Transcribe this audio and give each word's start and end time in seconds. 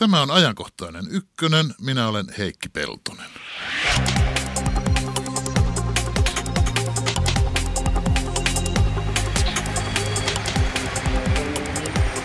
Tämä 0.00 0.22
on 0.22 0.30
ajankohtainen 0.30 1.04
ykkönen. 1.10 1.74
Minä 1.80 2.08
olen 2.08 2.26
Heikki 2.38 2.68
Peltonen. 2.68 3.30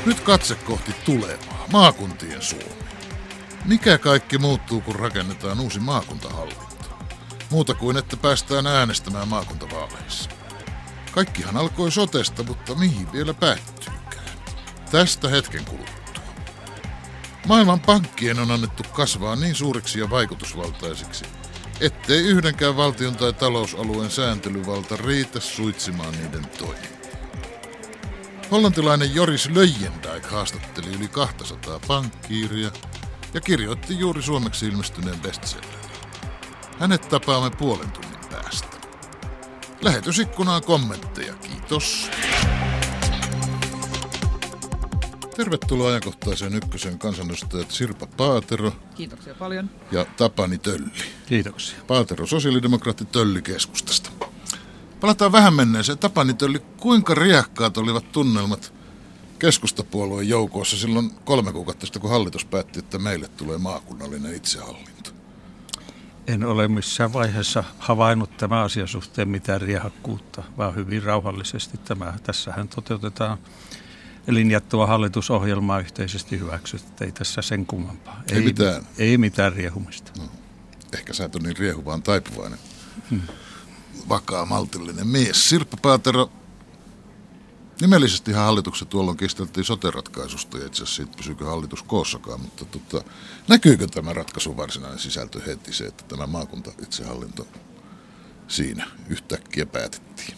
Nyt 0.06 0.20
katse 0.20 0.56
kohti 0.56 0.96
tulevaa, 1.06 1.68
maakuntien 1.72 2.42
Suomi. 2.42 2.86
Mikä 3.66 3.98
kaikki 3.98 4.38
muuttuu, 4.38 4.82
kun 4.82 4.96
rakennetaan 4.96 5.60
uusi 5.60 5.80
maakuntahallinto? 5.80 6.66
Muuta 7.50 7.74
kuin, 7.74 7.98
että 7.98 8.18
päästään 8.18 8.68
äänestämään 8.68 9.28
maakuntavaaleissa. 9.28 10.30
Kaikkihan 11.12 11.58
alkoi 11.58 11.92
sotesta, 11.92 12.44
mutta 12.44 12.76
mihin 12.76 13.12
vielä 13.12 13.34
päättyykään? 13.34 14.40
Tästä 14.92 15.30
hetken 15.30 15.66
kuluttua. 15.66 15.95
Maailman 17.46 17.80
pankkien 17.80 18.40
on 18.40 18.52
annettu 18.52 18.84
kasvaa 18.94 19.36
niin 19.36 19.56
suuriksi 19.56 20.00
ja 20.00 20.10
vaikutusvaltaisiksi, 20.10 21.26
ettei 21.82 22.22
yhdenkään 22.22 22.78
valtion 22.78 23.16
tai 23.16 23.34
talousalueen 23.34 24.12
sääntelyvalta 24.12 24.98
riitä 24.98 25.40
suitsimaan 25.40 26.12
niiden 26.12 26.46
toimintaa. 26.46 26.96
Hollantilainen 28.52 29.16
Joris 29.16 29.50
Löjendijk 29.50 30.26
haastatteli 30.26 30.88
yli 30.88 31.08
200 31.08 31.80
pankkiiria 31.88 32.72
ja 33.34 33.42
kirjoitti 33.42 34.00
juuri 34.00 34.22
suomeksi 34.22 34.66
ilmestyneen 34.66 35.20
bestsellerin. 35.20 35.80
Hänet 36.80 37.10
tapaamme 37.10 37.58
puolen 37.58 37.92
tunnin 37.92 38.20
päästä. 38.32 38.78
Lähetysikkunaan 39.82 40.64
kommentteja, 40.64 41.34
kiitos. 41.34 42.10
Tervetuloa 45.38 45.90
ajankohtaiseen 45.90 46.56
ykkösen 46.56 47.00
kansanedustajat 47.00 47.72
Sirpa 47.72 48.08
Paatero. 48.18 48.72
Kiitoksia 48.96 49.34
paljon. 49.34 49.70
Ja 49.92 50.06
Tapani 50.18 50.58
Tölli. 50.58 50.92
Kiitoksia. 51.26 51.78
Paatero, 51.88 52.26
sosiaalidemokraatti 52.26 53.06
Tölli 53.06 53.42
keskustasta. 53.42 54.10
Palataan 55.00 55.32
vähän 55.32 55.54
menneeseen. 55.54 55.98
Tapani 55.98 56.34
Tölli, 56.34 56.60
kuinka 56.60 57.16
riehkaat 57.16 57.78
olivat 57.78 58.12
tunnelmat 58.12 58.74
keskustapuolueen 59.40 60.30
joukossa 60.30 60.78
silloin 60.78 61.12
kolme 61.26 61.52
kuukautta 61.52 61.86
sitten, 61.86 62.02
kun 62.02 62.12
hallitus 62.12 62.46
päätti, 62.46 62.80
että 62.80 62.98
meille 62.98 63.28
tulee 63.28 63.58
maakunnallinen 63.58 64.36
itsehallinto? 64.36 65.10
En 66.28 66.44
ole 66.44 66.68
missään 66.68 67.14
vaiheessa 67.14 67.64
havainnut 67.80 68.38
tämä 68.38 68.62
asia 68.62 68.88
suhteen 68.88 69.30
mitään 69.30 69.62
riehakkuutta, 69.62 70.44
vaan 70.58 70.76
hyvin 70.76 71.04
rauhallisesti 71.04 71.78
tämä. 71.78 72.14
Tässähän 72.24 72.68
toteutetaan 72.68 73.38
linjattua 74.28 74.88
hallitusohjelmaa 74.88 75.80
yhteisesti 75.80 76.40
hyväksytty. 76.40 77.04
Ei 77.04 77.12
tässä 77.12 77.42
sen 77.42 77.66
kummempaa. 77.66 78.24
Ei, 78.32 78.38
ei 78.38 78.44
mitään. 78.44 78.88
Ei 78.98 79.18
mitään 79.18 79.54
riehumista. 79.54 80.12
No, 80.18 80.24
ehkä 80.94 81.14
sä 81.14 81.26
et 81.26 81.36
ole 81.36 81.44
niin 81.44 81.58
riehu, 81.58 81.86
vaan 81.86 82.04
taipuvainen. 82.04 82.60
Hmm. 83.10 83.22
Vakaa, 84.10 84.46
maltillinen 84.46 85.08
mies. 85.08 85.50
Sirppa 85.50 85.78
Paatero, 85.82 86.32
Nimellisesti 87.82 88.32
hallitukset 88.32 88.90
tuolloin 88.90 89.18
kisteltiin 89.18 89.66
sote-ratkaisusta 89.66 90.58
ja 90.58 90.66
itse 90.66 90.84
asiassa 90.84 90.96
siitä 90.96 91.18
pysyykö 91.18 91.46
hallitus 91.46 91.84
koossakaan, 91.84 92.42
mutta 92.42 92.66
tota, 92.66 93.10
näkyykö 93.48 93.88
tämä 93.88 94.14
ratkaisu 94.14 94.58
varsinainen 94.58 95.00
sisältö 95.00 95.42
heti 95.48 95.74
se, 95.74 95.86
että 95.86 96.04
tämä 96.08 96.28
maakunta 96.28 96.72
itsehallinto 96.82 97.48
siinä 98.48 98.88
yhtäkkiä 99.10 99.66
päätettiin? 99.66 100.38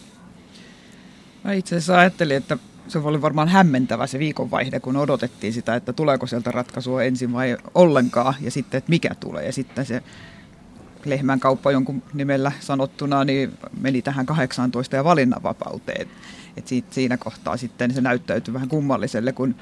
Mä 1.44 1.52
itse 1.52 1.76
asiassa 1.76 1.98
ajattelin, 1.98 2.36
että 2.36 2.58
se 2.88 2.98
oli 2.98 3.22
varmaan 3.22 3.48
hämmentävä 3.48 4.06
se 4.06 4.18
viikonvaihde, 4.18 4.80
kun 4.80 4.96
odotettiin 4.96 5.52
sitä, 5.52 5.74
että 5.74 5.92
tuleeko 5.92 6.26
sieltä 6.26 6.50
ratkaisua 6.50 7.02
ensin 7.02 7.32
vai 7.32 7.56
ollenkaan, 7.74 8.34
ja 8.40 8.50
sitten, 8.50 8.78
että 8.78 8.90
mikä 8.90 9.14
tulee. 9.20 9.46
Ja 9.46 9.52
sitten 9.52 9.86
se 9.86 10.02
lehmän 11.04 11.40
kauppa 11.40 11.72
jonkun 11.72 12.02
nimellä 12.14 12.52
sanottuna, 12.60 13.24
niin 13.24 13.52
meni 13.80 14.02
tähän 14.02 14.26
18 14.26 14.96
ja 14.96 15.04
valinnanvapauteen. 15.04 16.08
Et 16.56 16.66
siitä, 16.66 16.94
siinä 16.94 17.16
kohtaa 17.16 17.56
sitten 17.56 17.94
se 17.94 18.00
näyttäytyi 18.00 18.54
vähän 18.54 18.68
kummalliselle, 18.68 19.32
kun 19.32 19.54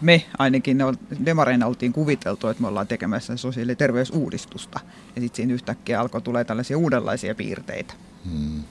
me 0.00 0.24
ainakin 0.38 0.78
demareina 1.24 1.66
oltiin 1.66 1.92
kuviteltu, 1.92 2.48
että 2.48 2.62
me 2.62 2.68
ollaan 2.68 2.86
tekemässä 2.86 3.36
sosiaali- 3.36 3.72
ja 3.72 3.76
terveysuudistusta. 3.76 4.80
Ja 5.16 5.20
sitten 5.20 5.36
siinä 5.36 5.54
yhtäkkiä 5.54 6.00
alkoi 6.00 6.22
tulee 6.22 6.44
tällaisia 6.44 6.78
uudenlaisia 6.78 7.34
piirteitä. 7.34 7.94
Hmm. 8.30 8.62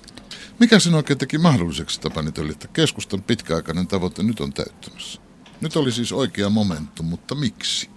Mikä 0.59 0.80
sen 0.80 0.94
oikein 0.94 1.19
teki 1.19 1.38
mahdolliseksi 1.38 2.02
Tapani 2.02 2.31
että 2.52 2.68
keskustan 2.68 3.24
pitkäaikainen 3.24 3.88
tavoite 3.88 4.24
nyt 4.24 4.40
on 4.40 4.53
täyttymässä? 4.53 5.22
Nyt 5.62 5.75
oli 5.75 5.91
siis 5.91 6.12
oikea 6.12 6.50
momentum, 6.50 7.06
mutta 7.06 7.36
miksi? 7.36 7.90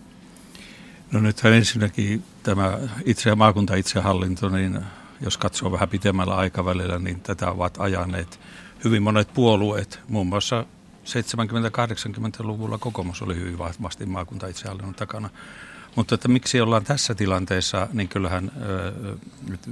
No 1.13 1.21
nythän 1.21 1.53
ensinnäkin 1.53 2.25
tämä 2.43 2.79
itse 3.05 3.35
maakunta 3.35 3.75
itsehallinto, 3.75 4.49
niin 4.49 4.81
jos 5.21 5.39
katsoo 5.39 5.73
vähän 5.73 5.89
pitemmällä 5.89 6.37
aikavälillä, 6.37 6.99
niin 6.99 7.21
tätä 7.21 7.51
ovat 7.51 7.77
ajaneet 7.79 8.41
hyvin 8.85 9.03
monet 9.03 9.35
puolueet, 9.35 10.01
muun 10.09 10.27
muassa 10.27 10.65
70-80-luvulla 11.05 12.79
kokoomus 12.79 13.23
oli 13.23 13.35
hyvin 13.35 13.59
vahvasti 13.59 14.07
maakunta 14.07 14.47
itsehallinnon 14.47 14.95
takana. 14.95 15.31
Mutta 15.97 16.15
että 16.15 16.29
miksi 16.29 16.61
ollaan 16.61 16.85
tässä 16.85 17.15
tilanteessa, 17.15 17.89
niin 17.93 18.09
kyllähän 18.09 18.53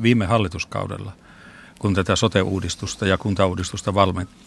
viime 0.03 0.27
hallituskaudella, 0.27 1.13
kun 1.85 1.95
tätä 1.95 2.17
sote-uudistusta 2.17 3.07
ja 3.07 3.19
kuntauudistusta 3.19 3.95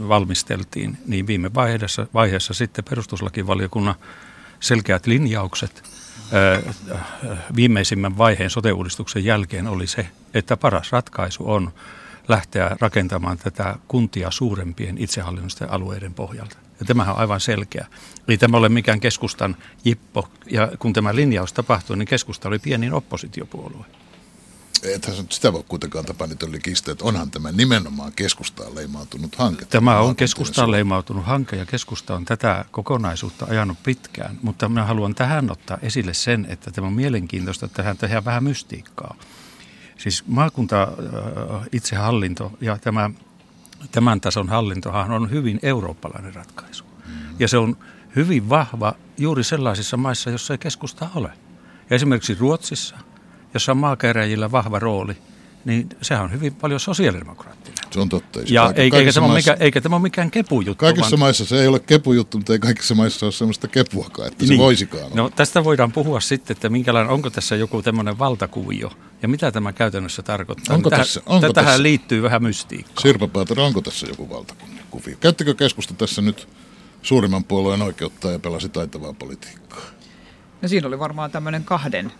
valmisteltiin, 0.07 0.97
niin 1.05 1.27
viime 1.27 1.53
vaiheessa, 1.53 2.07
vaiheessa 2.13 2.53
sitten 2.53 2.85
perustuslakivaliokunnan 2.89 3.95
selkeät 4.59 5.07
linjaukset 5.07 5.83
viimeisimmän 7.55 8.17
vaiheen 8.17 8.49
sote-uudistuksen 8.49 9.25
jälkeen 9.25 9.67
oli 9.67 9.87
se, 9.87 10.07
että 10.33 10.57
paras 10.57 10.91
ratkaisu 10.91 11.51
on 11.51 11.73
lähteä 12.27 12.77
rakentamaan 12.79 13.37
tätä 13.37 13.75
kuntia 13.87 14.31
suurempien 14.31 14.97
itsehallinnollisten 14.97 15.71
alueiden 15.71 16.13
pohjalta. 16.13 16.57
Ja 16.79 16.85
tämähän 16.85 17.15
on 17.15 17.21
aivan 17.21 17.39
selkeä. 17.39 17.87
Ei 18.27 18.37
tämä 18.37 18.57
ole 18.57 18.69
mikään 18.69 18.99
keskustan 18.99 19.55
jippo. 19.85 20.29
Ja 20.51 20.71
kun 20.79 20.93
tämä 20.93 21.15
linjaus 21.15 21.53
tapahtui, 21.53 21.97
niin 21.97 22.07
keskusta 22.07 22.47
oli 22.47 22.59
pienin 22.59 22.93
oppositiopuolue. 22.93 23.85
Ethän 24.83 25.15
sitä 25.29 25.53
voi 25.53 25.63
kuitenkaan 25.67 26.05
Tapani 26.05 26.35
Tölli 26.35 26.59
kiistää, 26.59 26.91
että 26.91 27.05
onhan 27.05 27.31
tämä 27.31 27.51
nimenomaan 27.51 28.11
keskustaan 28.15 28.75
leimautunut 28.75 29.35
hanke. 29.35 29.65
Tämä 29.65 29.99
on 29.99 30.15
keskustaan 30.15 30.71
leimautunut 30.71 31.25
hanke 31.25 31.55
ja 31.55 31.65
keskusta 31.65 32.15
on 32.15 32.25
tätä 32.25 32.65
kokonaisuutta 32.71 33.45
ajanut 33.49 33.77
pitkään, 33.83 34.39
mutta 34.41 34.69
minä 34.69 34.85
haluan 34.85 35.15
tähän 35.15 35.51
ottaa 35.51 35.77
esille 35.81 36.13
sen, 36.13 36.45
että 36.49 36.71
tämä 36.71 36.87
on 36.87 36.93
mielenkiintoista, 36.93 37.65
että 37.65 37.75
tähän 37.75 37.97
tehdään 37.97 38.25
vähän 38.25 38.43
mystiikkaa. 38.43 39.15
Siis 39.97 40.23
maakunta 40.27 40.83
äh, 40.83 41.67
itsehallinto 41.71 42.51
ja 42.61 42.77
tämä, 42.77 43.09
tämän 43.91 44.21
tason 44.21 44.49
hallintohan 44.49 45.11
on 45.11 45.31
hyvin 45.31 45.59
eurooppalainen 45.63 46.35
ratkaisu. 46.35 46.83
Mm. 46.83 47.13
Ja 47.39 47.47
se 47.47 47.57
on 47.57 47.77
hyvin 48.15 48.49
vahva 48.49 48.93
juuri 49.17 49.43
sellaisissa 49.43 49.97
maissa, 49.97 50.29
joissa 50.29 50.53
ei 50.53 50.57
keskusta 50.57 51.09
ole. 51.15 51.31
Ja 51.89 51.95
esimerkiksi 51.95 52.37
Ruotsissa, 52.39 52.97
jossa 53.57 53.71
on 53.71 53.77
maakäräjillä 53.77 54.51
vahva 54.51 54.79
rooli, 54.79 55.17
niin 55.65 55.89
sehän 56.01 56.23
on 56.23 56.31
hyvin 56.31 56.55
paljon 56.55 56.79
sosiaalidemokraattinen. 56.79 57.77
Se 57.91 57.99
on 57.99 58.09
totta. 58.09 58.39
Ja 58.45 58.73
eikä, 58.75 58.97
eikä, 58.97 59.13
tämä 59.13 59.27
maissa, 59.27 59.51
mikä, 59.51 59.63
eikä 59.63 59.81
tämä 59.81 59.95
ole 59.95 60.01
mikään 60.01 60.31
kepujuttu. 60.31 60.85
Kaikissa 60.85 61.11
vaan... 61.11 61.19
maissa 61.19 61.45
se 61.45 61.61
ei 61.61 61.67
ole 61.67 61.79
kepujuttu, 61.79 62.37
mutta 62.37 62.53
ei 62.53 62.59
kaikissa 62.59 62.95
maissa 62.95 63.25
ole 63.25 63.31
sellaista 63.31 63.67
kepuakaan, 63.67 64.27
että 64.27 64.45
niin. 64.45 64.57
se 64.57 64.63
voisikaan 64.63 65.03
olla. 65.03 65.15
No 65.15 65.29
tästä 65.29 65.63
voidaan 65.63 65.91
puhua 65.91 66.19
sitten, 66.19 66.55
että 66.55 66.69
minkälainen, 66.69 67.13
onko 67.13 67.29
tässä 67.29 67.55
joku 67.55 67.81
tämmöinen 67.81 68.19
valtakuvio 68.19 68.91
ja 69.21 69.27
mitä 69.27 69.51
tämä 69.51 69.73
käytännössä 69.73 70.21
tarkoittaa. 70.21 70.75
Onko 70.75 70.89
tähän, 70.89 71.05
tässä, 71.05 71.21
onko 71.25 71.53
tähän 71.53 71.67
tässä, 71.67 71.83
liittyy 71.83 72.23
vähän 72.23 72.43
mystiikkaa. 72.43 73.01
Sirpa 73.01 73.27
Paater, 73.27 73.59
onko 73.59 73.81
tässä 73.81 74.07
joku 74.07 74.29
valtakuvio? 74.29 75.17
Käyttikö 75.19 75.53
keskusta 75.53 75.93
tässä 75.93 76.21
nyt 76.21 76.47
suurimman 77.01 77.43
puolueen 77.43 77.81
oikeutta 77.81 78.31
ja 78.31 78.39
pelasi 78.39 78.69
taitavaa 78.69 79.13
politiikkaa? 79.13 79.81
No 80.61 80.67
siinä 80.67 80.87
oli 80.87 80.99
varmaan 80.99 81.31
tämmöinen 81.31 81.63
kahden 81.63 82.11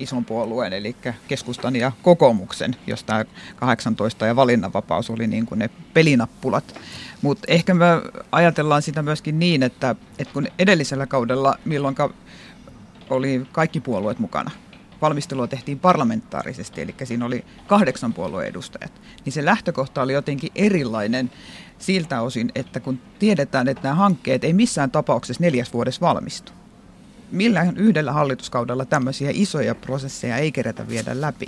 ison 0.00 0.24
puolueen, 0.24 0.72
eli 0.72 0.96
keskustan 1.28 1.76
ja 1.76 1.92
kokoomuksen, 2.02 2.76
jos 2.86 3.04
tämä 3.04 3.24
18 3.56 4.26
ja 4.26 4.36
valinnanvapaus 4.36 5.10
oli 5.10 5.26
niin 5.26 5.46
kuin 5.46 5.58
ne 5.58 5.70
pelinappulat. 5.94 6.74
Mutta 7.22 7.44
ehkä 7.48 7.74
me 7.74 7.86
ajatellaan 8.32 8.82
sitä 8.82 9.02
myöskin 9.02 9.38
niin, 9.38 9.62
että, 9.62 9.94
että 10.18 10.34
kun 10.34 10.46
edellisellä 10.58 11.06
kaudella, 11.06 11.54
milloin 11.64 11.94
oli 13.10 13.46
kaikki 13.52 13.80
puolueet 13.80 14.18
mukana, 14.18 14.50
valmistelua 15.02 15.46
tehtiin 15.46 15.78
parlamentaarisesti, 15.78 16.80
eli 16.80 16.94
siinä 17.04 17.26
oli 17.26 17.44
kahdeksan 17.66 18.12
puolueen 18.12 18.48
edustajat, 18.48 18.92
niin 19.24 19.32
se 19.32 19.44
lähtökohta 19.44 20.02
oli 20.02 20.12
jotenkin 20.12 20.50
erilainen 20.54 21.30
siltä 21.78 22.20
osin, 22.20 22.52
että 22.54 22.80
kun 22.80 23.00
tiedetään, 23.18 23.68
että 23.68 23.82
nämä 23.82 23.94
hankkeet 23.94 24.44
ei 24.44 24.52
missään 24.52 24.90
tapauksessa 24.90 25.42
neljäs 25.42 25.72
vuodessa 25.72 26.00
valmistu, 26.00 26.52
millään 27.30 27.76
yhdellä 27.76 28.12
hallituskaudella 28.12 28.84
tämmöisiä 28.84 29.30
isoja 29.34 29.74
prosesseja 29.74 30.36
ei 30.36 30.52
kerätä 30.52 30.88
viedä 30.88 31.20
läpi, 31.20 31.46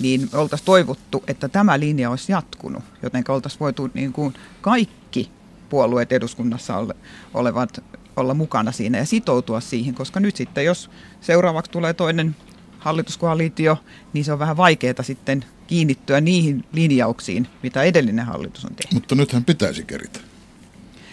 niin 0.00 0.28
me 0.32 0.38
oltaisiin 0.38 0.66
toivottu, 0.66 1.24
että 1.26 1.48
tämä 1.48 1.80
linja 1.80 2.10
olisi 2.10 2.32
jatkunut, 2.32 2.84
joten 3.02 3.24
oltaisiin 3.28 3.60
voitu 3.60 3.90
niin 3.94 4.12
kuin 4.12 4.34
kaikki 4.60 5.30
puolueet 5.68 6.12
eduskunnassa 6.12 6.76
ole, 6.76 6.94
olevat 7.34 7.84
olla 8.16 8.34
mukana 8.34 8.72
siinä 8.72 8.98
ja 8.98 9.06
sitoutua 9.06 9.60
siihen, 9.60 9.94
koska 9.94 10.20
nyt 10.20 10.36
sitten 10.36 10.64
jos 10.64 10.90
seuraavaksi 11.20 11.70
tulee 11.70 11.94
toinen 11.94 12.36
hallituskoalitio, 12.78 13.78
niin 14.12 14.24
se 14.24 14.32
on 14.32 14.38
vähän 14.38 14.56
vaikeaa 14.56 15.02
sitten 15.02 15.44
kiinnittyä 15.66 16.20
niihin 16.20 16.64
linjauksiin, 16.72 17.48
mitä 17.62 17.82
edellinen 17.82 18.26
hallitus 18.26 18.64
on 18.64 18.74
tehnyt. 18.74 18.92
Mutta 18.94 19.14
nythän 19.14 19.44
pitäisi 19.44 19.84
keritä. 19.84 20.20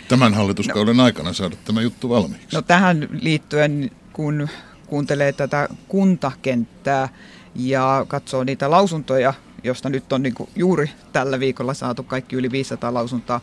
Tämän 0.10 0.34
hallituskauden 0.34 0.98
no, 0.98 1.04
aikana 1.04 1.34
saada 1.34 1.56
tämä 1.66 1.82
juttu 1.82 2.10
valmiiksi. 2.10 2.56
No 2.56 2.62
tähän 2.62 3.10
liittyen, 3.22 3.92
kun 4.14 4.48
kuuntelee 4.88 5.34
tätä 5.34 5.70
kuntakenttää 5.88 7.10
ja 7.56 8.06
katsoo 8.08 8.44
niitä 8.44 8.72
lausuntoja, 8.72 9.34
josta 9.64 9.90
nyt 9.90 10.14
on 10.14 10.24
niin 10.24 10.36
juuri 10.56 10.90
tällä 11.14 11.40
viikolla 11.40 11.74
saatu 11.74 12.04
kaikki 12.04 12.36
yli 12.36 12.52
500 12.52 12.94
lausuntaa 12.94 13.42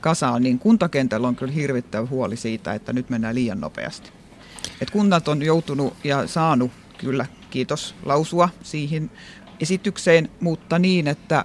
kasaan, 0.00 0.42
niin 0.42 0.58
kuntakentällä 0.58 1.28
on 1.28 1.36
kyllä 1.36 1.52
hirvittävä 1.52 2.06
huoli 2.06 2.36
siitä, 2.36 2.74
että 2.74 2.92
nyt 2.92 3.10
mennään 3.10 3.34
liian 3.34 3.60
nopeasti. 3.60 4.10
Et 4.80 4.90
kunnat 4.90 5.28
on 5.28 5.42
joutunut 5.42 5.94
ja 6.04 6.26
saanut 6.26 6.70
kyllä, 6.98 7.26
kiitos, 7.50 7.94
lausua 8.04 8.48
siihen 8.62 9.10
esitykseen, 9.60 10.28
mutta 10.40 10.78
niin, 10.78 11.08
että 11.08 11.44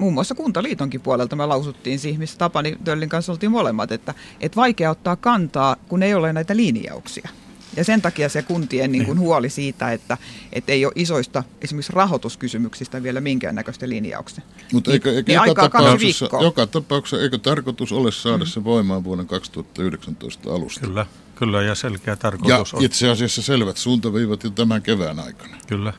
muun 0.00 0.14
muassa 0.14 0.34
Kuntaliitonkin 0.34 1.00
puolelta 1.00 1.36
me 1.36 1.46
lausuttiin 1.46 1.98
siihen, 1.98 2.20
missä 2.20 2.38
Tapani 2.38 2.76
Töllin 2.84 3.08
kanssa 3.08 3.32
oltiin 3.32 3.52
molemmat, 3.52 3.92
että, 3.92 4.14
että 4.40 4.56
vaikea 4.56 4.90
ottaa 4.90 5.16
kantaa, 5.16 5.76
kun 5.88 6.02
ei 6.02 6.14
ole 6.14 6.32
näitä 6.32 6.56
linjauksia. 6.56 7.28
Ja 7.76 7.84
sen 7.84 8.02
takia 8.02 8.28
se 8.28 8.42
kuntien 8.42 8.92
niin 8.92 9.04
kuin 9.04 9.16
niin. 9.16 9.26
huoli 9.26 9.50
siitä, 9.50 9.92
että, 9.92 10.18
että 10.52 10.72
ei 10.72 10.84
ole 10.84 10.92
isoista 10.96 11.44
esimerkiksi 11.60 11.92
rahoituskysymyksistä 11.92 13.02
vielä 13.02 13.20
minkäännäköistä 13.20 13.88
linjauksia. 13.88 14.44
Mutta 14.72 14.92
eikö, 14.92 15.16
eikö 15.16 15.32
niin 15.32 15.46
joka, 15.46 15.68
tapauksessa, 15.68 16.28
joka 16.42 16.66
tapauksessa, 16.66 17.22
eikö 17.22 17.38
tarkoitus 17.38 17.92
ole 17.92 18.12
saada 18.12 18.44
mm. 18.44 18.48
se 18.48 18.64
voimaan 18.64 19.04
vuoden 19.04 19.26
2019 19.26 20.54
alusta? 20.54 20.80
Kyllä, 20.80 21.06
kyllä 21.34 21.62
ja 21.62 21.74
selkeä 21.74 22.16
tarkoitus 22.16 22.72
ja 22.72 22.78
on. 22.78 22.84
itse 22.84 23.10
asiassa 23.10 23.42
selvät 23.42 23.76
suuntaviivat 23.76 24.44
jo 24.44 24.50
tämän 24.50 24.82
kevään 24.82 25.20
aikana. 25.20 25.56
Kyllä. 25.66 25.92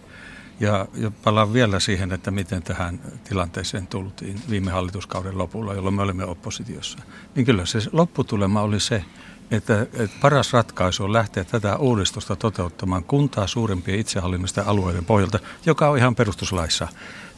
Ja, 0.61 0.87
ja 0.93 1.11
palaan 1.23 1.53
vielä 1.53 1.79
siihen, 1.79 2.11
että 2.11 2.31
miten 2.31 2.63
tähän 2.63 2.99
tilanteeseen 3.23 3.87
tultiin 3.87 4.41
viime 4.49 4.71
hallituskauden 4.71 5.37
lopulla, 5.37 5.73
jolloin 5.73 5.95
me 5.95 6.01
olimme 6.01 6.25
oppositiossa. 6.25 6.99
Niin 7.35 7.45
kyllä 7.45 7.65
se 7.65 7.79
lopputulema 7.91 8.61
oli 8.61 8.79
se, 8.79 9.05
että, 9.51 9.81
että 9.81 10.17
paras 10.21 10.53
ratkaisu 10.53 11.03
on 11.03 11.13
lähteä 11.13 11.43
tätä 11.43 11.77
uudistusta 11.77 12.35
toteuttamaan 12.35 13.03
kuntaa 13.03 13.47
suurempien 13.47 13.99
itsehallinnollisten 13.99 14.67
alueiden 14.67 15.05
pohjalta, 15.05 15.39
joka 15.65 15.89
on 15.89 15.97
ihan 15.97 16.15
perustuslaissa 16.15 16.87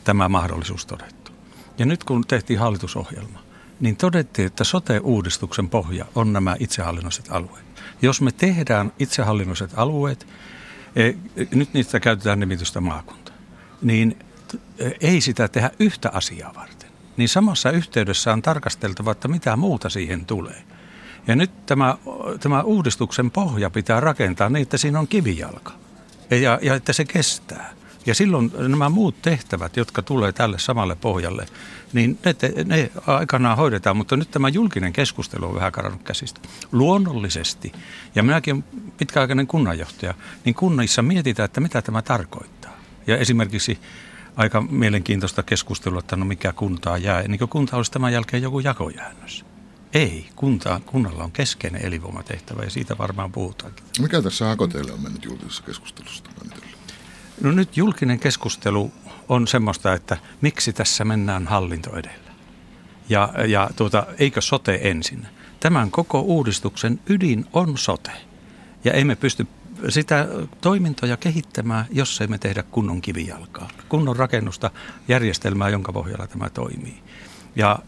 tämä 0.03 0.29
mahdollisuus 0.29 0.85
todettu. 0.85 1.31
Ja 1.77 1.85
nyt 1.85 2.03
kun 2.03 2.23
tehtiin 2.27 2.59
hallitusohjelma, 2.59 3.39
niin 3.79 3.97
todettiin, 3.97 4.45
että 4.45 4.63
sote-uudistuksen 4.63 5.69
pohja 5.69 6.05
on 6.15 6.33
nämä 6.33 6.55
itsehallinnolliset 6.59 7.25
alueet. 7.29 7.65
Jos 8.01 8.21
me 8.21 8.31
tehdään 8.31 8.91
itsehallinnolliset 8.99 9.71
alueet, 9.75 10.27
nyt 11.55 11.73
niistä 11.73 11.99
käytetään 11.99 12.39
nimitystä 12.39 12.81
maakunta, 12.81 13.31
niin 13.81 14.17
ei 15.01 15.21
sitä 15.21 15.47
tehdä 15.47 15.71
yhtä 15.79 16.09
asiaa 16.13 16.53
varten. 16.55 16.89
Niin 17.17 17.29
samassa 17.29 17.71
yhteydessä 17.71 18.33
on 18.33 18.41
tarkasteltava, 18.41 19.11
että 19.11 19.27
mitä 19.27 19.55
muuta 19.55 19.89
siihen 19.89 20.25
tulee. 20.25 20.63
Ja 21.27 21.35
nyt 21.35 21.65
tämä, 21.65 21.97
tämä 22.39 22.61
uudistuksen 22.61 23.31
pohja 23.31 23.69
pitää 23.69 23.99
rakentaa 23.99 24.49
niin, 24.49 24.63
että 24.63 24.77
siinä 24.77 24.99
on 24.99 25.07
kivijalka 25.07 25.71
ja, 26.29 26.59
ja 26.61 26.75
että 26.75 26.93
se 26.93 27.05
kestää. 27.05 27.73
Ja 28.05 28.15
silloin 28.15 28.51
nämä 28.57 28.89
muut 28.89 29.21
tehtävät, 29.21 29.77
jotka 29.77 30.01
tulee 30.01 30.31
tälle 30.31 30.59
samalle 30.59 30.95
pohjalle, 30.95 31.45
niin 31.93 32.19
ne, 32.25 32.63
ne 32.65 32.91
aikanaan 33.07 33.57
hoidetaan, 33.57 33.97
mutta 33.97 34.17
nyt 34.17 34.31
tämä 34.31 34.49
julkinen 34.49 34.93
keskustelu 34.93 35.45
on 35.45 35.55
vähän 35.55 35.71
karannut 35.71 36.03
käsistä. 36.03 36.41
Luonnollisesti, 36.71 37.71
ja 38.15 38.23
minäkin 38.23 38.63
pitkäaikainen 38.97 39.47
kunnanjohtaja, 39.47 40.13
niin 40.45 40.55
kunnissa 40.55 41.01
mietitään, 41.01 41.45
että 41.45 41.61
mitä 41.61 41.81
tämä 41.81 42.01
tarkoittaa. 42.01 42.77
Ja 43.07 43.17
esimerkiksi 43.17 43.79
aika 44.35 44.61
mielenkiintoista 44.61 45.43
keskustelua, 45.43 45.99
että 45.99 46.15
no 46.15 46.25
mikä 46.25 46.53
kuntaa 46.53 46.97
jää, 46.97 47.21
niin 47.21 47.39
kuin 47.39 47.49
kunta 47.49 47.77
olisi 47.77 47.91
tämän 47.91 48.13
jälkeen 48.13 48.43
joku 48.43 48.59
jakojäännös. 48.59 49.45
Ei, 49.93 50.29
kunta, 50.35 50.81
kunnalla 50.85 51.23
on 51.23 51.31
keskeinen 51.31 51.85
elinvoimatehtävä 51.85 52.63
ja 52.63 52.69
siitä 52.69 52.97
varmaan 52.97 53.31
puhutaankin. 53.31 53.85
Mikä 53.99 54.21
tässä 54.21 54.45
hakoteille 54.45 54.91
on 54.93 55.01
mennyt 55.01 55.25
julkisessa 55.25 55.63
keskustelussa? 55.63 56.23
No 57.41 57.51
nyt 57.51 57.77
julkinen 57.77 58.19
keskustelu 58.19 58.91
on 59.29 59.47
semmoista, 59.47 59.93
että 59.93 60.17
miksi 60.41 60.73
tässä 60.73 61.05
mennään 61.05 61.47
hallinto 61.47 61.97
edellä. 61.97 62.31
Ja, 63.09 63.33
ja 63.47 63.69
tuota, 63.75 64.05
eikö 64.19 64.41
sote 64.41 64.79
ensin? 64.83 65.27
Tämän 65.59 65.91
koko 65.91 66.19
uudistuksen 66.19 66.99
ydin 67.09 67.45
on 67.53 67.77
sote. 67.77 68.11
Ja 68.83 68.93
emme 68.93 69.15
pysty 69.15 69.47
sitä 69.89 70.27
toimintoja 70.61 71.17
kehittämään, 71.17 71.85
jos 71.91 72.21
emme 72.21 72.37
tehdä 72.37 72.63
kunnon 72.63 73.01
kivijalkaa. 73.01 73.67
Kunnon 73.89 74.15
rakennusta, 74.15 74.71
järjestelmää, 75.07 75.69
jonka 75.69 75.93
pohjalla 75.93 76.27
tämä 76.27 76.49
toimii. 76.49 77.03
Ja 77.55 77.79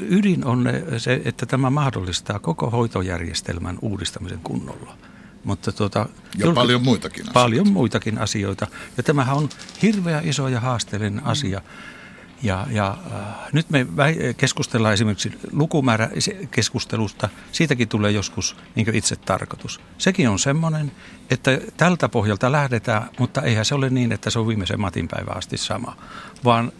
ydin 0.00 0.44
on 0.44 0.68
se, 0.98 1.22
että 1.24 1.46
tämä 1.46 1.70
mahdollistaa 1.70 2.38
koko 2.38 2.70
hoitojärjestelmän 2.70 3.78
uudistamisen 3.82 4.40
kunnolla. 4.42 4.96
Mutta 5.44 5.72
tuota, 5.72 5.98
ja 5.98 6.06
julki, 6.44 6.54
paljon 6.54 6.82
muitakin 6.82 7.22
asioita. 7.22 7.40
Paljon 7.40 7.72
muitakin 7.72 8.18
asioita. 8.18 8.66
Ja 8.96 9.02
tämähän 9.02 9.36
on 9.36 9.48
hirveä 9.82 10.20
iso 10.24 10.48
ja 10.48 10.60
haasteellinen 10.60 11.22
mm. 11.22 11.30
asia. 11.30 11.60
Ja, 12.42 12.66
ja 12.70 12.98
äh, 13.14 13.52
nyt 13.52 13.70
me 13.70 13.86
keskustellaan 14.36 14.94
esimerkiksi 14.94 15.32
lukumääräkeskustelusta. 15.52 17.28
Siitäkin 17.52 17.88
tulee 17.88 18.10
joskus 18.10 18.56
niin 18.74 18.94
itse 18.94 19.16
tarkoitus. 19.16 19.80
Sekin 19.98 20.28
on 20.28 20.38
semmoinen, 20.38 20.92
että 21.30 21.58
tältä 21.76 22.08
pohjalta 22.08 22.52
lähdetään, 22.52 23.10
mutta 23.18 23.42
eihän 23.42 23.64
se 23.64 23.74
ole 23.74 23.90
niin, 23.90 24.12
että 24.12 24.30
se 24.30 24.38
on 24.38 24.48
viimeisen 24.48 24.80
matinpäivän 24.80 25.36
asti 25.36 25.56
sama. 25.56 25.96
Vaan 26.44 26.72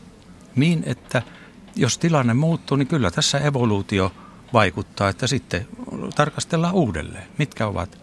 niin, 0.56 0.82
että– 0.86 1.22
jos 1.78 1.98
tilanne 1.98 2.34
muuttuu, 2.34 2.76
niin 2.76 2.88
kyllä 2.88 3.10
tässä 3.10 3.38
evoluutio 3.38 4.12
vaikuttaa, 4.52 5.08
että 5.08 5.26
sitten 5.26 5.68
tarkastellaan 6.14 6.74
uudelleen, 6.74 7.26
mitkä 7.38 7.66
ovat, 7.66 7.98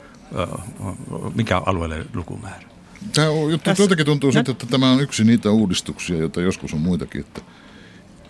mikä 1.36 1.58
on 1.58 1.64
alueelle 1.66 2.06
lukumäärä. 2.14 2.68
Tämä 3.14 3.30
on, 3.30 3.52
juttu, 3.52 3.70
jotenkin 3.80 4.06
tuntuu 4.06 4.32
sitten, 4.32 4.52
että 4.52 4.66
tämä 4.66 4.92
on 4.92 5.02
yksi 5.02 5.24
niitä 5.24 5.52
uudistuksia, 5.52 6.18
joita 6.18 6.42
joskus 6.42 6.74
on 6.74 6.80
muitakin, 6.80 7.22
että 7.22 7.42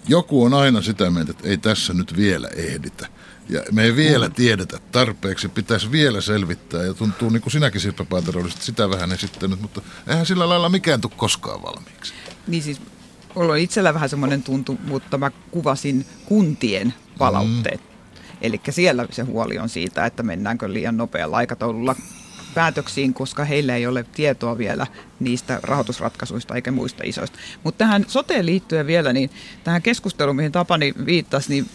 joku 0.07 0.43
on 0.43 0.53
aina 0.53 0.81
sitä 0.81 1.09
mieltä, 1.09 1.31
että 1.31 1.49
ei 1.49 1.57
tässä 1.57 1.93
nyt 1.93 2.17
vielä 2.17 2.47
ehditä. 2.47 3.07
Ja 3.49 3.61
me 3.71 3.83
ei 3.83 3.95
vielä 3.95 4.29
tiedetä 4.29 4.79
tarpeeksi, 4.91 5.49
pitäisi 5.49 5.91
vielä 5.91 6.21
selvittää. 6.21 6.83
Ja 6.83 6.93
tuntuu, 6.93 7.29
niin 7.29 7.41
kuin 7.41 7.51
sinäkin 7.51 7.81
Sirpa 7.81 8.05
Paatero 8.05 8.41
olisit 8.41 8.61
sitä 8.61 8.89
vähän 8.89 9.11
esittänyt, 9.11 9.61
mutta 9.61 9.81
eihän 10.07 10.25
sillä 10.25 10.49
lailla 10.49 10.69
mikään 10.69 11.01
tule 11.01 11.13
koskaan 11.17 11.63
valmiiksi. 11.63 12.13
Niin 12.47 12.63
siis 12.63 12.81
Mulla 13.35 13.53
on 13.53 13.59
itsellä 13.59 13.93
vähän 13.93 14.09
semmoinen 14.09 14.43
tuntu, 14.43 14.77
mutta 14.87 15.17
mä 15.17 15.31
kuvasin 15.51 16.05
kuntien 16.25 16.93
palautteet. 17.17 17.81
Mm. 17.81 17.94
Eli 18.45 18.61
siellä 18.69 19.07
se 19.11 19.21
huoli 19.21 19.57
on 19.59 19.69
siitä, 19.69 20.05
että 20.05 20.23
mennäänkö 20.23 20.73
liian 20.73 20.97
nopealla 20.97 21.37
aikataululla 21.37 21.95
päätöksiin, 22.55 23.13
koska 23.13 23.45
heillä 23.45 23.75
ei 23.75 23.87
ole 23.87 24.05
tietoa 24.15 24.57
vielä 24.57 24.87
niistä 25.19 25.59
rahoitusratkaisuista 25.63 26.55
eikä 26.55 26.71
muista 26.71 27.03
isoista. 27.05 27.39
Mutta 27.63 27.77
tähän 27.77 28.05
soteen 28.07 28.45
liittyen 28.45 28.87
vielä, 28.87 29.13
niin 29.13 29.29
tähän 29.63 29.81
keskusteluun, 29.81 30.35
mihin 30.35 30.51
Tapani 30.51 30.93
viittasi, 31.05 31.49
niin 31.49 31.65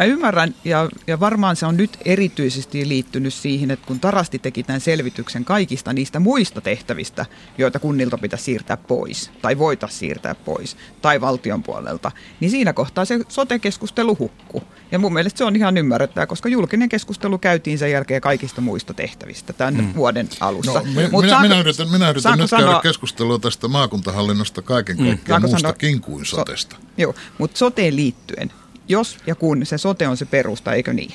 Mä 0.00 0.06
ymmärrän, 0.06 0.54
ja, 0.64 0.88
ja 1.06 1.20
varmaan 1.20 1.56
se 1.56 1.66
on 1.66 1.76
nyt 1.76 1.98
erityisesti 2.04 2.88
liittynyt 2.88 3.34
siihen, 3.34 3.70
että 3.70 3.86
kun 3.86 4.00
Tarasti 4.00 4.38
teki 4.38 4.62
tämän 4.62 4.80
selvityksen 4.80 5.44
kaikista 5.44 5.92
niistä 5.92 6.20
muista 6.20 6.60
tehtävistä, 6.60 7.26
joita 7.58 7.78
kunnilta 7.78 8.18
pitäisi 8.18 8.44
siirtää 8.44 8.76
pois, 8.76 9.30
tai 9.42 9.58
voitaisiin 9.58 9.98
siirtää 9.98 10.34
pois, 10.34 10.76
tai 11.02 11.20
valtion 11.20 11.62
puolelta, 11.62 12.12
niin 12.40 12.50
siinä 12.50 12.72
kohtaa 12.72 13.04
se 13.04 13.20
sote-keskustelu 13.28 14.18
hukkuu. 14.18 14.62
Ja 14.92 14.98
mun 14.98 15.12
mielestä 15.12 15.38
se 15.38 15.44
on 15.44 15.56
ihan 15.56 15.76
ymmärrettävää, 15.76 16.26
koska 16.26 16.48
julkinen 16.48 16.88
keskustelu 16.88 17.38
käytiin 17.38 17.78
sen 17.78 17.90
jälkeen 17.90 18.20
kaikista 18.20 18.60
muista 18.60 18.94
tehtävistä 18.94 19.52
tämän 19.52 19.76
hmm. 19.76 19.94
vuoden 19.96 20.28
alussa. 20.40 20.72
No, 20.72 20.82
Mut 21.10 21.22
minä, 21.22 21.28
saanko, 21.28 21.48
minä 21.48 21.60
yritän, 21.60 21.90
minä 21.90 22.10
yritän 22.10 22.38
nyt 22.38 22.50
sanoa, 22.50 22.66
käydä 22.66 22.80
keskustelua 22.82 23.38
tästä 23.38 23.68
maakuntahallinnosta 23.68 24.62
kaiken 24.62 24.96
hmm. 24.96 25.06
kaikkiaan 25.06 25.42
hmm. 25.42 25.50
muustakin 25.50 26.00
kuin 26.00 26.26
sotesta. 26.26 26.76
So, 26.76 26.82
joo, 26.96 27.14
mutta 27.38 27.58
soteen 27.58 27.96
liittyen, 27.96 28.52
jos 28.90 29.18
ja 29.26 29.34
kun 29.34 29.66
se 29.66 29.78
sote 29.78 30.08
on 30.08 30.16
se 30.16 30.24
perusta, 30.24 30.72
eikö 30.72 30.92
niin? 30.92 31.14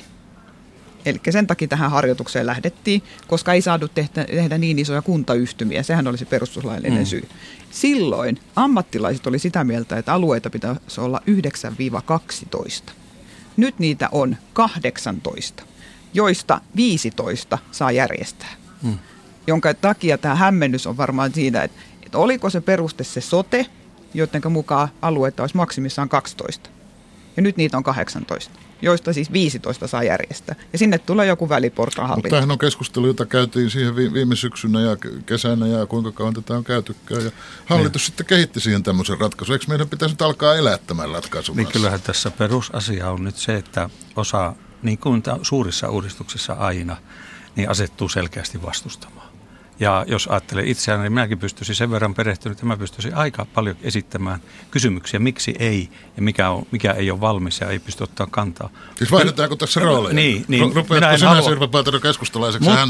Eli 1.06 1.20
sen 1.30 1.46
takia 1.46 1.68
tähän 1.68 1.90
harjoitukseen 1.90 2.46
lähdettiin, 2.46 3.02
koska 3.26 3.52
ei 3.52 3.62
saatu 3.62 3.88
tehdä, 3.88 4.24
tehdä 4.24 4.58
niin 4.58 4.78
isoja 4.78 5.02
kuntayhtymiä. 5.02 5.82
Sehän 5.82 6.06
oli 6.06 6.18
se 6.18 6.24
perustuslaillinen 6.24 6.98
mm. 6.98 7.06
syy. 7.06 7.28
Silloin 7.70 8.40
ammattilaiset 8.56 9.26
oli 9.26 9.38
sitä 9.38 9.64
mieltä, 9.64 9.98
että 9.98 10.12
alueita 10.12 10.50
pitäisi 10.50 11.00
olla 11.00 11.20
9-12. 12.88 12.90
Nyt 13.56 13.78
niitä 13.78 14.08
on 14.12 14.36
18, 14.52 15.62
joista 16.14 16.60
15 16.76 17.58
saa 17.72 17.92
järjestää. 17.92 18.52
Mm. 18.82 18.98
Jonka 19.46 19.74
takia 19.74 20.18
tämä 20.18 20.34
hämmennys 20.34 20.86
on 20.86 20.96
varmaan 20.96 21.32
siinä, 21.32 21.62
että, 21.62 21.80
että 22.02 22.18
oliko 22.18 22.50
se 22.50 22.60
peruste 22.60 23.04
se 23.04 23.20
sote, 23.20 23.66
joiden 24.14 24.52
mukaan 24.52 24.88
alueita 25.02 25.42
olisi 25.42 25.56
maksimissaan 25.56 26.08
12 26.08 26.70
Ja 27.36 27.42
nyt 27.42 27.56
niitä 27.56 27.76
on 27.76 27.82
18 27.82 28.66
joista 28.82 29.12
siis 29.12 29.32
15 29.32 29.86
saa 29.86 30.02
järjestää. 30.02 30.54
Ja 30.72 30.78
sinne 30.78 30.98
tulee 30.98 31.26
joku 31.26 31.48
väliportahallinto. 31.48 32.16
Mutta 32.16 32.28
tämähän 32.28 32.50
on 32.50 32.58
keskustelu, 32.58 33.06
jota 33.06 33.26
käytiin 33.26 33.70
siihen 33.70 33.96
viime 33.96 34.36
syksynä 34.36 34.80
ja 34.80 34.96
kesänä 35.26 35.66
ja 35.66 35.86
kuinka 35.86 36.12
kauan 36.12 36.34
tätä 36.34 36.56
on 36.56 36.64
käytykään. 36.64 37.24
Ja 37.24 37.30
hallitus 37.66 38.02
niin. 38.02 38.06
sitten 38.06 38.26
kehitti 38.26 38.60
siihen 38.60 38.82
tämmöisen 38.82 39.20
ratkaisun. 39.20 39.54
Eikö 39.54 39.64
meidän 39.68 39.88
pitäisi 39.88 40.12
nyt 40.12 40.22
alkaa 40.22 40.54
elää 40.54 40.78
tämän 40.78 41.10
ratkaisun 41.10 41.56
Niin 41.56 41.72
kyllähän 41.72 42.02
tässä 42.02 42.30
perusasia 42.30 43.10
on 43.10 43.24
nyt 43.24 43.36
se, 43.36 43.54
että 43.54 43.90
osa, 44.16 44.54
niin 44.82 44.98
kuin 44.98 45.22
suurissa 45.42 45.90
uudistuksissa 45.90 46.52
aina, 46.52 46.96
niin 47.56 47.70
asettuu 47.70 48.08
selkeästi 48.08 48.62
vastustamaan. 48.62 49.25
Ja 49.80 50.04
jos 50.08 50.26
ajattelee 50.26 50.64
itseään, 50.66 51.02
niin 51.02 51.12
minäkin 51.12 51.38
pystyisin 51.38 51.74
sen 51.74 51.90
verran 51.90 52.14
perehtynyt, 52.14 52.58
että 52.58 52.66
mä 52.66 52.76
pystyisin 52.76 53.14
aika 53.14 53.46
paljon 53.54 53.76
esittämään 53.82 54.40
kysymyksiä, 54.70 55.20
miksi 55.20 55.54
ei 55.58 55.88
ja 56.16 56.22
mikä, 56.22 56.50
on, 56.50 56.66
mikä 56.70 56.92
ei 56.92 57.10
ole 57.10 57.20
valmis 57.20 57.60
ja 57.60 57.70
ei 57.70 57.78
pysty 57.78 58.04
ottaa 58.04 58.26
kantaa. 58.30 58.70
Siis 58.94 59.12
vaihdetaanko 59.12 59.56
tässä 59.56 59.80
rooleja? 59.80 60.14
Niin, 60.14 60.44
niin. 60.48 60.74
Rupeatko 60.74 61.16
sinä 61.16 61.28
halua... 61.28 61.48
Sirpa 61.48 61.68
Paatero 61.68 62.00
keskustalaiseksi 62.00 62.68
Mut, 62.68 62.78
hän 62.78 62.88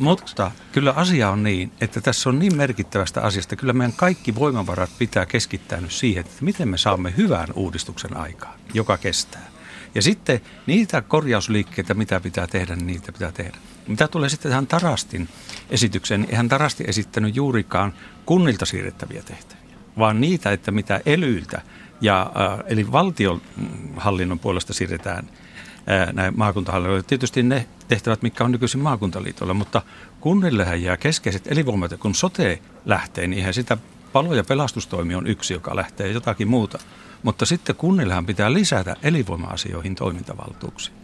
Mutta 0.00 0.50
kyllä 0.72 0.92
asia 0.92 1.30
on 1.30 1.42
niin, 1.42 1.72
että 1.80 2.00
tässä 2.00 2.28
on 2.28 2.38
niin 2.38 2.56
merkittävästä 2.56 3.22
asiasta. 3.22 3.56
Kyllä 3.56 3.72
meidän 3.72 3.96
kaikki 3.96 4.34
voimavarat 4.34 4.90
pitää 4.98 5.26
keskittää 5.26 5.80
nyt 5.80 5.92
siihen, 5.92 6.20
että 6.20 6.44
miten 6.44 6.68
me 6.68 6.78
saamme 6.78 7.14
hyvän 7.16 7.48
uudistuksen 7.54 8.16
aikaan, 8.16 8.58
joka 8.74 8.98
kestää. 8.98 9.50
Ja 9.94 10.02
sitten 10.02 10.40
niitä 10.66 11.02
korjausliikkeitä, 11.02 11.94
mitä 11.94 12.20
pitää 12.20 12.46
tehdä, 12.46 12.76
niin 12.76 12.86
niitä 12.86 13.12
pitää 13.12 13.32
tehdä. 13.32 13.58
Mitä 13.88 14.08
tulee 14.08 14.28
sitten 14.28 14.50
tähän 14.50 14.66
Tarastin 14.66 15.28
esitykseen, 15.70 16.20
niin 16.20 16.30
eihän 16.30 16.48
Tarasti 16.48 16.84
esittänyt 16.86 17.36
juurikaan 17.36 17.92
kunnilta 18.26 18.66
siirrettäviä 18.66 19.22
tehtäviä, 19.22 19.76
vaan 19.98 20.20
niitä, 20.20 20.52
että 20.52 20.70
mitä 20.70 21.00
elyiltä 21.06 21.62
ja, 22.00 22.22
äh, 22.22 22.58
eli 22.66 22.92
valtionhallinnon 22.92 24.38
puolesta 24.38 24.72
siirretään 24.72 25.28
äh, 25.28 26.12
näin 26.12 26.34
maakuntahallinnoille. 26.36 27.02
Tietysti 27.02 27.42
ne 27.42 27.66
tehtävät, 27.88 28.22
mitkä 28.22 28.44
on 28.44 28.52
nykyisin 28.52 28.80
maakuntaliitolla, 28.80 29.54
mutta 29.54 29.82
kunnillehän 30.20 30.82
jää 30.82 30.96
keskeiset 30.96 31.46
elinvoimat, 31.46 31.92
kun 31.98 32.14
sote 32.14 32.62
lähtee, 32.84 33.26
niin 33.26 33.38
eihän 33.38 33.54
sitä 33.54 33.78
palo- 34.12 34.34
ja 34.34 34.44
pelastustoimi 34.44 35.14
on 35.14 35.26
yksi, 35.26 35.54
joka 35.54 35.76
lähtee 35.76 36.12
jotakin 36.12 36.48
muuta. 36.48 36.78
Mutta 37.22 37.46
sitten 37.46 37.76
kunnillehan 37.76 38.26
pitää 38.26 38.52
lisätä 38.52 38.96
elinvoima-asioihin 39.02 39.94
toimintavaltuuksia. 39.94 40.97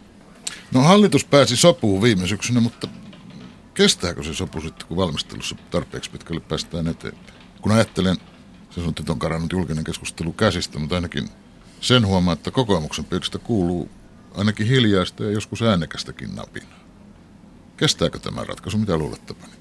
No 0.71 0.81
hallitus 0.81 1.25
pääsi 1.25 1.57
sopuun 1.57 2.01
viime 2.01 2.27
syksynä, 2.27 2.59
mutta 2.59 2.87
kestääkö 3.73 4.23
se 4.23 4.33
sopu 4.33 4.61
sitten, 4.61 4.87
kun 4.87 4.97
valmistelussa 4.97 5.55
tarpeeksi 5.71 6.11
pitkälle 6.11 6.39
päästään 6.39 6.87
eteenpäin? 6.87 7.33
Kun 7.61 7.71
ajattelen, 7.71 8.17
se 8.69 8.81
on 8.81 8.93
nyt 8.99 9.09
on 9.09 9.19
karannut 9.19 9.51
julkinen 9.51 9.83
keskustelu 9.83 10.33
käsistä, 10.33 10.79
mutta 10.79 10.95
ainakin 10.95 11.29
sen 11.81 12.05
huomaa, 12.05 12.33
että 12.33 12.51
kokoomuksen 12.51 13.05
piiristä 13.05 13.39
kuuluu 13.39 13.89
ainakin 14.35 14.67
hiljaista 14.67 15.23
ja 15.23 15.31
joskus 15.31 15.61
äänekästäkin 15.61 16.35
napinaa. 16.35 16.79
Kestääkö 17.77 18.19
tämä 18.19 18.43
ratkaisu? 18.43 18.77
Mitä 18.77 18.97
luulette, 18.97 19.33
Pani 19.33 19.53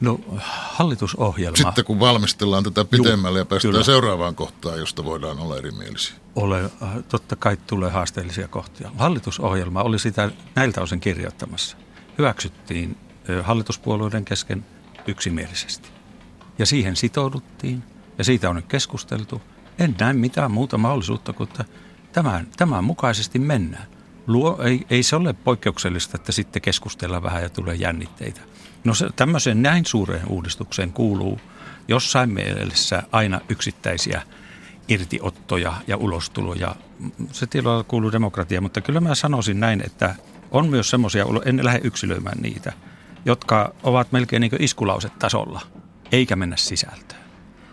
No 0.00 0.20
hallitusohjelma. 0.48 1.56
Sitten 1.56 1.84
kun 1.84 2.00
valmistellaan 2.00 2.64
tätä 2.64 2.84
pidemmälle 2.84 3.38
ja 3.38 3.44
päästään 3.44 3.72
kyllä. 3.72 3.84
seuraavaan 3.84 4.34
kohtaan, 4.34 4.78
josta 4.78 5.04
voidaan 5.04 5.38
olla 5.38 5.56
erimielisiä. 5.56 6.16
Ole, 6.36 6.64
äh, 6.64 6.70
totta 7.08 7.36
kai 7.36 7.56
tulee 7.66 7.90
haasteellisia 7.90 8.48
kohtia. 8.48 8.90
Hallitusohjelma 8.98 9.82
oli 9.82 9.98
sitä 9.98 10.30
näiltä 10.54 10.80
osin 10.80 11.00
kirjoittamassa. 11.00 11.76
Hyväksyttiin 12.18 12.96
hallituspuolueiden 13.42 14.24
kesken 14.24 14.64
yksimielisesti. 15.06 15.88
Ja 16.58 16.66
siihen 16.66 16.96
sitouduttiin 16.96 17.82
ja 18.18 18.24
siitä 18.24 18.50
on 18.50 18.56
nyt 18.56 18.66
keskusteltu. 18.66 19.42
En 19.78 19.96
näe 20.00 20.12
mitään 20.12 20.50
muuta 20.50 20.78
mahdollisuutta 20.78 21.32
kuin, 21.32 21.48
että 21.48 21.64
tämän, 22.12 22.46
tämän 22.56 22.84
mukaisesti 22.84 23.38
mennään. 23.38 23.86
Luo, 24.26 24.62
ei, 24.62 24.86
ei 24.90 25.02
se 25.02 25.16
ole 25.16 25.32
poikkeuksellista, 25.32 26.16
että 26.16 26.32
sitten 26.32 26.62
keskustellaan 26.62 27.22
vähän 27.22 27.42
ja 27.42 27.48
tulee 27.48 27.74
jännitteitä. 27.74 28.40
No 28.84 28.94
se, 28.94 29.08
tämmöiseen 29.16 29.62
näin 29.62 29.86
suureen 29.86 30.26
uudistukseen 30.28 30.92
kuuluu 30.92 31.40
jossain 31.88 32.30
mielessä 32.30 33.02
aina 33.12 33.40
yksittäisiä 33.48 34.22
irtiottoja 34.88 35.72
ja 35.86 35.96
ulostuloja. 35.96 36.74
Se 37.32 37.46
tilalla 37.46 37.84
kuuluu 37.84 38.12
demokratia, 38.12 38.60
mutta 38.60 38.80
kyllä 38.80 39.00
mä 39.00 39.14
sanoisin 39.14 39.60
näin, 39.60 39.82
että 39.86 40.14
on 40.50 40.68
myös 40.68 40.90
semmoisia, 40.90 41.24
en 41.44 41.64
lähde 41.64 41.80
yksilöimään 41.84 42.38
niitä, 42.42 42.72
jotka 43.24 43.74
ovat 43.82 44.12
melkein 44.12 44.40
niin 44.40 44.52
tasolla, 45.18 45.60
eikä 46.12 46.36
mennä 46.36 46.56
sisältöön. 46.56 47.20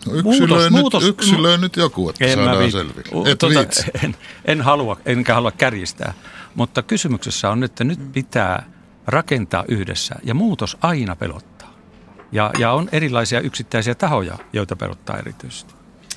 No 0.06 0.14
yksilöi, 0.14 0.48
muutos, 0.48 0.64
nyt, 0.64 0.72
muutos, 0.72 1.04
yksilöi 1.04 1.58
nyt 1.58 1.76
joku, 1.76 2.10
että 2.10 2.26
en 2.26 2.38
saadaan 2.38 2.60
viit, 2.60 2.72
selville. 2.72 3.32
Et 3.32 3.40
tuota, 3.40 3.60
en, 4.04 4.16
en 4.46 4.62
halua, 4.62 4.98
enkä 5.06 5.34
halua 5.34 5.52
kärjistää, 5.52 6.14
mutta 6.56 6.84
kysymyksessä 6.84 7.50
on, 7.50 7.64
että 7.64 7.84
nyt 7.84 8.12
pitää– 8.14 8.64
rakentaa 9.08 9.66
yhdessä 9.68 10.16
ja 10.24 10.34
muutos 10.34 10.78
aina 10.82 11.16
pelottaa. 11.16 11.74
Ja, 12.32 12.52
ja 12.60 12.72
on 12.72 12.90
erilaisia 12.92 13.40
yksittäisiä 13.40 13.96
tahoja, 13.96 14.38
joita 14.54 14.76
pelottaa 14.76 15.18
erityisesti. 15.18 15.74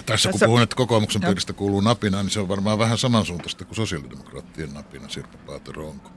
Tässä 0.06 0.30
kun 0.30 0.40
puhun, 0.44 0.62
että 0.62 0.76
kokoomuksen 0.76 1.22
piiristä 1.22 1.52
kuuluu 1.52 1.80
napina, 1.80 2.22
niin 2.22 2.30
se 2.30 2.40
on 2.40 2.48
varmaan 2.48 2.78
vähän 2.78 2.98
samansuuntaista 2.98 3.64
kuin 3.64 3.76
sosiaalidemokraattien 3.76 4.74
napina, 4.74 5.08
Sirpa 5.08 5.38
Paatero, 5.46 5.88
onko? 5.88 6.10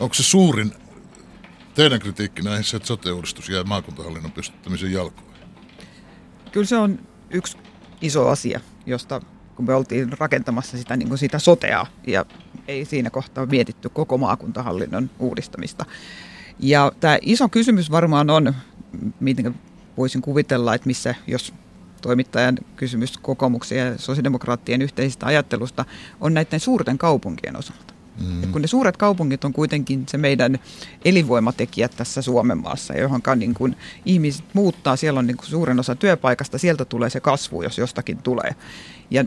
Onko 0.00 0.14
se 0.14 0.22
suurin 0.22 0.72
teidän 1.74 2.00
kritiikki 2.00 2.42
näihin 2.42 2.64
se, 2.64 2.76
että 2.76 2.86
sote-uudistus 2.86 3.48
jää 3.48 3.64
maakuntahallinnon 3.64 4.32
pystyttämisen 4.32 4.92
jalkoihin? 4.92 5.34
Kyllä 6.52 6.66
se 6.66 6.76
on 6.76 6.98
yksi 7.30 7.56
iso 8.00 8.28
asia, 8.28 8.60
josta 8.86 9.20
kun 9.60 9.66
me 9.66 9.74
oltiin 9.74 10.18
rakentamassa 10.18 10.78
sitä, 10.78 10.96
niin 10.96 11.08
kuin 11.08 11.18
sitä 11.18 11.38
sotea 11.38 11.86
ja 12.06 12.26
ei 12.68 12.84
siinä 12.84 13.10
kohtaa 13.10 13.46
mietitty 13.46 13.88
koko 13.88 14.18
maakuntahallinnon 14.18 15.10
uudistamista. 15.18 15.84
Ja 16.58 16.92
tämä 17.00 17.18
iso 17.22 17.48
kysymys 17.48 17.90
varmaan 17.90 18.30
on, 18.30 18.54
miten 19.20 19.54
voisin 19.96 20.22
kuvitella, 20.22 20.74
että 20.74 20.86
missä, 20.86 21.14
jos 21.26 21.54
toimittajan 22.02 22.58
kysymys 22.76 23.18
kokoomuksen 23.18 23.78
ja 23.78 23.98
sosiaalidemokraattien 23.98 24.82
yhteisestä 24.82 25.26
ajattelusta 25.26 25.84
on 26.20 26.34
näiden 26.34 26.60
suurten 26.60 26.98
kaupunkien 26.98 27.56
osalta. 27.56 27.94
Mm. 28.20 28.52
kun 28.52 28.62
ne 28.62 28.68
suuret 28.68 28.96
kaupungit 28.96 29.44
on 29.44 29.52
kuitenkin 29.52 30.04
se 30.08 30.18
meidän 30.18 30.58
elinvoimatekijä 31.04 31.88
tässä 31.88 32.22
Suomen 32.22 32.58
maassa, 32.58 32.94
johon 32.94 33.20
niin 33.36 33.54
kun 33.54 33.76
ihmiset 34.04 34.44
muuttaa, 34.52 34.96
siellä 34.96 35.18
on 35.18 35.26
niin 35.26 35.36
kuin 35.36 35.46
suurin 35.46 35.80
osa 35.80 35.94
työpaikasta, 35.94 36.58
sieltä 36.58 36.84
tulee 36.84 37.10
se 37.10 37.20
kasvu, 37.20 37.62
jos 37.62 37.78
jostakin 37.78 38.18
tulee. 38.18 38.54
Ja 39.10 39.24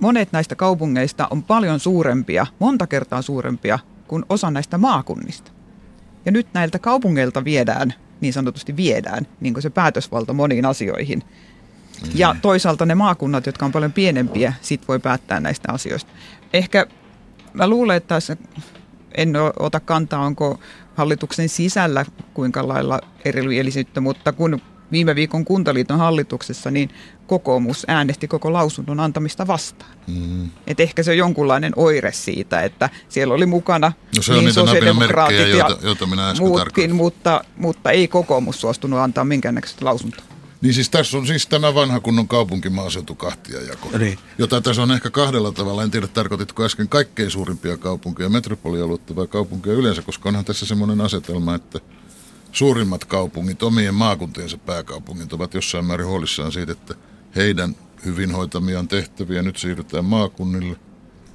monet 0.00 0.32
näistä 0.32 0.54
kaupungeista 0.54 1.28
on 1.30 1.42
paljon 1.42 1.80
suurempia, 1.80 2.46
monta 2.58 2.86
kertaa 2.86 3.22
suurempia 3.22 3.78
kuin 4.08 4.24
osa 4.28 4.50
näistä 4.50 4.78
maakunnista. 4.78 5.52
Ja 6.26 6.32
nyt 6.32 6.46
näiltä 6.54 6.78
kaupungeilta 6.78 7.44
viedään, 7.44 7.94
niin 8.20 8.32
sanotusti 8.32 8.76
viedään, 8.76 9.26
niin 9.40 9.54
kuin 9.54 9.62
se 9.62 9.70
päätösvalta 9.70 10.32
moniin 10.32 10.66
asioihin. 10.66 11.18
Mm. 11.18 12.10
Ja 12.14 12.36
toisaalta 12.42 12.86
ne 12.86 12.94
maakunnat, 12.94 13.46
jotka 13.46 13.66
on 13.66 13.72
paljon 13.72 13.92
pienempiä, 13.92 14.52
sit 14.60 14.88
voi 14.88 14.98
päättää 14.98 15.40
näistä 15.40 15.72
asioista. 15.72 16.10
Ehkä 16.52 16.86
mä 17.52 17.68
luulen, 17.68 17.96
että 17.96 18.14
tässä 18.14 18.36
en 19.16 19.32
ota 19.58 19.80
kantaa, 19.80 20.20
onko 20.20 20.60
hallituksen 20.94 21.48
sisällä 21.48 22.04
kuinka 22.34 22.68
lailla 22.68 23.00
erimielisyyttä, 23.24 24.00
mutta 24.00 24.32
kun 24.32 24.60
viime 24.92 25.14
viikon 25.14 25.44
Kuntaliiton 25.44 25.98
hallituksessa, 25.98 26.70
niin 26.70 26.90
kokoomus 27.30 27.84
äänesti 27.88 28.28
koko 28.28 28.52
lausunnon 28.52 29.00
antamista 29.00 29.46
vastaan. 29.46 29.90
Mm. 30.06 30.50
Et 30.66 30.80
ehkä 30.80 31.02
se 31.02 31.10
on 31.10 31.16
jonkunlainen 31.16 31.72
oire 31.76 32.12
siitä, 32.12 32.60
että 32.62 32.90
siellä 33.08 33.34
oli 33.34 33.46
mukana 33.46 33.92
no 34.16 34.22
se 34.22 34.32
on 34.32 34.38
niin 34.38 34.54
sosiaalidemokraatit 34.54 35.38
ja 35.38 35.46
joita, 35.46 35.78
joita 35.82 36.06
minä 36.06 36.34
muutkin, 36.38 36.94
mutta, 36.94 37.44
mutta 37.56 37.90
ei 37.90 38.08
kokoomus 38.08 38.60
suostunut 38.60 38.98
antaa 38.98 39.24
minkäännäköistä 39.24 39.84
lausuntoa. 39.84 40.24
Niin 40.60 40.74
siis 40.74 40.90
tässä 40.90 41.18
on 41.18 41.26
siis 41.26 41.46
tämä 41.46 41.74
vanha 41.74 42.00
kunnon 42.00 42.28
kaupunkimaaseutu 42.28 43.14
kahtiajako, 43.14 43.98
niin. 43.98 44.18
jota 44.38 44.60
tässä 44.60 44.82
on 44.82 44.92
ehkä 44.92 45.10
kahdella 45.10 45.52
tavalla. 45.52 45.82
En 45.82 45.90
tiedä, 45.90 46.06
tarkoititko 46.06 46.64
äsken 46.64 46.88
kaikkein 46.88 47.30
suurimpia 47.30 47.76
kaupunkeja, 47.76 48.28
metropolialuetta 48.28 49.16
vai 49.16 49.26
kaupunkeja 49.26 49.76
yleensä, 49.76 50.02
koska 50.02 50.28
onhan 50.28 50.44
tässä 50.44 50.66
semmoinen 50.66 51.00
asetelma, 51.00 51.54
että 51.54 51.80
suurimmat 52.52 53.04
kaupungit, 53.04 53.62
omien 53.62 53.94
maakuntiensa 53.94 54.58
pääkaupungit 54.58 55.32
ovat 55.32 55.54
jossain 55.54 55.84
määrin 55.84 56.06
huolissaan 56.06 56.52
siitä, 56.52 56.72
että 56.72 56.94
heidän 57.36 57.76
hyvin 58.04 58.32
hoitamiaan 58.32 58.88
tehtäviä 58.88 59.42
nyt 59.42 59.56
siirretään 59.56 60.04
maakunnille. 60.04 60.76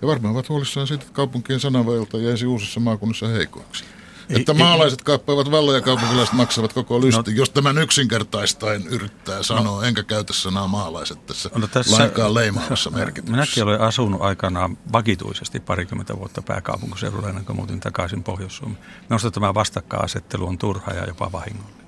Ja 0.01 0.07
varmaan 0.07 0.33
ovat 0.33 0.49
huolissaan 0.49 0.87
siitä, 0.87 1.03
että 1.03 1.13
kaupunkien 1.13 1.59
sananvalta 1.59 2.17
jäisi 2.17 2.45
uusissa 2.45 2.79
maakunnissa 2.79 3.27
heikoiksi. 3.27 3.83
Ei, 4.29 4.39
että 4.39 4.53
maalaiset 4.53 4.99
ei, 4.99 5.03
kaappaavat 5.03 5.51
valloja 5.51 5.77
ja 5.77 5.81
kaupunkilaiset 5.81 6.33
maksavat 6.33 6.73
koko 6.73 7.01
lysti, 7.01 7.31
no, 7.31 7.37
jos 7.37 7.49
tämän 7.49 7.77
yksinkertaistaen 7.77 8.87
yrittää 8.87 9.43
sanoa, 9.43 9.63
no, 9.63 9.81
enkä 9.81 10.03
käytä 10.03 10.33
sanaa 10.33 10.67
maalaiset 10.67 11.25
tässä, 11.25 11.49
no 11.55 11.67
tässä 11.67 11.97
lainkaan 11.97 12.33
leimaavassa 12.33 12.89
merkityksessä. 12.89 13.31
Minäkin 13.31 13.63
olen 13.63 13.81
asunut 13.81 14.21
aikanaan 14.21 14.77
vakituisesti 14.91 15.59
parikymmentä 15.59 16.17
vuotta 16.17 16.41
pääkaupunkiseudulla 16.41 17.29
ennen 17.29 17.45
kuin 17.45 17.55
muutin 17.55 17.79
takaisin 17.79 18.23
Pohjois-Suomeen. 18.23 18.83
Minusta 19.09 19.31
tämä 19.31 19.53
vastakkainasettelu 19.53 20.47
on 20.47 20.57
turha 20.57 20.91
ja 20.91 21.05
jopa 21.05 21.31
vahingollinen. 21.31 21.85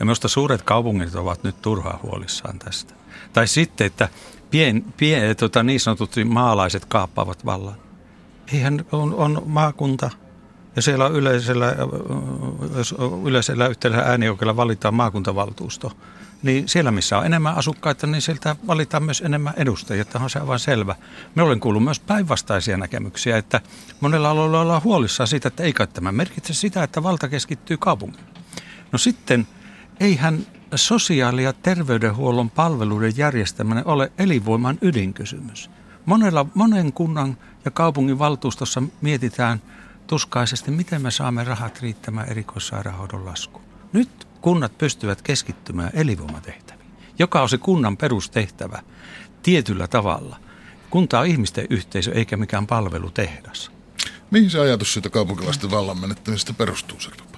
Ja 0.00 0.04
minusta 0.04 0.28
suuret 0.28 0.62
kaupungit 0.62 1.14
ovat 1.14 1.44
nyt 1.44 1.62
turhaa 1.62 2.00
huolissaan 2.02 2.58
tästä. 2.58 3.01
Tai 3.32 3.48
sitten, 3.48 3.86
että 3.86 4.08
pien, 4.50 4.84
pien, 4.96 5.36
tota, 5.36 5.62
niin 5.62 5.80
sanotusti 5.80 6.24
maalaiset 6.24 6.84
kaappaavat 6.84 7.44
vallan. 7.46 7.74
eihän 8.52 8.84
on, 8.92 9.14
on 9.14 9.42
maakunta 9.46 10.10
ja 10.76 10.82
siellä 10.82 11.06
on 11.06 11.12
yleisellä, 11.12 11.76
yleisellä 13.24 13.66
yhteydellä 13.66 14.04
äänioikeudella 14.04 14.56
valitaan 14.56 14.94
maakuntavaltuusto. 14.94 15.92
Niin 16.42 16.68
siellä, 16.68 16.90
missä 16.90 17.18
on 17.18 17.26
enemmän 17.26 17.54
asukkaita, 17.54 18.06
niin 18.06 18.22
sieltä 18.22 18.56
valitaan 18.66 19.02
myös 19.02 19.20
enemmän 19.20 19.54
edustajia. 19.56 20.04
Tämä 20.04 20.22
on 20.22 20.30
se 20.30 20.38
aivan 20.38 20.58
selvä. 20.58 20.94
Me 21.34 21.42
olen 21.42 21.60
kuullut 21.60 21.84
myös 21.84 22.00
päinvastaisia 22.00 22.76
näkemyksiä, 22.76 23.36
että 23.36 23.60
monella 24.00 24.30
alueella 24.30 24.60
ollaan 24.60 24.82
huolissaan 24.82 25.28
siitä, 25.28 25.48
että 25.48 25.62
ei 25.62 25.72
kai 25.72 25.86
tämä 25.86 26.12
merkitse 26.12 26.54
sitä, 26.54 26.82
että 26.82 27.02
valta 27.02 27.28
keskittyy 27.28 27.76
kaupungille. 27.76 28.24
No 28.92 28.98
sitten, 28.98 29.46
eihän 30.02 30.46
sosiaali- 30.74 31.44
ja 31.44 31.52
terveydenhuollon 31.52 32.50
palveluiden 32.50 33.12
järjestäminen 33.16 33.86
ole 33.86 34.12
elinvoiman 34.18 34.78
ydinkysymys. 34.80 35.70
Monella, 36.06 36.46
monen 36.54 36.92
kunnan 36.92 37.36
ja 37.64 37.70
kaupungin 37.70 38.18
valtuustossa 38.18 38.82
mietitään 39.00 39.62
tuskaisesti, 40.06 40.70
miten 40.70 41.02
me 41.02 41.10
saamme 41.10 41.44
rahat 41.44 41.80
riittämään 41.80 42.28
erikoissairaanhoidon 42.28 43.24
laskuun. 43.24 43.64
Nyt 43.92 44.28
kunnat 44.40 44.78
pystyvät 44.78 45.22
keskittymään 45.22 45.90
elinvoimatehtäviin, 45.94 46.90
joka 47.18 47.42
on 47.42 47.48
se 47.48 47.58
kunnan 47.58 47.96
perustehtävä 47.96 48.82
tietyllä 49.42 49.88
tavalla. 49.88 50.36
Kunta 50.90 51.20
on 51.20 51.26
ihmisten 51.26 51.66
yhteisö 51.70 52.12
eikä 52.14 52.36
mikään 52.36 52.66
palvelutehdas. 52.66 53.70
Mihin 54.30 54.50
se 54.50 54.60
ajatus 54.60 54.92
siitä 54.92 55.10
kaupunkilaisten 55.10 55.70
vallan 55.70 56.00
menettämisestä 56.00 56.52
perustuu, 56.52 57.00
Serpa 57.00 57.31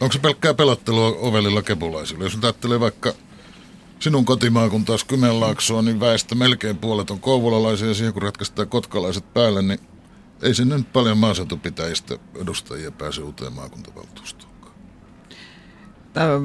Onko 0.00 0.12
se 0.12 0.18
pelkkää 0.18 0.54
pelottelua 0.54 1.06
ovelilla 1.06 1.62
kepulaisilla? 1.62 2.24
Jos 2.24 2.34
nyt 2.34 2.44
ajattelee 2.44 2.80
vaikka 2.80 3.12
sinun 4.00 4.24
kotimaakuntaas 4.24 5.04
Kymenlaaksoa, 5.04 5.82
niin 5.82 6.00
väestö 6.00 6.34
melkein 6.34 6.78
puolet 6.78 7.10
on 7.10 7.20
kouvolalaisia 7.20 7.88
ja 7.88 7.94
siihen 7.94 8.12
kun 8.12 8.22
ratkaistaan 8.22 8.68
kotkalaiset 8.68 9.34
päälle, 9.34 9.62
niin 9.62 9.80
ei 10.42 10.54
sinne 10.54 10.78
nyt 10.78 10.92
paljon 10.92 11.18
maaseutupitäjistä 11.18 12.18
edustajia 12.42 12.90
pääse 12.90 13.22
uuteen 13.22 13.52
maakuntavaltuustoon. 13.52 14.50
Tämä, 16.12 16.40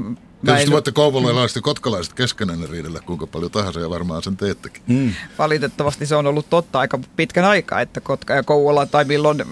Tietysti 0.45 0.71
voitte 0.71 0.91
kouvolaiset 0.91 1.55
ja 1.55 1.61
kotkalaiset 1.61 2.13
keskenään 2.13 2.69
riidellä 2.69 2.99
kuinka 2.99 3.27
paljon 3.27 3.51
tahansa 3.51 3.79
ja 3.79 3.89
varmaan 3.89 4.23
sen 4.23 4.37
teettekin. 4.37 4.83
Mm. 4.87 5.13
Valitettavasti 5.37 6.05
se 6.05 6.15
on 6.15 6.27
ollut 6.27 6.49
totta 6.49 6.79
aika 6.79 6.99
pitkän 7.15 7.45
aikaa, 7.45 7.81
että 7.81 8.01
Kotka 8.01 8.33
ja 8.33 8.43
Kouvola 8.43 8.85
tai 8.85 9.05
milloin 9.05 9.43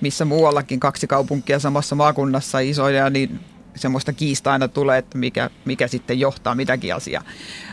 missä 0.00 0.24
muuallakin 0.24 0.80
kaksi 0.80 1.06
kaupunkia 1.06 1.58
samassa 1.58 1.94
maakunnassa 1.94 2.58
isoja, 2.58 3.10
niin 3.10 3.40
semmoista 3.76 4.12
kiista 4.12 4.52
aina 4.52 4.68
tulee, 4.68 4.98
että 4.98 5.18
mikä, 5.18 5.50
mikä 5.64 5.88
sitten 5.88 6.20
johtaa 6.20 6.54
mitäkin 6.54 6.94
asiaa. 6.94 7.22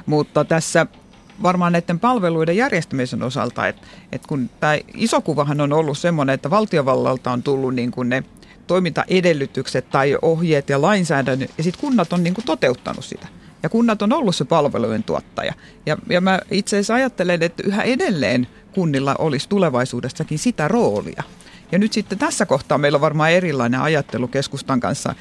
Mutta 0.06 0.46
tässä 0.46 0.86
varmaan 1.44 1.72
näiden 1.72 2.00
palveluiden 2.00 2.58
järjestämisen 2.58 3.24
osalta, 3.24 3.68
että, 3.68 3.88
että 4.12 4.28
kun 4.28 4.50
tämä 4.60 4.78
iso 4.94 5.22
kuvahan 5.22 5.62
on 5.62 5.74
ollut 5.74 5.98
semmoinen, 5.98 6.34
että 6.34 6.50
valtiovallalta 6.50 7.32
on 7.32 7.44
tullut 7.44 7.76
niin 7.76 7.92
kuin 7.92 8.10
ne 8.10 8.24
toimintaedellytykset 8.68 9.90
tai 9.90 10.18
ohjeet 10.22 10.70
ja 10.70 10.82
lainsäädännön, 10.82 11.50
ja 11.58 11.64
sitten 11.64 11.82
kunnat 11.82 12.14
on 12.14 12.24
niin 12.24 12.34
kuin 12.34 12.46
toteuttanut 12.46 13.06
sitä. 13.06 13.28
Ja 13.64 13.70
kunnat 13.70 14.02
on 14.02 14.14
ollut 14.14 14.36
se 14.36 14.46
palvelujen 14.46 15.04
tuottaja. 15.04 15.54
Ja, 15.86 15.98
ja 16.10 16.22
mä 16.22 16.40
itse 16.52 16.76
asiassa 16.76 16.94
ajattelen, 16.94 17.44
että 17.44 17.64
yhä 17.66 17.84
edelleen 17.84 18.48
kunnilla 18.74 19.16
olisi 19.20 19.50
tulevaisuudessakin 19.50 20.40
sitä 20.40 20.68
roolia. 20.68 21.24
Ja 21.76 21.80
nyt 21.80 21.94
sitten 21.94 22.18
tässä 22.18 22.46
kohtaa 22.46 22.78
meillä 22.78 22.96
on 22.96 23.02
varmaan 23.02 23.32
erilainen 23.32 23.82
ajattelu 23.82 24.28
keskustan 24.28 24.80
kanssa, 24.80 25.16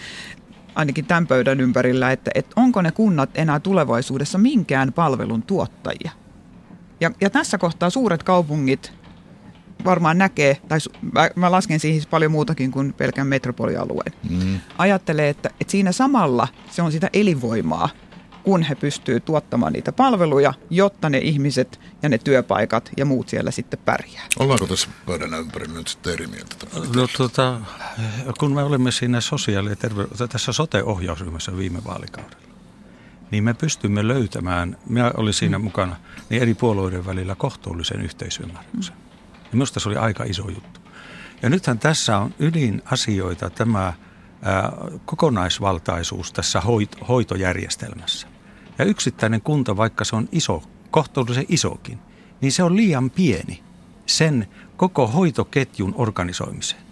ainakin 0.75 1.05
tämän 1.05 1.27
pöydän 1.27 1.61
ympärillä, 1.61 2.13
että, 2.13 2.31
että 2.35 2.53
onko 2.57 2.83
ne 2.83 2.93
kunnat 2.93 3.31
enää 3.35 3.61
tulevaisuudessa 3.61 4.39
minkään 4.39 4.93
palvelun 4.93 5.43
tuottajia. 5.43 6.11
Ja, 7.01 7.11
ja 7.21 7.31
tässä 7.31 7.59
kohtaa 7.59 7.91
suuret 7.91 8.23
kaupungit 8.23 8.93
varmaan 9.85 10.19
näkee, 10.19 10.57
tai 10.69 10.79
mä, 11.13 11.31
mä 11.37 11.51
lasken 11.51 11.81
siihen 11.81 12.03
paljon 12.11 12.33
muutakin 12.33 12.71
kuin 12.71 12.93
pelkän 12.93 13.27
metropolialueen. 13.27 14.13
Mm. 14.31 14.59
Ajattelee, 14.79 15.29
että, 15.29 15.51
että 15.61 15.71
siinä 15.71 15.93
samalla 15.93 16.49
se 16.71 16.83
on 16.83 16.93
sitä 16.93 17.11
elinvoimaa, 17.13 17.89
kun 18.45 18.63
he 18.63 18.75
pystyvät 18.75 19.25
tuottamaan 19.25 19.73
niitä 19.73 19.93
palveluja, 19.93 20.55
jotta 20.71 21.11
ne 21.11 21.19
ihmiset 21.19 21.81
ja 22.03 22.09
ne 22.09 22.19
työpaikat 22.19 22.91
ja 22.97 23.05
muut 23.05 23.29
siellä 23.29 23.51
sitten 23.51 23.79
pärjää. 23.85 24.27
Ollaanko 24.39 24.67
tässä 24.67 24.89
pöydän 25.07 25.35
ympärillä 25.35 25.75
nyt 25.75 25.89
sitten 25.89 26.13
eri 26.13 26.27
mieltä? 26.27 26.57
No, 26.97 27.09
tuota, 27.17 27.61
kun 28.39 28.53
me 28.53 28.63
olimme 28.63 28.91
siinä 28.91 29.21
sosiaali- 29.21 29.71
ja 29.71 29.77
terve- 29.77 30.29
tässä 30.29 30.53
sote-ohjausryhmässä 30.53 31.57
viime 31.57 31.85
vaalikaudella, 31.85 32.45
niin 33.31 33.45
me 33.45 33.55
pystymme 33.55 34.09
löytämään, 34.09 34.77
minä 34.87 35.13
olin 35.17 35.35
siinä 35.35 35.59
mm. 35.59 35.65
mukana, 35.65 35.97
niin 36.31 36.43
eri 36.43 36.55
puolueiden 36.55 37.07
välillä 37.07 37.35
kohtuullisen 37.35 38.01
yhteisymmärryksen. 38.01 38.97
Ja 39.33 39.49
minusta 39.53 39.81
se 39.81 39.89
oli 39.89 39.97
aika 39.97 40.25
iso 40.25 40.49
juttu. 40.49 40.81
Ja 41.43 41.51
nythän 41.51 41.79
tässä 41.79 42.19
on 42.19 42.35
ydinasioita 42.39 43.51
tämä 43.51 43.93
ää, 44.43 44.73
kokonaisvaltaisuus 45.05 46.33
tässä 46.33 46.61
hoit- 46.61 47.07
hoitojärjestelmässä. 47.09 48.34
Ja 48.79 48.85
yksittäinen 48.85 49.41
kunta, 49.41 49.77
vaikka 49.77 50.05
se 50.05 50.17
on 50.17 50.29
iso, 50.33 50.63
kohtuullisen 50.91 51.47
isokin, 51.49 51.99
niin 52.41 52.53
se 52.53 52.63
on 52.63 52.77
liian 52.77 53.11
pieni 53.11 53.63
sen 54.07 54.49
koko 54.77 55.07
hoitoketjun 55.07 55.95
organisoimiseen. 55.97 56.83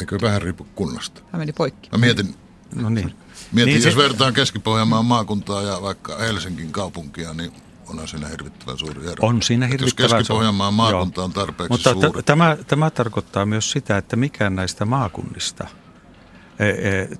Eikö 0.00 0.18
vähän 0.22 0.42
riipu 0.42 0.66
kunnasta? 0.74 1.20
Hän 1.32 1.40
meni 1.40 1.52
poikki. 1.52 1.88
Mä 1.92 1.98
mietin, 1.98 2.34
no 2.74 2.90
niin. 2.90 3.14
mietin 3.52 3.74
niin 3.74 3.84
jos 3.84 3.94
se... 3.94 4.00
vertaan 4.00 4.34
Keski-Pohjanmaan 4.34 5.04
maakuntaa 5.04 5.62
ja 5.62 5.82
vaikka 5.82 6.16
Helsingin 6.16 6.72
kaupunkia, 6.72 7.34
niin 7.34 7.52
onhan 7.88 8.08
siinä 8.08 8.28
hirvittävän 8.28 8.78
suuri 8.78 9.06
ero. 9.06 9.26
On 9.26 9.42
siinä 9.42 9.66
hirvittävän 9.66 10.10
Jos 10.10 10.14
Keski-Pohjanmaan 10.14 10.74
maakunta 10.74 11.24
on 11.24 11.32
tarpeeksi 11.32 11.72
Mutta 11.72 11.92
suuri. 11.92 12.22
T- 12.22 12.26
tämä, 12.26 12.56
tämä 12.66 12.90
tarkoittaa 12.90 13.46
myös 13.46 13.70
sitä, 13.70 13.96
että 13.98 14.16
mikään 14.16 14.56
näistä 14.56 14.84
maakunnista– 14.84 15.66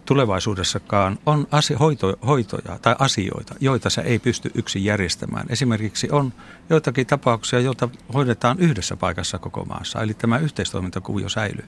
tulevaisuudessakaan 0.04 1.18
on 1.26 1.46
asia, 1.50 1.78
hoito, 1.78 2.16
hoitoja 2.26 2.78
tai 2.82 2.96
asioita, 2.98 3.54
joita 3.60 3.90
se 3.90 4.00
ei 4.00 4.18
pysty 4.18 4.50
yksin 4.54 4.84
järjestämään. 4.84 5.46
Esimerkiksi 5.48 6.08
on 6.10 6.32
joitakin 6.70 7.06
tapauksia, 7.06 7.60
joita 7.60 7.88
hoidetaan 8.14 8.58
yhdessä 8.58 8.96
paikassa 8.96 9.38
koko 9.38 9.64
maassa, 9.64 10.02
eli 10.02 10.14
tämä 10.14 10.38
yhteistoimintakuvio 10.38 11.28
säilyy. 11.28 11.64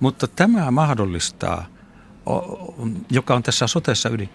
Mutta 0.00 0.28
tämä 0.28 0.70
mahdollistaa, 0.70 1.66
joka 3.10 3.34
on 3.34 3.42
tässä 3.42 3.66
sotessa 3.66 4.08
yli, 4.08 4.28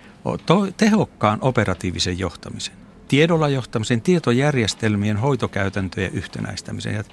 tehokkaan 0.77 1.39
operatiivisen 1.41 2.19
johtamisen, 2.19 2.73
tiedolla 3.07 3.49
johtamisen, 3.49 4.01
tietojärjestelmien 4.01 5.17
hoitokäytäntöjen 5.17 6.13
yhtenäistämisen. 6.13 7.05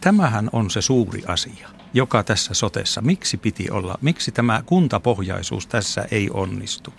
Tämähän 0.00 0.50
on 0.52 0.70
se 0.70 0.82
suuri 0.82 1.22
asia 1.26 1.68
joka 1.94 2.22
tässä 2.22 2.54
sotessa. 2.54 3.00
Miksi 3.00 3.36
piti 3.36 3.70
olla, 3.70 3.98
miksi 4.00 4.32
tämä 4.32 4.62
kuntapohjaisuus 4.66 5.66
tässä 5.66 6.04
ei 6.10 6.30
onnistu? 6.30 6.94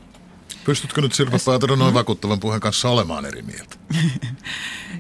Pystytkö 0.65 1.02
nyt 1.02 1.13
Sirpa 1.13 1.38
Paatero 1.45 1.76
noin 1.76 1.93
vakuuttavan 1.93 2.39
puheen 2.39 2.62
kanssa 2.62 2.89
olemaan 2.89 3.26
eri 3.26 3.41
mieltä? 3.41 3.76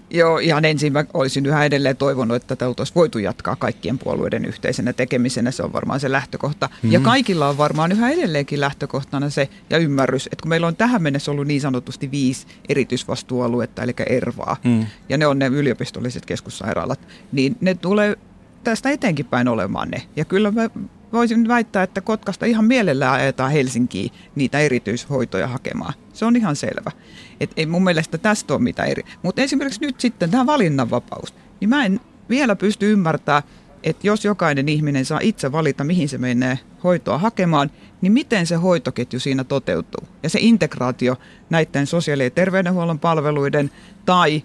Joo, 0.09 0.37
ihan 0.37 0.65
ensin 0.65 0.93
mä 0.93 1.05
olisin 1.13 1.45
yhä 1.45 1.65
edelleen 1.65 1.97
toivonut, 1.97 2.35
että 2.35 2.47
tätä 2.47 2.67
oltaisiin 2.67 2.95
voitu 2.95 3.19
jatkaa 3.19 3.55
kaikkien 3.55 3.99
puolueiden 3.99 4.45
yhteisenä 4.45 4.93
tekemisenä. 4.93 5.51
Se 5.51 5.63
on 5.63 5.73
varmaan 5.73 5.99
se 5.99 6.11
lähtökohta. 6.11 6.67
Mm-hmm. 6.67 6.91
Ja 6.91 6.99
kaikilla 6.99 7.49
on 7.49 7.57
varmaan 7.57 7.91
yhä 7.91 8.09
edelleenkin 8.09 8.59
lähtökohtana 8.59 9.29
se 9.29 9.49
ja 9.69 9.77
ymmärrys, 9.77 10.25
että 10.25 10.41
kun 10.41 10.49
meillä 10.49 10.67
on 10.67 10.75
tähän 10.75 11.03
mennessä 11.03 11.31
ollut 11.31 11.47
niin 11.47 11.61
sanotusti 11.61 12.11
viisi 12.11 12.47
erityisvastuualuetta, 12.69 13.83
eli 13.83 13.93
ERVAa, 14.09 14.57
mm. 14.63 14.85
ja 15.09 15.17
ne 15.17 15.27
on 15.27 15.39
ne 15.39 15.47
yliopistolliset 15.47 16.25
keskussairaalat, 16.25 16.99
niin 17.31 17.57
ne 17.61 17.75
tulee 17.75 18.17
tästä 18.63 18.89
etenkin 18.89 19.25
päin 19.25 19.47
olemaan 19.47 19.89
ne. 19.89 20.01
Ja 20.15 20.25
kyllä 20.25 20.51
mä 20.51 20.69
voisin 21.13 21.47
väittää, 21.47 21.83
että 21.83 22.01
Kotkasta 22.01 22.45
ihan 22.45 22.65
mielellään 22.65 23.13
ajetaan 23.13 23.51
Helsinkiin 23.51 24.11
niitä 24.35 24.59
erityishoitoja 24.59 25.47
hakemaan. 25.47 25.93
Se 26.13 26.25
on 26.25 26.35
ihan 26.35 26.55
selvä. 26.55 26.91
Et 27.39 27.51
ei 27.57 27.65
mun 27.65 27.83
mielestä 27.83 28.17
tästä 28.17 28.53
ole 28.53 28.61
mitään 28.61 28.89
eri. 28.89 29.03
Mutta 29.23 29.41
esimerkiksi 29.41 29.81
nyt 29.81 29.99
sitten 29.99 30.31
tämä 30.31 30.45
valinnanvapaus. 30.45 31.33
Niin 31.59 31.69
mä 31.69 31.85
en 31.85 31.99
vielä 32.29 32.55
pysty 32.55 32.91
ymmärtämään, 32.91 33.43
että 33.83 34.07
jos 34.07 34.25
jokainen 34.25 34.69
ihminen 34.69 35.05
saa 35.05 35.19
itse 35.23 35.51
valita, 35.51 35.83
mihin 35.83 36.09
se 36.09 36.17
menee 36.17 36.59
hoitoa 36.83 37.17
hakemaan, 37.17 37.71
niin 38.01 38.13
miten 38.13 38.47
se 38.47 38.55
hoitoketju 38.55 39.19
siinä 39.19 39.43
toteutuu. 39.43 40.07
Ja 40.23 40.29
se 40.29 40.39
integraatio 40.41 41.15
näiden 41.49 41.87
sosiaali- 41.87 42.23
ja 42.23 42.29
terveydenhuollon 42.29 42.99
palveluiden 42.99 43.71
tai 44.05 44.43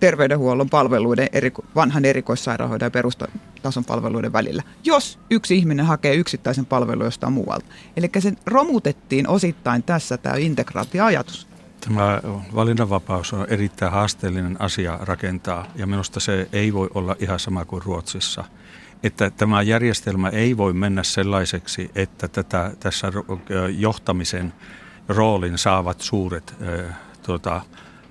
terveydenhuollon 0.00 0.70
palveluiden, 0.70 1.28
eri, 1.32 1.52
vanhan 1.74 2.04
erikoissairaanhoidon 2.04 2.86
ja 2.86 2.90
perustason 2.90 3.84
palveluiden 3.86 4.32
välillä, 4.32 4.62
jos 4.84 5.18
yksi 5.30 5.56
ihminen 5.56 5.86
hakee 5.86 6.14
yksittäisen 6.14 6.66
palvelun 6.66 7.04
jostain 7.04 7.32
muualta. 7.32 7.66
Eli 7.96 8.10
se 8.18 8.32
romutettiin 8.46 9.28
osittain 9.28 9.82
tässä 9.82 10.16
tämä 10.16 10.36
integraatioajatus. 10.36 11.48
Tämä 11.80 12.20
valinnanvapaus 12.54 13.32
on 13.32 13.46
erittäin 13.48 13.92
haasteellinen 13.92 14.62
asia 14.62 14.98
rakentaa 15.02 15.66
ja 15.74 15.86
minusta 15.86 16.20
se 16.20 16.48
ei 16.52 16.72
voi 16.72 16.88
olla 16.94 17.16
ihan 17.18 17.40
sama 17.40 17.64
kuin 17.64 17.82
Ruotsissa. 17.82 18.44
Että 19.02 19.30
tämä 19.30 19.62
järjestelmä 19.62 20.28
ei 20.28 20.56
voi 20.56 20.72
mennä 20.72 21.02
sellaiseksi, 21.02 21.90
että 21.94 22.28
tätä, 22.28 22.72
tässä 22.80 23.12
johtamisen 23.76 24.52
roolin 25.08 25.58
saavat 25.58 26.00
suuret 26.00 26.54
tuota, 27.22 27.60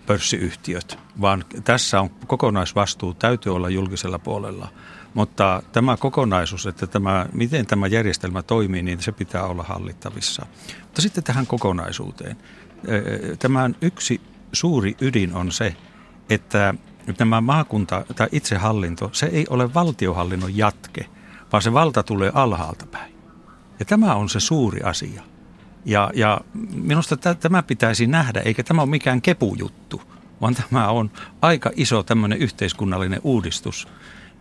pörssiyhtiöt, 0.05 0.99
vaan 1.21 1.45
tässä 1.63 2.01
on 2.01 2.09
kokonaisvastuu 2.27 3.13
täytyy 3.13 3.55
olla 3.55 3.69
julkisella 3.69 4.19
puolella. 4.19 4.67
Mutta 5.13 5.63
tämä 5.71 5.97
kokonaisuus, 5.97 6.65
että 6.65 6.87
tämä, 6.87 7.25
miten 7.33 7.65
tämä 7.65 7.87
järjestelmä 7.87 8.41
toimii, 8.41 8.81
niin 8.81 9.01
se 9.01 9.11
pitää 9.11 9.43
olla 9.43 9.63
hallittavissa. 9.63 10.45
Mutta 10.81 11.01
sitten 11.01 11.23
tähän 11.23 11.47
kokonaisuuteen. 11.47 12.37
Tämän 13.39 13.75
yksi 13.81 14.21
suuri 14.53 14.95
ydin 15.01 15.35
on 15.35 15.51
se, 15.51 15.75
että 16.29 16.73
tämä 17.17 17.41
maakunta 17.41 18.05
tai 18.15 18.27
itsehallinto, 18.31 19.09
se 19.13 19.25
ei 19.25 19.45
ole 19.49 19.73
valtiohallinnon 19.73 20.57
jatke, 20.57 21.05
vaan 21.51 21.61
se 21.61 21.73
valta 21.73 22.03
tulee 22.03 22.31
alhaalta 22.33 22.85
päin. 22.85 23.15
Ja 23.79 23.85
tämä 23.85 24.15
on 24.15 24.29
se 24.29 24.39
suuri 24.39 24.81
asia. 24.81 25.23
Ja, 25.85 26.11
ja 26.13 26.41
minusta 26.73 27.17
t- 27.17 27.39
tämä 27.39 27.63
pitäisi 27.63 28.07
nähdä, 28.07 28.39
eikä 28.39 28.63
tämä 28.63 28.81
ole 28.81 28.89
mikään 28.89 29.21
kepujuttu, 29.21 30.01
vaan 30.41 30.55
tämä 30.55 30.89
on 30.89 31.11
aika 31.41 31.71
iso 31.75 32.03
tämmöinen 32.03 32.39
yhteiskunnallinen 32.39 33.21
uudistus, 33.23 33.87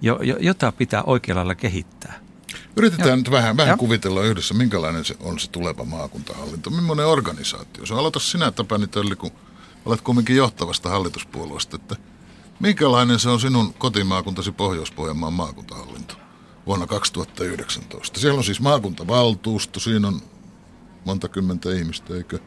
jo, 0.00 0.18
jo, 0.22 0.36
jota 0.40 0.72
pitää 0.72 1.02
oikealla 1.02 1.40
lailla 1.40 1.54
kehittää. 1.54 2.20
Yritetään 2.76 3.08
Joo. 3.08 3.16
nyt 3.16 3.30
vähän, 3.30 3.56
vähän 3.56 3.78
kuvitella 3.78 4.22
yhdessä, 4.22 4.54
minkälainen 4.54 5.04
se 5.04 5.16
on 5.20 5.38
se 5.38 5.50
tuleva 5.50 5.84
maakuntahallinto. 5.84 6.70
Millainen 6.70 7.06
organisaatio? 7.06 7.86
Se 7.86 7.94
aloita 7.94 8.20
sinä 8.20 8.50
Tapani 8.50 8.86
Tölli, 8.86 9.16
kun 9.16 9.30
olet 9.84 10.00
kumminkin 10.00 10.36
johtavasta 10.36 10.88
hallituspuolueesta, 10.88 11.76
että 11.76 11.96
minkälainen 12.60 13.18
se 13.18 13.28
on 13.28 13.40
sinun 13.40 13.74
kotimaakuntasi 13.74 14.52
Pohjois-Pohjanmaan 14.52 15.32
maakuntahallinto 15.32 16.14
vuonna 16.66 16.86
2019? 16.86 18.20
Siellä 18.20 18.38
on 18.38 18.44
siis 18.44 18.60
maakuntavaltuusto, 18.60 19.80
siinä 19.80 20.08
on 20.08 20.20
monta 21.04 21.28
kymmentä 21.28 21.72
ihmistä, 21.72 22.14
eikö? 22.14 22.38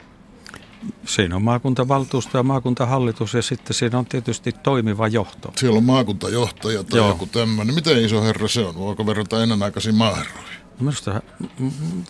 Siinä 1.05 1.35
on 1.35 1.41
maakuntavaltuusto 1.41 2.37
ja 2.37 2.43
maakuntahallitus 2.43 3.33
ja 3.33 3.41
sitten 3.41 3.73
siinä 3.73 3.99
on 3.99 4.05
tietysti 4.05 4.51
toimiva 4.51 5.07
johto. 5.07 5.53
Siellä 5.55 5.77
on 5.77 5.83
maakuntajohtaja 5.83 6.83
tai 6.83 6.99
Joo. 6.99 7.07
joku 7.07 7.25
tämmöinen. 7.25 7.75
Miten 7.75 8.05
iso 8.05 8.23
herra 8.23 8.47
se 8.47 8.65
on? 8.65 8.75
Voiko 8.75 9.05
verrata 9.05 9.43
ennenaikaisiin 9.43 9.95
maaherroihin? 9.95 10.57
No 10.63 10.75
minusta 10.79 11.21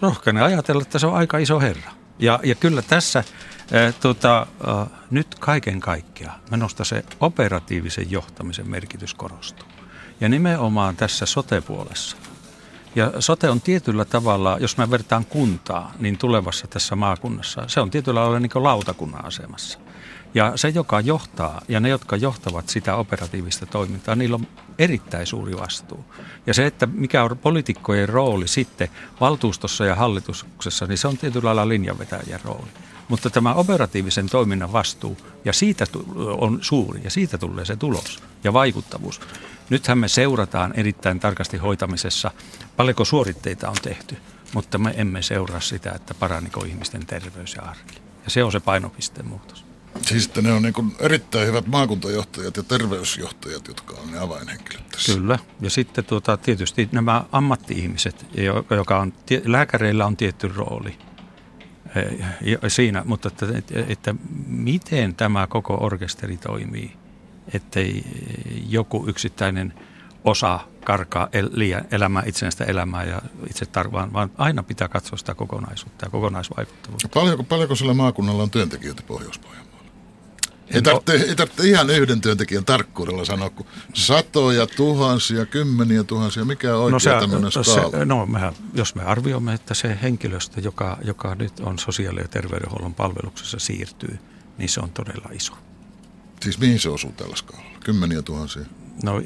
rohkeinen 0.02 0.44
ajatella, 0.44 0.82
että 0.82 1.00
se 1.00 1.08
on 1.08 1.16
aika 1.16 1.38
iso 1.38 1.60
herra. 1.60 1.92
Ja, 2.20 2.40
ja 2.44 2.56
kyllä 2.56 2.82
tässä 2.82 3.20
äh, 3.20 3.96
tota, 4.02 4.48
äh, 4.68 4.88
nyt 5.12 5.36
kaiken 5.36 5.80
kaikkiaan 5.80 6.40
minusta 6.52 6.84
se 6.84 7.04
operatiivisen 7.20 8.12
johtamisen 8.12 8.70
merkitys 8.70 9.14
korostuu. 9.14 9.68
Ja 10.22 10.30
nimenomaan 10.30 10.96
tässä 10.96 11.26
sote-puolessa. 11.26 12.18
Ja 12.98 13.12
sote 13.20 13.50
on 13.50 13.62
tietyllä 13.62 14.06
tavalla, 14.06 14.58
jos 14.60 14.78
mä 14.78 14.92
vertaan 14.92 15.26
kuntaa, 15.26 15.94
niin 16.00 16.18
tulevassa 16.18 16.68
tässä 16.68 16.96
maakunnassa, 16.96 17.64
se 17.68 17.80
on 17.80 17.92
tietyllä 17.92 18.20
tavalla 18.20 18.40
niin 18.40 18.52
lautakunnan 18.56 19.26
asemassa. 19.26 19.80
Ja 20.34 20.52
se, 20.56 20.70
joka 20.70 21.00
johtaa 21.00 21.62
ja 21.68 21.80
ne, 21.80 21.90
jotka 21.90 22.16
johtavat 22.16 22.70
sitä 22.70 22.96
operatiivista 22.96 23.66
toimintaa, 23.66 24.16
niillä 24.16 24.36
on 24.36 24.48
erittäin 24.80 25.28
suuri 25.28 25.58
vastuu. 25.58 26.06
Ja 26.48 26.54
se, 26.54 26.66
että 26.66 26.86
mikä 26.86 27.24
on 27.24 27.38
poliitikkojen 27.38 28.10
rooli 28.10 28.48
sitten 28.48 28.90
valtuustossa 29.20 29.86
ja 29.86 29.96
hallituksessa, 29.96 30.86
niin 30.86 30.98
se 30.98 31.08
on 31.08 31.18
tietyllä 31.18 31.46
lailla 31.46 31.68
linjanvetäjän 31.68 32.42
rooli. 32.44 32.68
Mutta 33.08 33.30
tämä 33.30 33.54
operatiivisen 33.54 34.30
toiminnan 34.30 34.74
vastuu, 34.74 35.18
ja 35.46 35.54
siitä 35.54 35.86
on 36.38 36.60
suuri, 36.62 37.02
ja 37.04 37.10
siitä 37.10 37.38
tulee 37.38 37.66
se 37.66 37.76
tulos 37.76 38.20
ja 38.44 38.54
vaikuttavuus. 38.54 39.22
Nythän 39.70 39.98
me 39.98 40.08
seurataan 40.08 40.74
erittäin 40.76 41.20
tarkasti 41.20 41.58
hoitamisessa, 41.58 42.32
paljonko 42.78 43.06
suoritteita 43.06 43.70
on 43.70 43.76
tehty, 43.82 44.18
mutta 44.54 44.78
me 44.78 44.94
emme 44.98 45.22
seuraa 45.22 45.60
sitä, 45.60 45.92
että 45.92 46.14
paraniko 46.14 46.66
ihmisten 46.66 47.06
terveys 47.06 47.56
ja 47.56 47.62
arki. 47.62 48.02
Ja 48.24 48.30
se 48.30 48.44
on 48.44 48.52
se 48.52 48.60
painopisteen 48.60 49.28
muutos. 49.28 49.66
Siis 50.02 50.26
että 50.26 50.42
ne 50.42 50.52
on 50.52 50.62
niin 50.62 50.96
erittäin 51.00 51.48
hyvät 51.48 51.68
maakuntajohtajat 51.68 52.58
ja 52.58 52.64
terveysjohtajat, 52.64 53.68
jotka 53.68 53.96
on 54.04 54.12
ne 54.12 54.20
avainhenkilöt 54.20 54.90
tässä. 54.90 55.14
Kyllä. 55.14 55.40
Ja 55.62 55.70
sitten 55.70 56.06
tuota, 56.06 56.38
tietysti 56.38 56.90
nämä 56.92 57.26
ammatti-ihmiset, 57.32 58.26
joka 58.70 59.00
on, 59.00 59.14
lääkäreillä 59.46 60.06
on 60.06 60.18
tietty 60.18 60.48
rooli 60.48 60.98
siinä, 62.68 63.04
mutta 63.06 63.28
että, 63.28 63.46
että 63.88 64.16
miten 64.48 65.16
tämä 65.16 65.48
koko 65.48 65.78
orkesteri 65.82 66.38
toimii, 66.38 66.94
ettei 67.54 68.04
joku 68.70 69.06
yksittäinen 69.08 69.74
osa 70.24 70.60
karkaa 70.84 71.28
el, 71.34 71.50
liian 71.52 71.86
elämää, 71.92 72.24
itsenäistä 72.26 72.64
elämää 72.64 73.04
ja 73.04 73.22
itse 73.50 73.66
tarvaan, 73.66 74.14
vaan 74.14 74.32
aina 74.38 74.64
pitää 74.64 74.88
katsoa 74.88 75.18
sitä 75.18 75.36
kokonaisuutta 75.36 76.06
ja 76.06 76.10
kokonaisvaikuttavuutta. 76.10 77.10
Paljonko, 77.10 77.44
paljonko 77.44 77.76
sillä 77.76 77.94
maakunnalla 77.94 78.44
on 78.44 78.52
työntekijöitä 78.52 79.04
pohjois 79.08 79.40
ei 80.70 80.82
tarvitse, 80.82 81.14
ei 81.14 81.36
tarvitse 81.36 81.68
ihan 81.68 81.90
yhden 81.90 82.22
työntekijän 82.22 82.66
tarkkuudella 82.66 83.26
sanoa, 83.26 83.50
kun 83.50 83.66
satoja, 83.94 84.68
tuhansia, 84.68 85.46
kymmeniä 85.46 86.04
tuhansia, 86.04 86.46
mikä 86.46 86.78
on 86.78 86.84
oikea 86.84 86.92
no 86.94 87.00
se, 87.00 87.10
tämmöinen 87.10 87.52
skaala? 87.52 87.92
Se, 87.92 88.06
no 88.06 88.26
mehän, 88.26 88.54
jos 88.74 88.96
me 88.96 89.04
arvioimme, 89.04 89.54
että 89.54 89.74
se 89.74 90.00
henkilöstö, 90.02 90.62
joka, 90.62 90.98
joka 91.04 91.36
nyt 91.36 91.60
on 91.60 91.80
sosiaali- 91.80 92.22
ja 92.22 92.28
terveydenhuollon 92.28 92.94
palveluksessa 92.94 93.60
siirtyy, 93.60 94.20
niin 94.58 94.70
se 94.70 94.80
on 94.80 94.90
todella 94.90 95.30
iso. 95.32 95.54
Siis 96.42 96.60
mihin 96.60 96.80
se 96.80 96.90
osuu 96.90 97.12
tällä 97.12 97.36
skaalalla? 97.36 97.80
Kymmeniä 97.84 98.22
tuhansia? 98.22 98.66
No 99.04 99.22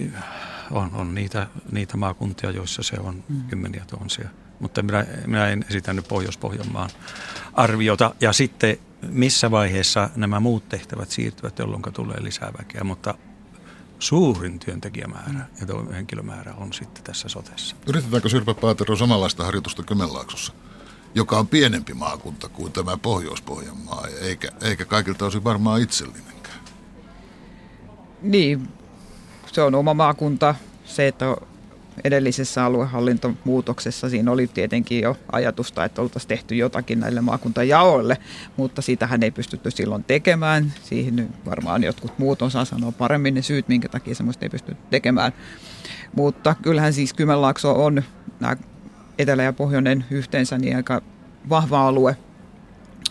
on, 0.72 0.92
on 0.94 1.16
niitä, 1.16 1.48
niitä 1.72 1.98
maakuntia, 1.98 2.52
joissa 2.52 2.84
se 2.84 2.96
on 3.00 3.24
mm. 3.30 3.44
kymmeniä 3.44 3.86
tuhansia. 3.90 4.30
Mutta 4.60 4.82
minä, 4.82 5.06
minä 5.26 5.48
en 5.48 5.66
esitänyt 5.70 6.08
Pohjois-Pohjanmaan 6.08 6.90
arviota. 7.54 8.16
Ja 8.22 8.34
sitten 8.34 8.78
missä 9.08 9.52
vaiheessa 9.52 10.10
nämä 10.16 10.40
muut 10.40 10.70
tehtävät 10.70 11.12
siirtyvät, 11.12 11.60
jolloin 11.60 11.84
tulee 11.94 12.24
lisää 12.24 12.52
väkeä, 12.60 12.84
mutta 12.84 13.14
suurin 14.00 14.60
työntekijämäärä 14.60 15.46
ja 15.60 15.94
henkilömäärä 15.94 16.54
on 16.54 16.74
sitten 16.74 17.04
tässä 17.04 17.30
sotessa. 17.30 17.76
Yritetäänkö 17.88 18.30
Sirpa 18.30 18.54
Paatero 18.54 18.96
samanlaista 18.96 19.44
harjoitusta 19.44 19.84
Kymenlaaksossa, 19.84 20.54
joka 21.16 21.40
on 21.40 21.48
pienempi 21.48 21.94
maakunta 21.94 22.50
kuin 22.50 22.72
tämä 22.72 22.98
Pohjois-Pohjanmaa, 22.98 24.08
eikä, 24.22 24.52
eikä 24.62 24.86
kaikilta 24.86 25.26
osin 25.26 25.44
varmaan 25.44 25.82
itsellinenkään? 25.82 26.60
Niin, 28.22 28.68
se 29.52 29.62
on 29.62 29.76
oma 29.76 29.94
maakunta. 29.94 30.56
Se, 30.86 31.08
että 31.08 31.36
edellisessä 32.04 32.66
aluehallintomuutoksessa 32.66 34.10
siinä 34.10 34.32
oli 34.32 34.48
tietenkin 34.48 35.02
jo 35.02 35.18
ajatusta, 35.32 35.86
että 35.86 36.02
oltaisiin 36.02 36.30
tehty 36.30 36.56
jotakin 36.56 37.00
näille 37.00 37.22
maakuntajaoille, 37.22 38.18
mutta 38.58 38.82
sitähän 38.82 39.24
ei 39.24 39.32
pystytty 39.32 39.72
silloin 39.72 40.04
tekemään. 40.04 40.74
Siihen 40.84 41.30
varmaan 41.46 41.84
jotkut 41.84 42.20
muut 42.20 42.42
osaa 42.42 42.66
sanoa 42.66 42.92
paremmin 42.92 43.34
ne 43.34 43.42
syyt, 43.42 43.68
minkä 43.68 43.90
takia 43.90 44.16
semmoista 44.16 44.46
ei 44.46 44.50
pystytty 44.50 44.84
tekemään. 44.90 45.32
Mutta 46.16 46.56
kyllähän 46.62 46.94
siis 46.94 47.14
Kymenlaakso 47.14 47.86
on 47.86 48.04
nämä 48.40 48.58
etelä- 49.18 49.44
ja 49.44 49.54
pohjoinen 49.54 50.06
yhteensä 50.12 50.58
niin 50.58 50.76
aika 50.76 51.02
vahva 51.50 51.88
alue, 51.88 52.18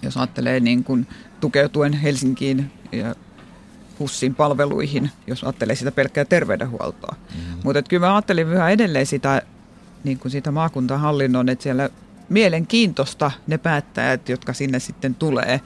jos 0.03 0.17
ajattelee 0.17 0.61
niin 0.61 0.85
kuin 0.85 1.07
tukeutuen 1.41 1.93
Helsinkiin 1.93 2.71
ja 2.93 3.15
HUSin 4.01 4.35
palveluihin, 4.35 5.11
jos 5.27 5.45
ajattelee 5.45 5.77
sitä 5.77 5.93
pelkkää 5.93 6.25
terveydenhuoltoa. 6.25 7.17
Mm. 7.35 7.41
Mutta 7.65 7.83
kyllä 7.83 8.07
mä 8.07 8.15
ajattelin 8.15 8.49
yhä 8.49 8.71
edelleen 8.71 9.07
sitä, 9.07 9.43
niin 10.05 10.19
kuin 10.19 10.33
sitä 10.33 10.51
maakuntahallinnon, 10.51 11.49
että 11.49 11.63
siellä 11.63 11.91
mielenkiintoista 12.29 13.31
ne 13.47 13.59
päättäjät, 13.59 14.29
jotka 14.29 14.53
sinne 14.53 14.79
sitten 14.79 15.15
tulee, 15.15 15.61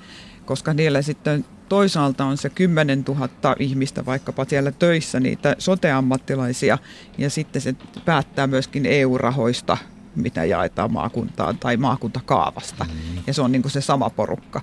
koska 0.44 0.74
niillä 0.74 1.02
sitten 1.02 1.44
toisaalta 1.68 2.24
on 2.24 2.36
se 2.36 2.50
10 2.50 3.04
000 3.08 3.28
ihmistä 3.58 4.06
vaikkapa 4.06 4.44
siellä 4.44 4.72
töissä, 4.72 5.20
niitä 5.20 5.56
soteammattilaisia, 5.58 6.78
ja 7.18 7.30
sitten 7.30 7.62
se 7.62 7.74
päättää 8.04 8.46
myöskin 8.46 8.86
EU-rahoista, 8.86 9.76
mitä 10.16 10.44
jaetaan 10.44 10.92
maakuntaan 10.92 11.58
tai 11.58 11.76
maakuntakaavasta. 11.76 12.84
Mm. 12.84 13.22
Ja 13.26 13.34
se 13.34 13.42
on 13.42 13.52
niin 13.52 13.62
kuin 13.62 13.72
se 13.72 13.80
sama 13.80 14.10
porukka. 14.10 14.60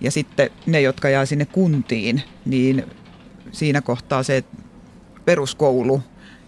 Ja 0.00 0.10
sitten 0.10 0.50
ne, 0.66 0.80
jotka 0.80 1.08
jää 1.08 1.26
sinne 1.26 1.44
kuntiin, 1.46 2.22
niin 2.44 2.84
siinä 3.52 3.80
kohtaa 3.80 4.22
se 4.22 4.44
peruskoulu 5.24 6.02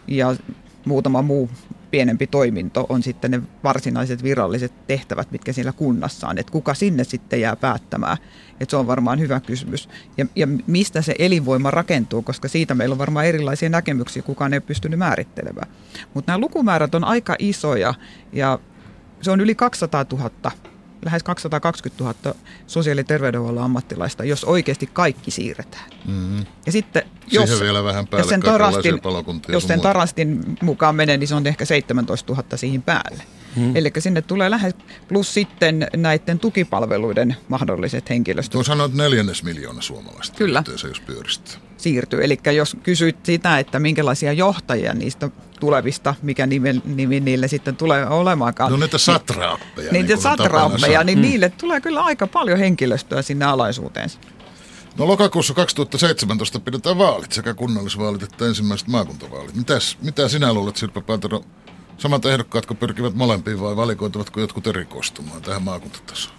ja 0.07 0.37
muutama 0.85 1.23
muu 1.23 1.51
pienempi 1.91 2.27
toiminto 2.27 2.87
on 2.89 3.03
sitten 3.03 3.31
ne 3.31 3.43
varsinaiset 3.65 4.23
viralliset 4.23 4.73
tehtävät, 4.87 5.31
mitkä 5.31 5.53
siellä 5.53 5.73
kunnassa 5.73 6.29
on. 6.29 6.39
Että 6.39 6.53
kuka 6.53 6.75
sinne 6.75 7.05
sitten 7.05 7.41
jää 7.41 7.57
päättämään. 7.57 8.17
Että 8.61 8.71
se 8.71 8.77
on 8.77 8.87
varmaan 8.87 9.21
hyvä 9.21 9.41
kysymys. 9.41 9.89
Ja, 10.17 10.27
ja 10.37 10.47
mistä 10.67 11.03
se 11.03 11.15
elinvoima 11.19 11.71
rakentuu, 11.71 12.23
koska 12.23 12.49
siitä 12.49 12.75
meillä 12.75 12.93
on 12.93 12.99
varmaan 12.99 13.27
erilaisia 13.27 13.69
näkemyksiä, 13.69 14.23
kukaan 14.23 14.55
ei 14.55 14.61
pystynyt 14.61 14.99
määrittelemään. 14.99 15.71
Mutta 16.15 16.33
nämä 16.33 16.41
lukumäärät 16.41 16.95
on 16.95 17.05
aika 17.05 17.37
isoja 17.39 17.95
ja 18.33 18.59
se 19.21 19.31
on 19.31 19.41
yli 19.41 19.55
200 19.55 20.07
000 20.13 20.31
lähes 21.05 21.23
220 21.23 22.05
000 22.05 22.35
sosiaali- 22.67 23.01
ja 23.01 23.05
terveydenhuollon 23.05 23.65
ammattilaista, 23.65 24.25
jos 24.25 24.45
oikeasti 24.45 24.91
kaikki 24.93 25.31
siirretään. 25.31 25.91
Mm-hmm. 26.07 26.47
Ja 26.67 26.73
sitten, 26.73 27.03
jos, 27.31 27.45
Siihen 27.45 27.65
vielä 27.65 27.85
vähän 27.85 28.07
jos 28.13 28.29
sen 28.29 28.41
tarastin, 28.41 29.01
jos 29.49 29.67
sen 29.67 29.81
tarastin 29.81 30.57
mukaan 30.63 30.95
menee, 30.95 31.17
niin 31.17 31.29
se 31.29 31.35
on 31.35 31.47
ehkä 31.47 31.65
17 31.65 32.33
000 32.33 32.57
siihen 32.57 32.83
päälle. 32.83 33.23
Hmm. 33.57 33.77
Eli 33.77 33.93
sinne 33.99 34.23
tulee 34.23 34.51
lähes, 34.51 34.75
plus 35.09 35.35
sitten 35.35 35.87
näiden 35.97 36.39
tukipalveluiden 36.39 37.37
mahdolliset 37.49 38.11
henkilöstöt. 38.11 38.53
Tuo 38.53 38.65
sanoit 38.65 38.95
neljännes 38.95 39.43
miljoona 39.43 39.83
suomalaista. 39.83 40.37
Kyllä. 40.37 40.59
Yhteensä, 40.59 40.89
jos 40.89 41.01
pyöristää. 41.01 41.55
Siirtyy. 41.77 42.25
Eli 42.25 42.39
jos 42.57 42.77
kysyt 42.83 43.17
sitä, 43.23 43.59
että 43.59 43.79
minkälaisia 43.79 44.33
johtajia 44.33 44.95
niistä 44.95 45.31
tulevista, 45.61 46.15
mikä 46.23 46.47
nimi, 46.47 46.83
nimi 46.85 47.21
niille 47.21 47.49
sitten 47.49 47.77
tulee 47.77 48.07
olemaankaan. 48.07 48.71
No 48.71 48.77
niitä 48.77 48.99
satraappeja. 48.99 49.93
Niitä 49.93 50.15
niin 50.15 50.23
satraappeja, 50.23 51.05
niin 51.05 51.19
hmm. 51.19 51.29
niille 51.29 51.53
tulee 51.61 51.81
kyllä 51.81 52.01
aika 52.01 52.27
paljon 52.27 52.59
henkilöstöä 52.59 53.23
sinne 53.23 53.45
alaisuuteensa. 53.45 54.19
No 54.99 55.07
lokakuussa 55.07 55.55
2017 55.55 56.61
pidetään 56.61 56.99
vaalit, 56.99 57.33
sekä 57.33 57.55
kunnallisvaalit 57.55 58.23
että 58.23 58.47
ensimmäiset 58.47 58.89
maakuntavaalit. 58.89 59.55
Mitäs, 59.55 59.99
mitä 60.03 60.29
sinä 60.29 60.53
luulet, 60.53 60.77
Sirpa 60.77 61.01
Paatero, 61.01 61.45
samat 61.99 62.27
ehdokkaat, 62.27 62.67
kun 62.67 62.77
pyrkivät 62.77 63.15
molempiin 63.15 63.61
vai 63.61 63.77
valikoituvatko 63.77 64.41
jotkut 64.41 64.67
erikoistumaan 64.67 65.43
tähän 65.43 65.63
maakuntatasoon? 65.63 66.37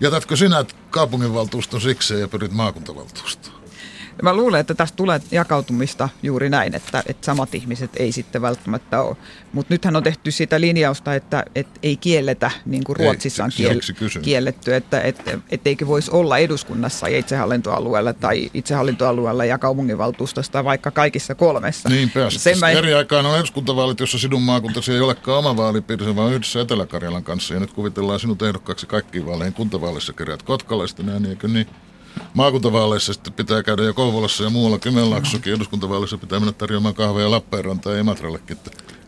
Jätätkö 0.00 0.36
sinä 0.36 0.64
kaupunginvaltuuston 0.90 1.80
sikseen 1.80 2.20
ja 2.20 2.28
pyrit 2.28 2.52
maakuntavaltuustoon? 2.52 3.55
Mä 4.22 4.34
luulen, 4.34 4.60
että 4.60 4.74
tästä 4.74 4.96
tulee 4.96 5.20
jakautumista 5.30 6.08
juuri 6.22 6.50
näin, 6.50 6.74
että, 6.74 7.02
että 7.06 7.26
samat 7.26 7.54
ihmiset 7.54 7.90
ei 7.96 8.12
sitten 8.12 8.42
välttämättä 8.42 9.02
ole. 9.02 9.16
Mutta 9.52 9.74
nythän 9.74 9.96
on 9.96 10.02
tehty 10.02 10.30
sitä 10.30 10.60
linjausta, 10.60 11.14
että, 11.14 11.44
että 11.54 11.80
ei 11.82 11.96
kielletä, 11.96 12.50
niin 12.66 12.84
kuin 12.84 12.96
Ruotsissa 12.96 13.44
on 13.44 13.50
kiel- 13.50 14.20
kielletty, 14.22 14.74
että, 14.74 15.00
että, 15.00 15.38
että 15.50 15.68
eikö 15.68 15.86
voisi 15.86 16.10
olla 16.10 16.38
eduskunnassa 16.38 17.08
ja 17.08 17.18
itsehallintoalueella 17.18 18.12
tai 18.12 18.50
itsehallintoalueella 18.54 19.44
ja 19.44 19.58
kaupunginvaltuustosta 19.58 20.64
vaikka 20.64 20.90
kaikissa 20.90 21.34
kolmessa. 21.34 21.88
Niin 21.88 22.10
päästä. 22.10 22.50
Mä... 22.60 22.70
Eri 22.70 22.94
aikaan 22.94 23.26
on 23.26 23.38
eduskuntavaalit, 23.38 24.00
jossa 24.00 24.18
sinun 24.18 24.42
maakuntasi 24.42 24.92
ei 24.92 25.00
olekaan 25.00 25.38
oma 25.38 25.56
vaalipiirissä, 25.56 26.16
vaan 26.16 26.32
yhdessä 26.32 26.60
Etelä-Karjalan 26.60 27.24
kanssa. 27.24 27.54
Ja 27.54 27.60
nyt 27.60 27.72
kuvitellaan 27.72 28.20
sinut 28.20 28.42
ehdokkaaksi 28.42 28.86
kaikkiin 28.86 29.26
vaaleihin 29.26 29.54
kuntavaaleissa 29.54 30.12
kirjat 30.12 30.42
Kotkalaista, 30.42 31.02
näin, 31.02 31.26
eikö 31.26 31.48
niin? 31.48 31.66
Maakuntavaaleissa 32.34 33.12
sitten 33.12 33.32
pitää 33.32 33.62
käydä 33.62 33.82
jo 33.82 33.94
Kouvolassa 33.94 34.44
ja 34.44 34.50
muualla 34.50 34.78
Kymenlaaksokin. 34.78 35.54
Eduskuntavaaleissa 35.54 36.18
pitää 36.18 36.40
mennä 36.40 36.52
tarjoamaan 36.52 36.94
kahveja 36.94 37.30
Lappeenrantaan 37.30 37.94
ja 37.94 38.00
Imatrallekin. 38.00 38.58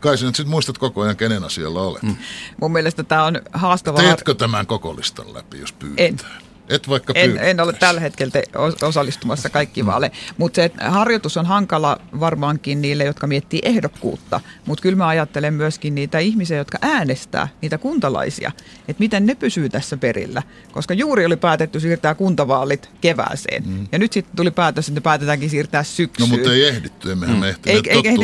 Kai 0.01 0.18
sinä 0.18 0.29
sitten 0.29 0.49
muistat 0.49 0.79
koko 0.79 1.01
ajan, 1.03 1.16
kenen 1.16 1.44
asialla 1.44 1.83
olet. 1.83 2.03
Mm. 2.03 2.16
Mun 2.61 2.73
mielestä 2.73 3.03
tämä 3.03 3.25
on 3.25 3.40
haastavaa. 3.53 4.03
Teetkö 4.03 4.35
tämän 4.35 4.66
koko 4.66 4.97
listan 4.97 5.35
läpi, 5.35 5.59
jos 5.59 5.73
pyydetään? 5.73 6.09
En. 6.09 6.47
Et 6.68 6.88
vaikka 6.88 7.12
en, 7.16 7.38
en 7.38 7.61
ole 7.61 7.72
tällä 7.72 8.00
hetkellä 8.00 8.31
te, 8.31 8.42
osallistumassa 8.87 9.50
kaikki 9.50 9.87
vaale, 9.87 10.11
mutta 10.38 10.57
se 10.57 10.70
harjoitus 10.81 11.37
on 11.37 11.46
hankala 11.46 11.98
varmaankin 12.20 12.83
niille, 12.83 13.04
jotka 13.04 13.26
miettii 13.26 13.61
ehdokkuutta. 13.64 14.40
Mutta 14.66 14.83
kyllä 14.83 14.96
mä 14.96 15.09
ajattelen 15.09 15.54
myöskin 15.54 15.94
niitä 15.94 16.18
ihmisiä, 16.18 16.57
jotka 16.57 16.78
äänestää, 16.83 17.48
niitä 17.62 17.78
kuntalaisia, 17.78 18.52
että 18.88 19.00
miten 19.00 19.26
ne 19.26 19.35
pysyy 19.35 19.68
tässä 19.68 19.96
perillä. 19.96 20.42
Koska 20.72 20.94
juuri 20.94 21.26
oli 21.26 21.37
päätetty 21.37 21.81
siirtää 21.81 22.14
kuntavaalit 22.14 22.90
kevääseen. 23.00 23.62
Mm. 23.66 23.87
Ja 23.92 23.98
nyt 23.98 24.12
sitten 24.12 24.37
tuli 24.37 24.50
päätös, 24.50 24.88
että 24.88 25.00
ne 25.00 25.02
päätetäänkin 25.02 25.50
siirtää 25.50 25.83
syksyyn. 25.83 26.31
No 26.31 26.37
mutta 26.37 26.52
ei 26.52 26.64
ehditty, 26.64 27.12
emmehän 27.12 27.37
mm. 27.37 27.40
me 27.40 27.48
ehtineet 27.48 27.87
ei, 27.87 28.02
ei 28.04 28.16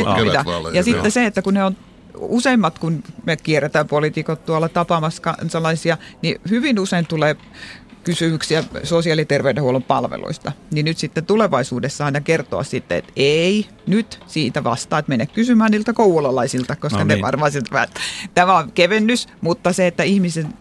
Ja 0.73 0.83
sitten 0.83 1.11
se, 1.11 1.25
että 1.25 1.41
kun 1.41 1.53
ne 1.53 1.63
on 1.63 1.77
useimmat, 2.17 2.79
kun 2.79 3.03
me 3.25 3.37
kierretään 3.37 3.87
poliitikot 3.87 4.45
tuolla 4.45 4.69
tapaamassa 4.69 5.21
kansalaisia, 5.21 5.97
niin 6.21 6.41
hyvin 6.49 6.79
usein 6.79 7.07
tulee 7.07 7.35
kysymyksiä 8.05 8.63
sosiaali- 8.83 9.21
ja 9.21 9.25
terveydenhuollon 9.25 9.83
palveluista, 9.83 10.51
niin 10.71 10.85
nyt 10.85 10.97
sitten 10.97 11.25
tulevaisuudessa 11.25 12.05
aina 12.05 12.21
kertoa 12.21 12.63
sitten, 12.63 12.97
että 12.97 13.13
ei, 13.15 13.67
nyt 13.87 14.19
siitä 14.27 14.63
vastaa, 14.63 14.99
että 14.99 15.09
mene 15.09 15.25
kysymään 15.25 15.71
niiltä 15.71 15.93
kouvolalaisilta, 15.93 16.75
koska 16.75 16.99
no 16.99 17.05
niin. 17.05 17.17
ne 17.17 17.21
varmaan 17.21 17.51
siltä 17.51 17.87
Tämä 18.33 18.57
on 18.57 18.71
kevennys, 18.71 19.27
mutta 19.41 19.73
se, 19.73 19.87
että 19.87 20.03
ihmisten 20.03 20.53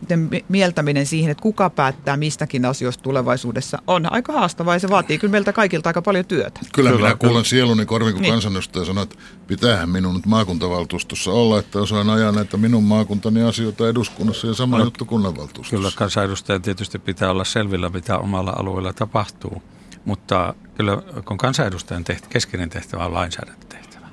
mieltäminen 0.49 1.07
siihen, 1.07 1.31
että 1.31 1.43
kuka 1.43 1.71
päättää 1.71 2.17
mistäkin 2.17 2.65
asioista 2.65 3.03
tulevaisuudessa, 3.03 3.79
on 3.87 4.13
aika 4.13 4.33
haastavaa 4.33 4.75
ja 4.75 4.79
se 4.79 4.91
vaatii 4.91 5.19
kyllä 5.19 5.31
meiltä 5.31 5.53
kaikilta 5.53 5.89
aika 5.89 6.03
paljon 6.03 6.25
työtä. 6.25 6.61
Kyllä, 6.73 6.91
kyllä 6.91 7.03
minä 7.03 7.17
kuulen 7.17 7.45
sieluni 7.45 7.87
korvin, 7.87 8.13
kun 8.13 8.23
niin. 8.23 8.33
kansanedustaja 8.33 8.85
sanoo, 8.85 9.03
että 9.03 9.17
pitäähän 9.47 9.89
minun 9.89 10.15
nyt 10.15 10.27
maakuntavaltuustossa 10.27 11.31
olla, 11.31 11.59
että 11.59 11.79
osaan 11.79 12.11
ajaa 12.11 12.33
näitä 12.33 12.57
minun 12.57 12.85
maakuntani 12.85 13.43
asioita 13.43 13.89
eduskunnassa 13.89 14.47
ja 14.47 14.55
sama 14.55 14.79
no, 14.79 14.85
juttu 14.85 15.05
kunnanvaltuustossa. 15.05 15.77
Kyllä 15.77 15.91
kansanedustajan 15.95 16.63
tietysti 16.63 16.99
pitää 16.99 17.31
olla 17.31 17.45
selvillä, 17.45 17.89
mitä 17.89 18.19
omalla 18.19 18.53
alueella 18.59 18.93
tapahtuu. 18.93 19.63
Mutta 20.05 20.55
kyllä 20.75 21.03
kun 21.25 21.39
kansanedustajan 21.39 22.05
tehtä, 22.05 22.29
keskeinen 22.29 22.71
tehtävä 22.71 23.07
on 23.07 23.15
lainsäädäntötehtävä, 23.15 24.07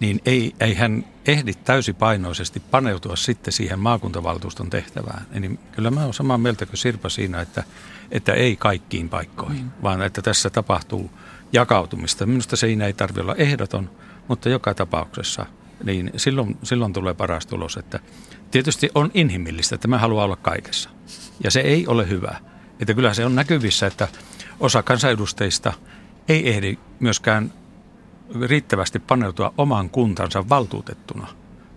niin 0.00 0.20
ei, 0.26 0.54
ei 0.60 0.74
hän 0.74 1.04
ehdi 1.26 1.52
täysipainoisesti 1.54 2.60
paneutua 2.60 3.16
sitten 3.16 3.52
siihen 3.52 3.78
maakuntavaltuuston 3.78 4.70
tehtävään. 4.70 5.26
Eli 5.32 5.58
kyllä 5.72 5.90
mä 5.90 6.00
olen 6.00 6.14
samaa 6.14 6.38
mieltä 6.38 6.66
kuin 6.66 6.76
Sirpa 6.76 7.08
siinä, 7.08 7.40
että, 7.40 7.64
että 8.10 8.32
ei 8.32 8.56
kaikkiin 8.56 9.08
paikkoihin, 9.08 9.64
mm. 9.64 9.70
vaan 9.82 10.02
että 10.02 10.22
tässä 10.22 10.50
tapahtuu 10.50 11.10
jakautumista. 11.52 12.26
Minusta 12.26 12.56
siinä 12.56 12.86
ei 12.86 12.92
tarvitse 12.92 13.20
olla 13.20 13.34
ehdoton, 13.34 13.90
mutta 14.28 14.48
joka 14.48 14.74
tapauksessa 14.74 15.46
niin 15.84 16.10
silloin, 16.16 16.58
silloin 16.62 16.92
tulee 16.92 17.14
paras 17.14 17.46
tulos, 17.46 17.76
että 17.76 18.00
tietysti 18.50 18.90
on 18.94 19.10
inhimillistä, 19.14 19.74
että 19.74 19.88
mä 19.88 19.98
haluan 19.98 20.24
olla 20.24 20.36
kaikessa. 20.36 20.90
Ja 21.44 21.50
se 21.50 21.60
ei 21.60 21.86
ole 21.86 22.08
hyvä. 22.08 22.36
Että 22.80 22.94
kyllä 22.94 23.14
se 23.14 23.24
on 23.24 23.34
näkyvissä, 23.34 23.86
että 23.86 24.08
osa 24.60 24.82
kansanedustajista 24.82 25.72
ei 26.28 26.48
ehdi 26.48 26.78
myöskään 27.00 27.52
riittävästi 28.42 28.98
paneutua 28.98 29.54
oman 29.58 29.90
kuntansa 29.90 30.48
valtuutettuna 30.48 31.26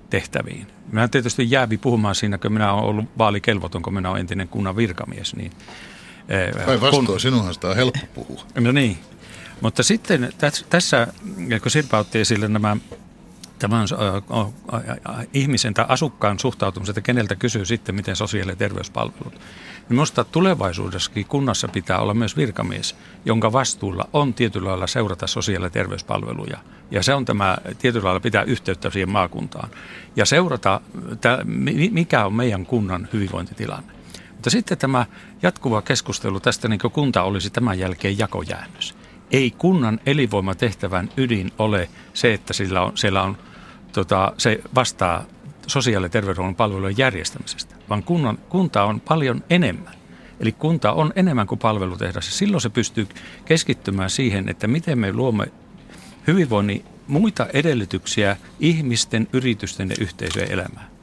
tehtäviin. 0.10 0.67
Mä 0.91 1.08
tietysti 1.08 1.52
jäävi 1.52 1.78
puhumaan 1.78 2.15
siinä, 2.15 2.38
kun 2.38 2.54
minä 2.54 2.74
olen 2.74 2.84
ollut 2.84 3.06
vaalikelvoton, 3.17 3.82
kun 3.82 3.93
minä 3.93 4.10
olen 4.10 4.19
entinen 4.19 4.48
kunnan 4.48 4.76
virkamies. 4.76 5.36
Niin, 5.36 5.52
eh, 6.30 6.65
Päinvastoin, 6.65 7.06
kun... 7.06 7.19
sinunhan 7.19 7.54
sitä 7.54 7.67
on 7.67 7.76
helppo 7.76 8.00
puhua. 8.13 8.43
No 8.60 8.72
niin, 8.72 8.98
mutta 9.62 9.84
sitten 9.84 10.34
tässä, 10.69 11.08
kun 11.62 11.72
Sirpa 11.72 11.98
otti 11.98 12.19
esille 12.19 12.48
nämä 12.48 12.78
tämän 13.63 13.88
ihmisen 15.34 15.73
tai 15.73 15.86
asukkaan 15.88 16.39
suhtautumisen, 16.39 16.91
että 16.91 17.02
keneltä 17.02 17.36
kysyy 17.36 17.65
sitten, 17.65 17.95
miten 17.95 18.15
sosiaali- 18.15 18.52
ja 18.52 18.56
terveyspalvelut. 18.56 19.34
Niin 19.34 19.86
minusta 19.89 20.23
tulevaisuudessakin 20.23 21.26
kunnassa 21.26 21.67
pitää 21.67 21.99
olla 21.99 22.13
myös 22.13 22.38
virkamies, 22.38 22.95
jonka 23.26 23.54
vastuulla 23.54 24.10
on 24.13 24.34
tietyllä 24.34 24.69
lailla 24.69 24.88
seurata 24.88 25.28
sosiaali- 25.28 25.65
ja 25.65 25.69
terveyspalveluja. 25.69 26.58
Ja 26.91 27.04
se 27.04 27.13
on 27.13 27.26
tämä, 27.26 27.58
tietyllä 27.80 28.06
lailla 28.06 28.19
pitää 28.19 28.43
yhteyttä 28.43 28.89
siihen 28.89 29.10
maakuntaan. 29.10 29.69
Ja 30.15 30.26
seurata, 30.26 30.82
mikä 31.91 32.26
on 32.26 32.34
meidän 32.34 32.65
kunnan 32.65 33.08
hyvinvointitilanne. 33.13 33.93
Mutta 34.32 34.49
sitten 34.49 34.78
tämä 34.78 35.06
jatkuva 35.41 35.82
keskustelu 35.82 36.39
tästä, 36.39 36.67
niin 36.67 36.80
kunta 36.93 37.23
olisi 37.23 37.49
tämän 37.49 37.80
jälkeen 37.80 38.17
jakojäännös. 38.17 38.95
Ei 39.32 39.52
kunnan 39.52 39.99
elinvoimatehtävän 40.06 41.10
ydin 41.17 41.52
ole 41.58 41.89
se, 42.13 42.34
että 42.34 42.54
sillä 42.54 42.82
on, 42.82 42.97
siellä 42.97 43.23
on 43.23 43.38
tota, 43.93 44.34
se 44.38 44.62
vastaa 44.75 45.25
sosiaali- 45.67 46.06
ja 46.06 46.10
terveydenhuollon 46.10 46.56
palvelujen 46.56 46.97
järjestämisestä, 46.97 47.75
vaan 47.89 48.03
kunnan, 48.03 48.38
kunta 48.49 48.84
on 48.84 49.01
paljon 49.01 49.43
enemmän. 49.49 49.93
Eli 50.39 50.51
kunta 50.51 50.91
on 50.91 51.13
enemmän 51.15 51.47
kuin 51.47 51.60
palvelutehdas. 51.60 52.38
Silloin 52.38 52.62
se 52.62 52.69
pystyy 52.69 53.08
keskittymään 53.45 54.10
siihen, 54.10 54.49
että 54.49 54.67
miten 54.67 54.99
me 54.99 55.13
luomme 55.13 55.51
hyvinvoinnin 56.27 56.86
muita 57.08 57.47
edellytyksiä 57.53 58.38
ihmisten, 58.60 59.27
yritysten 59.34 59.89
ja 59.89 59.95
yhteisöjen 59.99 60.51
elämään. 60.51 60.93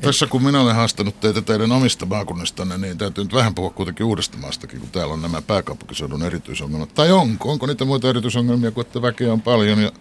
Tässä 0.00 0.26
kun 0.26 0.42
minä 0.42 0.60
olen 0.60 0.74
haastanut 0.74 1.20
teitä 1.20 1.42
teidän 1.42 1.72
omista 1.72 2.06
maakunnistanne, 2.06 2.78
niin 2.78 2.98
täytyy 2.98 3.24
nyt 3.24 3.34
vähän 3.34 3.54
puhua 3.54 3.70
kuitenkin 3.70 4.06
uudesta 4.06 4.38
maastakin, 4.38 4.80
kun 4.80 4.90
täällä 4.90 5.14
on 5.14 5.22
nämä 5.22 5.42
pääkaupunkiseudun 5.42 6.22
erityisongelmat. 6.22 6.94
Tai 6.94 7.12
onko? 7.12 7.52
Onko 7.52 7.66
niitä 7.66 7.84
muita 7.84 8.08
erityisongelmia 8.08 8.70
kuin 8.70 8.86
että 8.86 9.02
väkeä 9.02 9.32
on 9.32 9.42
paljon 9.42 9.82
ja 9.82 9.92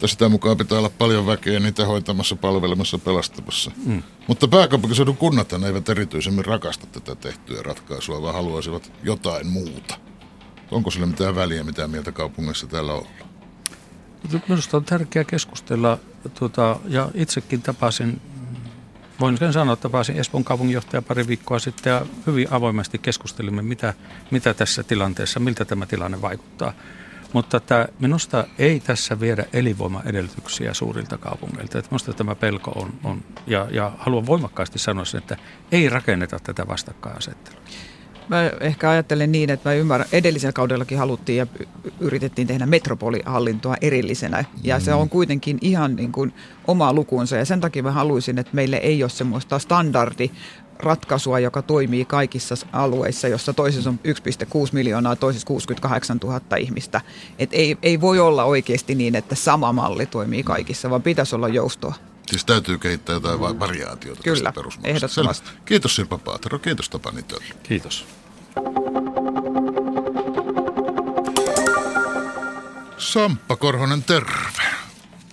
että 0.00 0.08
sitä 0.08 0.28
mukaan 0.28 0.56
pitää 0.56 0.78
olla 0.78 0.90
paljon 0.98 1.26
väkeä 1.26 1.60
niitä 1.60 1.86
hoitamassa, 1.86 2.36
palvelemassa, 2.36 2.98
pelastamassa. 2.98 3.70
Mm. 3.86 4.02
Mutta 4.26 4.48
pääkaupunkiseudun 4.48 5.16
kunnat 5.16 5.52
eivät 5.52 5.88
erityisemmin 5.88 6.44
rakasta 6.44 6.86
tätä 6.86 7.14
tehtyä 7.14 7.62
ratkaisua, 7.62 8.22
vaan 8.22 8.34
haluaisivat 8.34 8.92
jotain 9.02 9.46
muuta. 9.46 9.94
Onko 10.70 10.90
sillä 10.90 11.06
mitään 11.06 11.34
väliä, 11.34 11.64
mitä 11.64 11.88
mieltä 11.88 12.12
kaupungissa 12.12 12.66
täällä 12.66 12.92
on? 12.92 13.06
Minusta 14.48 14.76
on 14.76 14.84
tärkeää 14.84 15.24
keskustella, 15.24 15.98
tuota, 16.38 16.80
ja 16.88 17.10
itsekin 17.14 17.62
tapasin, 17.62 18.20
voin 19.20 19.38
sen 19.38 19.52
sanoa, 19.52 19.72
että 19.72 19.82
tapasin 19.82 20.16
Espoon 20.16 20.44
kaupunginjohtaja 20.44 21.02
pari 21.02 21.26
viikkoa 21.26 21.58
sitten 21.58 21.90
ja 21.90 22.06
hyvin 22.26 22.48
avoimesti 22.50 22.98
keskustelimme, 22.98 23.62
mitä, 23.62 23.94
mitä 24.30 24.54
tässä 24.54 24.82
tilanteessa, 24.82 25.40
miltä 25.40 25.64
tämä 25.64 25.86
tilanne 25.86 26.22
vaikuttaa. 26.22 26.72
Mutta 27.32 27.56
että 27.56 27.88
minusta 28.00 28.44
ei 28.58 28.80
tässä 28.80 29.20
viedä 29.20 29.44
elinvoimaedellytyksiä 29.52 30.74
suurilta 30.74 31.18
kaupungeilta. 31.18 31.78
Että 31.78 31.90
minusta 31.90 32.12
tämä 32.12 32.34
pelko 32.34 32.70
on, 32.70 32.92
on 33.04 33.22
ja, 33.46 33.66
ja 33.70 33.92
haluan 33.98 34.26
voimakkaasti 34.26 34.78
sanoa 34.78 35.04
sen, 35.04 35.18
että 35.18 35.36
ei 35.72 35.88
rakenneta 35.88 36.38
tätä 36.42 36.68
vastakkainasettelua. 36.68 37.60
mä 38.28 38.50
ehkä 38.60 38.90
ajattelen 38.90 39.32
niin, 39.32 39.50
että 39.50 39.68
mä 39.68 39.74
ymmärrän, 39.74 40.08
edellisellä 40.12 40.52
kaudellakin 40.52 40.98
haluttiin 40.98 41.38
ja 41.38 41.46
yritettiin 42.00 42.46
tehdä 42.48 42.66
metropolihallintoa 42.66 43.76
erillisenä. 43.80 44.44
Ja 44.62 44.78
mm. 44.78 44.82
se 44.82 44.94
on 44.94 45.08
kuitenkin 45.08 45.58
ihan 45.60 45.96
niin 45.96 46.12
kuin 46.12 46.34
oma 46.66 46.92
lukunsa 46.92 47.36
ja 47.36 47.44
sen 47.44 47.60
takia 47.60 47.82
mä 47.82 47.92
haluaisin, 47.92 48.38
että 48.38 48.54
meille 48.54 48.76
ei 48.76 49.02
ole 49.02 49.10
semmoista 49.10 49.58
standardi 49.58 50.30
ratkaisua, 50.82 51.38
joka 51.38 51.62
toimii 51.62 52.04
kaikissa 52.04 52.54
alueissa, 52.72 53.28
jossa 53.28 53.52
toisessa 53.52 53.90
on 53.90 54.00
1,6 54.06 54.70
miljoonaa, 54.72 55.16
toisessa 55.16 55.46
68 55.46 56.18
000 56.24 56.56
ihmistä. 56.56 57.00
Et 57.38 57.50
ei, 57.52 57.76
ei 57.82 58.00
voi 58.00 58.20
olla 58.20 58.44
oikeasti 58.44 58.94
niin, 58.94 59.14
että 59.14 59.34
sama 59.34 59.72
malli 59.72 60.06
toimii 60.06 60.42
kaikissa, 60.42 60.90
vaan 60.90 61.02
pitäisi 61.02 61.34
olla 61.34 61.48
joustoa. 61.48 61.94
Siis 62.30 62.44
täytyy 62.44 62.78
kehittää 62.78 63.12
jotain 63.12 63.40
mm. 63.40 63.58
variaatiota 63.58 64.22
Kyllä, 64.22 64.52
ehdottomasti. 64.84 65.46
Selvä. 65.46 65.60
Kiitos 65.64 65.96
Sirpa 65.96 66.18
Paatero, 66.18 66.58
kiitos 66.58 66.88
Tapani 66.90 67.22
Tölli. 67.22 67.54
Kiitos. 67.62 68.06
Samppa 72.98 73.56
Korhonen, 73.56 74.02
terve. 74.02 74.62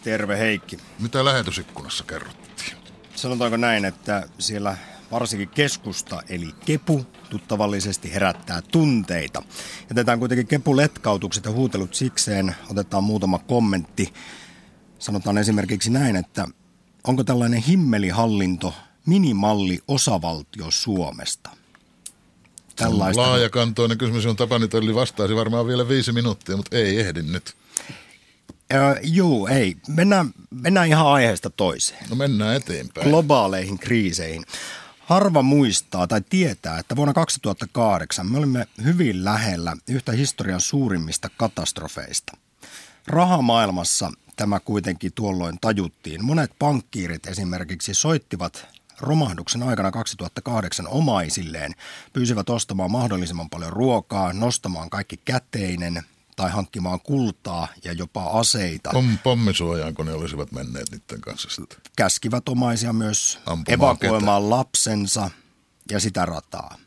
Terve 0.03 0.39
Heikki. 0.39 0.77
Mitä 0.99 1.25
lähetysikkunassa 1.25 2.03
kerrottiin? 2.03 2.77
Sanotaanko 3.15 3.57
näin, 3.57 3.85
että 3.85 4.27
siellä 4.39 4.77
varsinkin 5.11 5.49
keskusta 5.49 6.21
eli 6.29 6.47
kepu 6.65 7.05
tuttavallisesti 7.29 8.13
herättää 8.13 8.61
tunteita. 8.61 9.43
Jätetään 9.89 10.19
kuitenkin 10.19 10.47
kepuletkautukset 10.47 11.45
ja 11.45 11.51
huutelut 11.51 11.95
sikseen. 11.95 12.55
Otetaan 12.71 13.03
muutama 13.03 13.39
kommentti. 13.39 14.13
Sanotaan 14.99 15.37
esimerkiksi 15.37 15.89
näin, 15.89 16.15
että 16.15 16.47
onko 17.03 17.23
tällainen 17.23 17.61
himmelihallinto 17.61 18.73
minimalli 19.05 19.79
osavaltio 19.87 20.71
Suomesta? 20.71 21.49
Tällaista. 22.75 23.21
Laajakantoinen 23.21 23.97
kysymys 23.97 24.25
on 24.25 24.35
Tapani 24.35 24.67
Tölli 24.67 24.95
vastaisi 24.95 25.35
varmaan 25.35 25.67
vielä 25.67 25.87
viisi 25.87 26.11
minuuttia, 26.11 26.57
mutta 26.57 26.77
ei 26.77 26.99
ehdi 26.99 27.21
nyt. 27.21 27.53
Äh, 28.73 28.99
joo, 29.03 29.47
ei. 29.47 29.75
Mennään, 29.87 30.33
mennään 30.49 30.87
ihan 30.87 31.07
aiheesta 31.07 31.49
toiseen. 31.49 32.09
No 32.09 32.15
mennään 32.15 32.55
eteenpäin. 32.55 33.09
Globaaleihin 33.09 33.79
kriiseihin. 33.79 34.45
Harva 35.07 35.41
muistaa 35.41 36.07
tai 36.07 36.21
tietää, 36.29 36.79
että 36.79 36.95
vuonna 36.95 37.13
2008 37.13 38.31
me 38.31 38.37
olimme 38.37 38.67
hyvin 38.83 39.25
lähellä 39.25 39.75
yhtä 39.87 40.11
historian 40.11 40.61
suurimmista 40.61 41.29
katastrofeista. 41.37 42.37
Rahamaailmassa 43.07 44.11
tämä 44.35 44.59
kuitenkin 44.59 45.11
tuolloin 45.15 45.57
tajuttiin. 45.61 46.25
Monet 46.25 46.51
pankkiirit 46.59 47.27
esimerkiksi 47.27 47.93
soittivat 47.93 48.67
romahduksen 48.99 49.63
aikana 49.63 49.91
2008 49.91 50.87
omaisilleen, 50.87 51.71
pyysivät 52.13 52.49
ostamaan 52.49 52.91
mahdollisimman 52.91 53.49
paljon 53.49 53.73
ruokaa, 53.73 54.33
nostamaan 54.33 54.89
kaikki 54.89 55.17
käteinen 55.25 56.03
tai 56.37 56.51
hankkimaan 56.51 56.99
kultaa 57.01 57.67
ja 57.83 57.93
jopa 57.93 58.23
aseita. 58.23 58.89
Pom, 58.93 59.17
pommisuojaanko 59.23 60.03
ne 60.03 60.13
olisivat 60.13 60.51
menneet 60.51 60.91
niiden 60.91 61.21
kanssa 61.21 61.49
sitten? 61.49 61.79
Käskivät 61.95 62.49
omaisia 62.49 62.93
myös 62.93 63.39
Ampumaan 63.45 63.73
evakuoimaan 63.73 64.41
ketä? 64.43 64.49
lapsensa 64.49 65.29
ja 65.91 65.99
sitä 65.99 66.25
rataa. 66.25 66.77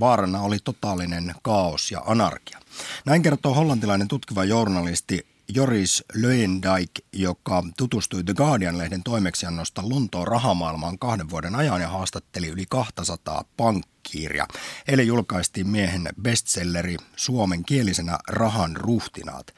Vaarana 0.00 0.40
oli 0.40 0.58
totaalinen 0.64 1.34
kaos 1.42 1.90
ja 1.90 2.02
anarkia. 2.06 2.58
Näin 3.04 3.22
kertoo 3.22 3.54
hollantilainen 3.54 4.08
tutkiva 4.08 4.44
journalisti 4.44 5.26
Joris 5.54 6.04
Löendijk, 6.14 6.90
joka 7.12 7.64
tutustui 7.76 8.24
The 8.24 8.34
Guardian-lehden 8.34 9.02
toimeksiannosta 9.04 9.82
Lontoon 9.88 10.28
rahamaailmaan 10.28 10.98
kahden 10.98 11.30
vuoden 11.30 11.54
ajan 11.54 11.80
ja 11.80 11.88
haastatteli 11.88 12.48
yli 12.48 12.64
200 12.68 13.44
pankkiiria. 13.56 14.46
Eli 14.88 15.06
julkaistiin 15.06 15.68
miehen 15.68 16.08
bestselleri 16.22 16.96
suomenkielisenä 17.16 18.18
Rahan 18.28 18.76
ruhtinaat. 18.76 19.54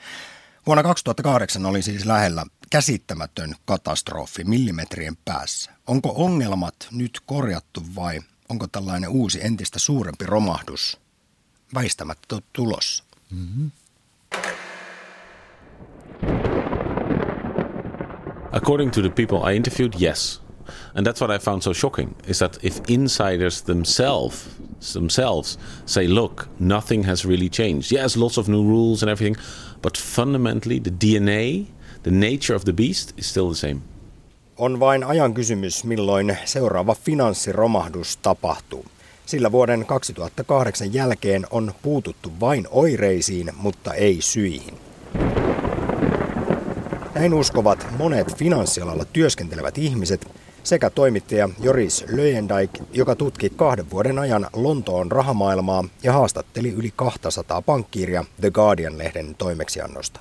Vuonna 0.67 0.83
2008 0.83 1.67
oli 1.67 1.83
siis 1.83 2.07
lähellä 2.07 2.47
käsittämätön 2.71 3.55
katastrofi 3.65 4.45
millimetrien 4.45 5.17
päässä. 5.25 5.71
Onko 5.87 6.13
ongelmat 6.17 6.75
nyt 6.91 7.21
korjattu 7.27 7.83
vai 7.95 8.21
onko 8.49 8.67
tällainen 8.67 9.11
uusi 9.11 9.45
entistä 9.45 9.79
suurempi 9.79 10.27
romahdus 10.27 11.01
väistämättä 11.75 12.37
tulossa? 12.53 13.05
Mm-hmm. 13.31 13.71
According 18.53 18.91
to 18.93 19.03
the 19.03 19.11
people 19.11 19.43
I 19.45 19.55
interviewed, 19.55 19.95
yes. 19.95 20.41
And 20.95 21.07
that's 21.07 21.21
what 21.21 21.31
I 21.31 21.39
found 21.39 21.63
so 21.63 21.73
shocking 21.73 22.15
is 22.27 22.39
that 22.39 22.59
if 22.63 22.81
insiders 22.89 23.63
themselves 23.63 24.49
themselves 24.93 25.59
say, 25.87 26.07
look, 26.07 26.49
nothing 26.59 27.05
has 27.05 27.25
really 27.25 27.49
changed. 27.49 27.93
Yes, 27.93 28.17
lots 28.17 28.39
of 28.39 28.49
new 28.49 28.63
rules 28.63 29.03
and 29.03 29.11
everything, 29.11 29.37
but 29.83 29.97
fundamentally 29.97 30.81
the 30.81 30.91
DNA, 30.91 31.67
the 32.03 32.11
nature 32.11 32.57
of 32.57 32.65
the 32.65 32.73
beast 32.73 33.13
is 33.17 33.27
still 33.31 33.49
the 33.49 33.55
same. 33.55 33.81
On 34.59 34.81
vain 34.81 35.05
ajan 35.05 35.35
kysymys, 35.35 35.85
milloin 35.85 36.37
seuraava 36.45 36.95
finanssiromahdus 36.95 38.17
tapahtuu. 38.17 38.85
Sillä 39.27 39.53
vuoden 39.53 39.87
2008 39.87 40.95
jälkeen 40.95 41.47
on 41.51 41.73
puututtu 41.83 42.33
vain 42.41 42.67
oireisiin, 42.71 43.51
mutta 43.57 43.95
ei 43.95 44.17
syihin. 44.21 44.79
Näin 47.15 47.35
uskovat 47.35 47.87
monet 47.99 48.37
finanssialalla 48.37 49.05
työskentelevät 49.05 49.79
ihmiset 49.79 50.29
sekä 50.63 50.91
toimittaja 50.91 51.49
Joris 51.61 52.05
Löjendijk, 52.09 52.71
joka 52.93 53.17
tutki 53.17 53.51
kahden 53.51 53.91
vuoden 53.91 54.19
ajan 54.19 54.47
Lontoon 54.53 55.13
rahamaailmaa 55.13 55.85
ja 56.03 56.13
haastatteli 56.13 56.71
yli 56.71 56.93
200 56.97 57.63
pankkiiria 57.63 58.25
The 58.41 58.51
Guardian-lehden 58.51 59.35
toimeksiannosta. 59.35 60.21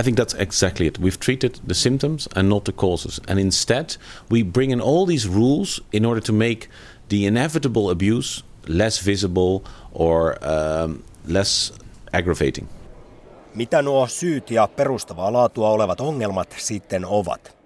I 0.00 0.02
think 0.02 0.18
that's 0.18 0.42
exactly 0.42 0.86
it. 0.86 0.98
We've 0.98 1.18
treated 1.24 1.50
the 1.66 1.74
symptoms 1.74 2.28
and 2.34 2.48
not 2.48 2.64
the 2.64 2.72
causes. 2.72 3.20
And 3.28 3.38
instead, 3.38 3.86
we 4.32 4.44
bring 4.44 4.72
in 4.72 4.80
all 4.80 5.06
these 5.06 5.28
rules 5.28 5.84
in 5.92 6.06
order 6.06 6.20
to 6.20 6.32
make 6.32 6.68
the 7.08 7.26
inevitable 7.26 7.90
abuse 7.90 8.44
less 8.68 9.06
visible 9.06 9.60
or 9.92 10.34
um, 10.44 11.02
less 11.28 11.72
aggravating. 12.12 12.68
Mitä 13.56 13.82
nuo 13.82 14.06
syyt 14.06 14.50
ja 14.50 14.68
perustavaa 14.76 15.32
laatua 15.32 15.70
olevat 15.70 16.00
ongelmat 16.00 16.54
sitten 16.58 17.06
ovat? 17.06 17.56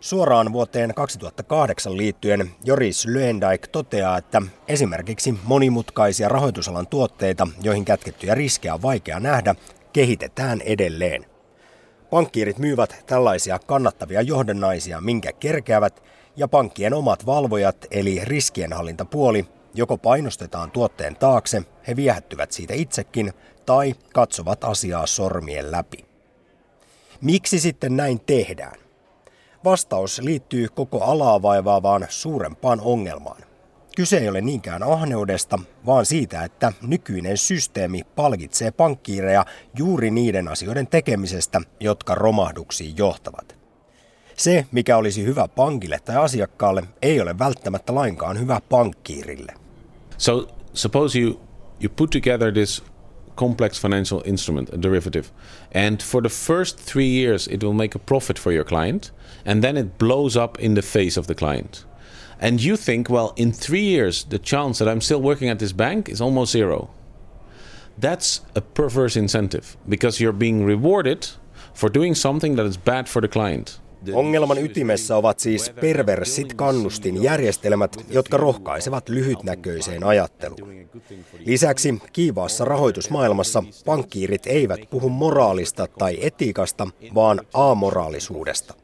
Suoraan 0.00 0.52
vuoteen 0.52 0.94
2008 0.94 1.96
liittyen 1.96 2.50
Joris 2.64 3.06
Löendijk 3.06 3.66
toteaa, 3.66 4.18
että 4.18 4.42
esimerkiksi 4.68 5.34
monimutkaisia 5.44 6.28
rahoitusalan 6.28 6.86
tuotteita, 6.86 7.48
joihin 7.62 7.84
kätkettyjä 7.84 8.34
riskejä 8.34 8.74
on 8.74 8.82
vaikea 8.82 9.20
nähdä, 9.20 9.54
kehitetään 9.92 10.60
edelleen. 10.60 11.26
Pankkiirit 12.10 12.58
myyvät 12.58 13.04
tällaisia 13.06 13.58
kannattavia 13.58 14.22
johdannaisia, 14.22 15.00
minkä 15.00 15.32
kerkeävät, 15.32 16.02
ja 16.36 16.48
pankkien 16.48 16.94
omat 16.94 17.26
valvojat, 17.26 17.86
eli 17.90 18.20
riskienhallintapuoli, 18.24 19.46
joko 19.74 19.98
painostetaan 19.98 20.70
tuotteen 20.70 21.16
taakse, 21.16 21.62
he 21.88 21.96
viehättyvät 21.96 22.52
siitä 22.52 22.74
itsekin, 22.74 23.32
tai 23.66 23.94
katsovat 24.12 24.64
asiaa 24.64 25.06
sormien 25.06 25.70
läpi. 25.70 26.04
Miksi 27.20 27.60
sitten 27.60 27.96
näin 27.96 28.20
tehdään? 28.20 28.78
Vastaus 29.64 30.18
liittyy 30.18 30.68
koko 30.68 31.04
alaa 31.04 31.42
vaivaavaan 31.42 32.06
suurempaan 32.08 32.80
ongelmaan. 32.80 33.42
Kyse 33.96 34.18
ei 34.18 34.28
ole 34.28 34.40
niinkään 34.40 34.82
ahneudesta, 34.82 35.58
vaan 35.86 36.06
siitä, 36.06 36.44
että 36.44 36.72
nykyinen 36.82 37.38
systeemi 37.38 38.02
palkitsee 38.16 38.70
pankkiireja 38.70 39.46
juuri 39.78 40.10
niiden 40.10 40.48
asioiden 40.48 40.86
tekemisestä, 40.86 41.60
jotka 41.80 42.14
romahduksiin 42.14 42.96
johtavat. 42.96 43.56
Se, 44.36 44.66
mikä 44.72 44.96
olisi 44.96 45.24
hyvä 45.24 45.48
pankille 45.48 45.98
tai 46.04 46.16
asiakkaalle, 46.16 46.82
ei 47.02 47.20
ole 47.20 47.38
välttämättä 47.38 47.94
lainkaan 47.94 48.40
hyvä 48.40 48.60
pankkiirille. 48.68 49.54
So 50.18 50.48
suppose 50.74 51.18
you, 51.18 51.40
you 51.82 51.92
put 51.96 52.10
together 52.10 52.52
this 52.52 52.84
complex 53.36 53.78
financial 53.78 54.22
instrument, 54.24 54.70
a 54.72 54.76
derivative. 54.76 55.32
And 55.72 56.02
for 56.02 56.20
the 56.20 56.28
first 56.28 56.78
three 56.78 57.08
years, 57.08 57.46
it 57.48 57.62
will 57.62 57.72
make 57.72 57.94
a 57.94 57.98
profit 57.98 58.38
for 58.38 58.52
your 58.52 58.64
client, 58.64 59.10
and 59.44 59.62
then 59.62 59.76
it 59.76 59.98
blows 59.98 60.36
up 60.36 60.58
in 60.58 60.74
the 60.74 60.82
face 60.82 61.16
of 61.16 61.26
the 61.26 61.34
client. 61.34 61.84
And 62.38 62.62
you 62.62 62.76
think, 62.76 63.08
well, 63.08 63.32
in 63.36 63.52
three 63.52 63.84
years, 63.84 64.24
the 64.24 64.38
chance 64.38 64.78
that 64.78 64.88
I'm 64.88 65.00
still 65.00 65.22
working 65.22 65.48
at 65.48 65.58
this 65.58 65.72
bank 65.72 66.08
is 66.08 66.20
almost 66.20 66.52
zero. 66.52 66.90
That's 67.98 68.40
a 68.54 68.60
perverse 68.60 69.16
incentive 69.16 69.76
because 69.88 70.20
you're 70.20 70.32
being 70.32 70.64
rewarded 70.64 71.28
for 71.72 71.88
doing 71.88 72.14
something 72.14 72.56
that 72.56 72.66
is 72.66 72.76
bad 72.76 73.08
for 73.08 73.20
the 73.20 73.28
client. 73.28 73.78
Ongelman 74.12 74.58
ytimessä 74.58 75.16
ovat 75.16 75.38
siis 75.38 75.70
perversit 75.80 76.54
kannustinjärjestelmät, 76.54 77.96
jotka 78.10 78.36
rohkaisevat 78.36 79.08
lyhytnäköiseen 79.08 80.04
ajatteluun. 80.04 80.88
Lisäksi 81.38 82.02
kiivaassa 82.12 82.64
rahoitusmaailmassa 82.64 83.64
pankkiirit 83.84 84.46
eivät 84.46 84.80
puhu 84.90 85.08
moraalista 85.08 85.86
tai 85.86 86.18
etiikasta, 86.20 86.88
vaan 87.14 87.40
amoraalisuudesta. 87.54 88.74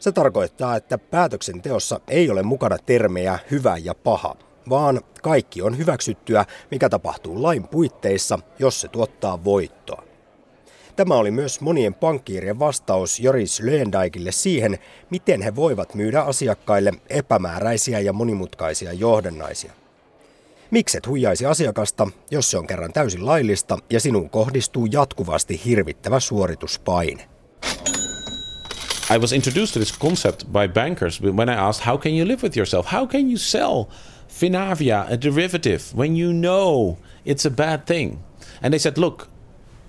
Se 0.00 0.12
tarkoittaa, 0.12 0.76
että 0.76 0.98
päätöksenteossa 0.98 2.00
ei 2.08 2.30
ole 2.30 2.42
mukana 2.42 2.78
termejä 2.78 3.38
hyvä 3.50 3.76
ja 3.76 3.94
paha, 3.94 4.36
vaan 4.68 5.00
kaikki 5.22 5.62
on 5.62 5.78
hyväksyttyä, 5.78 6.44
mikä 6.70 6.88
tapahtuu 6.88 7.42
lain 7.42 7.68
puitteissa, 7.68 8.38
jos 8.58 8.80
se 8.80 8.88
tuottaa 8.88 9.44
voittoa. 9.44 10.09
Tämä 11.00 11.14
oli 11.14 11.30
myös 11.30 11.60
monien 11.60 11.94
pankkiirien 11.94 12.58
vastaus 12.58 13.20
Joris 13.20 13.60
Löendijkille 13.60 14.32
siihen, 14.32 14.78
miten 15.10 15.42
he 15.42 15.56
voivat 15.56 15.94
myydä 15.94 16.22
asiakkaille 16.22 16.92
epämääräisiä 17.10 18.00
ja 18.00 18.12
monimutkaisia 18.12 18.92
johdannaisia. 18.92 19.72
Mikset 20.70 21.06
huijaisi 21.06 21.46
asiakasta, 21.46 22.08
jos 22.30 22.50
se 22.50 22.58
on 22.58 22.66
kerran 22.66 22.92
täysin 22.92 23.26
laillista 23.26 23.78
ja 23.90 24.00
sinuun 24.00 24.30
kohdistuu 24.30 24.86
jatkuvasti 24.86 25.60
hirvittävä 25.64 26.20
suorituspaine? 26.20 27.28
I 29.14 29.18
was 29.18 29.32
introduced 29.32 29.72
to 29.72 29.80
this 29.80 29.98
concept 29.98 30.44
by 30.44 30.68
bankers 30.74 31.22
when 31.22 31.48
I 31.48 31.56
asked, 31.58 31.86
How 31.86 31.98
can 31.98 32.12
you 32.18 32.28
live 32.28 32.42
with 32.42 32.56
yourself? 32.56 32.92
How 32.92 33.06
can 33.08 33.20
you 33.20 33.36
sell 33.36 33.84
Finavia, 34.28 35.00
a 35.00 35.22
derivative, 35.22 35.80
when 35.96 36.16
you 36.22 36.32
know 36.32 36.96
it's 37.26 37.46
a 37.46 37.50
bad 37.50 37.80
thing? 37.86 38.18
And 38.62 38.72
they 38.72 38.78
said, 38.78 38.98
Look, 38.98 39.29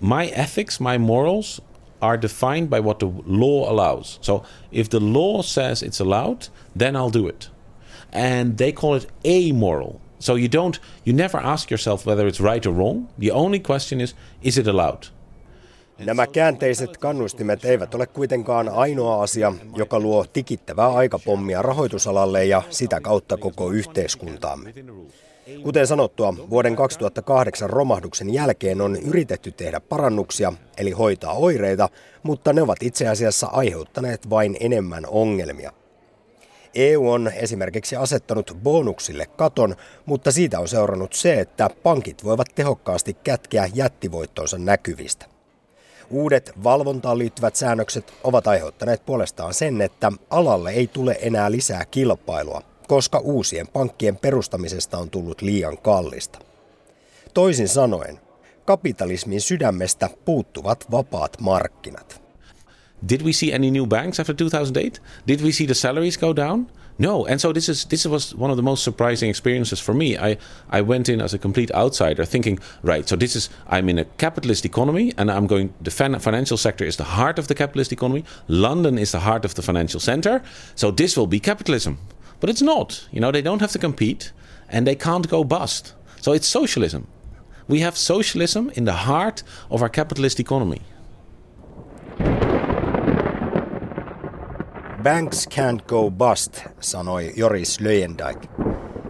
my 0.01 0.25
ethics, 0.27 0.79
my 0.79 0.97
morals 0.97 1.61
are 2.01 2.17
defined 2.17 2.69
by 2.69 2.79
what 2.79 2.99
the 2.99 3.11
law 3.25 3.71
allows. 3.71 4.19
So 4.21 4.43
if 4.71 4.89
the 4.89 4.99
law 4.99 5.41
says 5.43 5.83
it's 5.83 6.01
allowed, 6.01 6.47
then 6.75 6.95
I'll 6.95 7.11
do 7.11 7.27
it. 7.27 7.49
And 8.11 8.57
they 8.57 8.71
call 8.71 8.95
it 8.95 9.07
amoral. 9.23 10.01
So 10.19 10.35
you 10.35 10.47
don't, 10.47 10.79
you 11.05 11.13
never 11.13 11.37
ask 11.37 11.71
yourself 11.71 12.05
whether 12.05 12.27
it's 12.27 12.41
right 12.41 12.65
or 12.65 12.71
wrong. 12.71 13.07
The 13.17 13.31
only 13.31 13.59
question 13.59 14.01
is, 14.01 14.15
is 14.41 14.57
it 14.57 14.67
allowed? 14.67 15.07
Nämä 16.05 16.27
käänteiset 16.27 16.97
kannustimet 16.97 17.65
eivät 17.65 17.95
ole 17.95 18.07
kuitenkaan 18.07 18.69
ainoa 18.69 19.23
asia, 19.23 19.53
joka 19.75 19.99
luo 19.99 20.25
tikittävää 20.33 20.87
aikapommia 20.87 21.61
rahoitusalalle 21.61 22.45
ja 22.45 22.61
sitä 22.69 23.01
kautta 23.01 23.37
koko 23.37 23.71
yhteiskuntaamme. 23.71 24.73
Kuten 25.63 25.87
sanottua, 25.87 26.33
vuoden 26.49 26.75
2008 26.75 27.69
romahduksen 27.69 28.33
jälkeen 28.33 28.81
on 28.81 28.95
yritetty 28.95 29.51
tehdä 29.51 29.79
parannuksia, 29.79 30.53
eli 30.77 30.91
hoitaa 30.91 31.33
oireita, 31.33 31.89
mutta 32.23 32.53
ne 32.53 32.61
ovat 32.61 32.83
itse 32.83 33.07
asiassa 33.07 33.47
aiheuttaneet 33.47 34.29
vain 34.29 34.57
enemmän 34.59 35.03
ongelmia. 35.07 35.71
EU 36.75 37.11
on 37.11 37.31
esimerkiksi 37.35 37.95
asettanut 37.95 38.57
bonuksille 38.63 39.25
katon, 39.25 39.75
mutta 40.05 40.31
siitä 40.31 40.59
on 40.59 40.67
seurannut 40.67 41.13
se, 41.13 41.39
että 41.39 41.69
pankit 41.83 42.23
voivat 42.23 42.47
tehokkaasti 42.55 43.17
kätkeä 43.23 43.69
jättivoittonsa 43.73 44.57
näkyvistä. 44.57 45.25
Uudet 46.09 46.51
valvontaan 46.63 47.17
liittyvät 47.17 47.55
säännökset 47.55 48.13
ovat 48.23 48.47
aiheuttaneet 48.47 49.05
puolestaan 49.05 49.53
sen, 49.53 49.81
että 49.81 50.11
alalle 50.29 50.71
ei 50.71 50.87
tule 50.87 51.17
enää 51.21 51.51
lisää 51.51 51.85
kilpailua, 51.85 52.61
koska 52.91 53.19
uusien 53.19 53.67
pankkien 53.67 54.17
perustamisesta 54.17 54.97
on 54.97 55.09
tullut 55.09 55.41
liian 55.41 55.77
kallista. 55.77 56.39
Toisin 57.33 57.67
sanoen, 57.67 58.19
kapitalismin 58.65 59.41
sydämestä 59.41 60.09
puuttuvat 60.25 60.91
vapaat 60.91 61.37
markkinat. 61.41 62.21
Did 63.09 63.21
we 63.21 63.33
see 63.33 63.55
any 63.55 63.71
new 63.71 63.85
banks 63.85 64.19
after 64.19 64.35
2008? 64.35 65.01
Did 65.27 65.41
we 65.41 65.51
see 65.51 65.67
the 65.67 65.73
salaries 65.73 66.17
go 66.17 66.35
down? 66.35 66.67
No, 66.97 67.25
and 67.25 67.39
so 67.39 67.53
this 67.53 67.69
is 67.69 67.85
this 67.85 68.05
was 68.05 68.35
one 68.39 68.51
of 68.51 68.57
the 68.57 68.63
most 68.63 68.83
surprising 68.83 69.29
experiences 69.29 69.83
for 69.83 69.95
me. 69.95 70.05
I 70.05 70.37
I 70.79 70.81
went 70.81 71.09
in 71.09 71.21
as 71.21 71.33
a 71.33 71.37
complete 71.37 71.73
outsider, 71.73 72.25
thinking, 72.25 72.59
right, 72.83 73.09
so 73.09 73.17
this 73.17 73.35
is 73.35 73.49
I'm 73.69 73.89
in 73.89 73.99
a 73.99 74.05
capitalist 74.17 74.65
economy, 74.65 75.13
and 75.17 75.29
I'm 75.29 75.47
going. 75.47 75.69
The 75.83 76.19
financial 76.19 76.57
sector 76.57 76.87
is 76.87 76.95
the 76.95 77.03
heart 77.03 77.39
of 77.39 77.47
the 77.47 77.55
capitalist 77.55 77.91
economy. 77.91 78.23
London 78.47 78.97
is 78.97 79.11
the 79.11 79.19
heart 79.19 79.45
of 79.45 79.53
the 79.53 79.61
financial 79.61 79.99
center. 79.99 80.41
So 80.75 80.91
this 80.91 81.17
will 81.17 81.27
be 81.27 81.39
capitalism. 81.39 81.97
But 82.41 82.49
it's 82.49 82.61
not. 82.61 83.07
You 83.13 83.21
know, 83.21 83.31
they 83.31 83.43
don't 83.43 83.61
have 83.61 83.71
to 83.71 83.79
compete 83.79 84.33
and 84.69 84.87
they 84.87 84.95
can't 84.95 85.27
go 85.27 85.43
bust. 85.43 85.95
So 86.21 86.33
it's 86.33 86.47
socialism. 86.51 87.01
We 87.69 87.79
have 87.79 87.95
socialism 87.95 88.69
in 88.77 88.85
the 88.85 88.93
heart 89.07 89.45
of 89.69 89.81
our 89.81 89.89
capitalist 89.89 90.39
economy. 90.39 90.81
Banks 95.03 95.47
can't 95.47 95.87
go 95.87 96.11
bust, 96.11 96.63
sanoi 96.79 97.33
Joris 97.35 97.79
Löjendijk. 97.79 98.47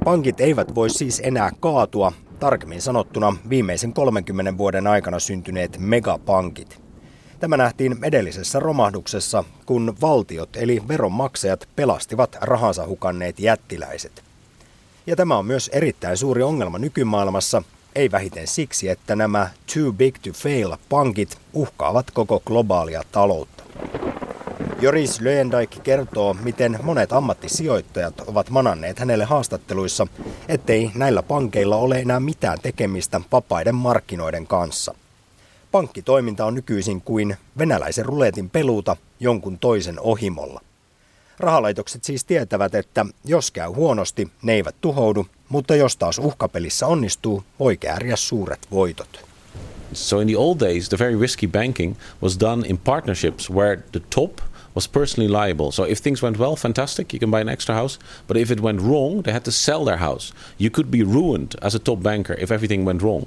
Pankit 0.03 0.41
eivät 0.41 0.75
voi 0.75 0.89
siis 0.89 1.21
enää 1.23 1.51
kaatua, 1.59 2.11
tarkemmin 2.39 2.81
sanottuna 2.81 3.33
viimeisen 3.49 3.93
30 3.93 4.57
vuoden 4.57 4.87
aikana 4.87 5.19
syntyneet 5.19 5.77
megapankit. 5.77 6.80
Tämä 7.41 7.57
nähtiin 7.57 7.97
edellisessä 8.03 8.59
romahduksessa, 8.59 9.43
kun 9.65 9.95
valtiot 10.01 10.49
eli 10.55 10.81
veronmaksajat 10.87 11.67
pelastivat 11.75 12.37
rahansa 12.41 12.87
hukanneet 12.87 13.39
jättiläiset. 13.39 14.23
Ja 15.07 15.15
tämä 15.15 15.37
on 15.37 15.45
myös 15.45 15.67
erittäin 15.73 16.17
suuri 16.17 16.43
ongelma 16.43 16.79
nykymaailmassa, 16.79 17.63
ei 17.95 18.11
vähiten 18.11 18.47
siksi, 18.47 18.89
että 18.89 19.15
nämä 19.15 19.49
too 19.73 19.91
big 19.91 20.15
to 20.21 20.29
fail 20.33 20.75
pankit 20.89 21.37
uhkaavat 21.53 22.11
koko 22.11 22.41
globaalia 22.45 23.03
taloutta. 23.11 23.63
Joris 24.81 25.21
Löendijk 25.21 25.71
kertoo, 25.83 26.33
miten 26.33 26.79
monet 26.83 27.13
ammattisijoittajat 27.13 28.21
ovat 28.27 28.49
mananneet 28.49 28.99
hänelle 28.99 29.25
haastatteluissa, 29.25 30.07
ettei 30.47 30.91
näillä 30.95 31.23
pankeilla 31.23 31.75
ole 31.75 31.99
enää 31.99 32.19
mitään 32.19 32.57
tekemistä 32.61 33.21
vapaiden 33.31 33.75
markkinoiden 33.75 34.47
kanssa. 34.47 34.95
Pankkitoiminta 35.71 36.45
on 36.45 36.55
nykyisin 36.55 37.01
kuin 37.01 37.37
venäläisen 37.57 38.05
ruletin 38.05 38.49
peluuta 38.49 38.97
jonkun 39.19 39.59
toisen 39.59 39.99
ohimolla. 39.99 40.61
Rahalaitokset 41.39 42.03
siis 42.03 42.25
tietävät, 42.25 42.75
että 42.75 43.05
jos 43.25 43.51
käy 43.51 43.69
huonosti, 43.69 44.27
ne 44.41 44.53
eivät 44.53 44.75
tuhoudu, 44.81 45.27
mutta 45.49 45.75
jos 45.75 45.97
taas 45.97 46.19
uhkapelissä 46.19 46.87
onnistuu, 46.87 47.43
voi 47.59 47.77
kääriä 47.77 48.15
suuret 48.15 48.67
voitot. 48.71 49.25
So 49.93 50.19
in 50.19 50.27
the 50.27 50.37
old 50.37 50.59
days, 50.59 50.89
the 50.89 50.97
very 50.99 51.19
risky 51.19 51.47
banking 51.47 51.95
was 52.21 52.39
done 52.39 52.67
in 52.67 52.77
partnerships 52.77 53.49
where 53.49 53.81
the 53.91 54.01
top 54.15 54.31
was 54.75 54.87
personally 54.87 55.31
liable. 55.31 55.71
So 55.71 55.83
if 55.83 56.01
things 56.01 56.23
went 56.23 56.37
well, 56.37 56.55
fantastic, 56.55 57.13
you 57.13 57.19
can 57.19 57.31
buy 57.31 57.41
an 57.41 57.49
extra 57.49 57.75
house. 57.75 57.99
But 58.27 58.37
if 58.37 58.51
it 58.51 58.59
went 58.59 58.81
wrong, 58.81 59.23
they 59.23 59.33
had 59.33 59.43
to 59.43 59.51
sell 59.51 59.85
their 59.85 59.97
house. 59.97 60.33
You 60.57 60.69
could 60.69 60.91
be 60.91 61.03
ruined 61.03 61.55
as 61.61 61.75
a 61.75 61.79
top 61.79 62.01
banker 62.01 62.35
if 62.39 62.51
everything 62.51 62.85
went 62.85 63.01
wrong. 63.01 63.25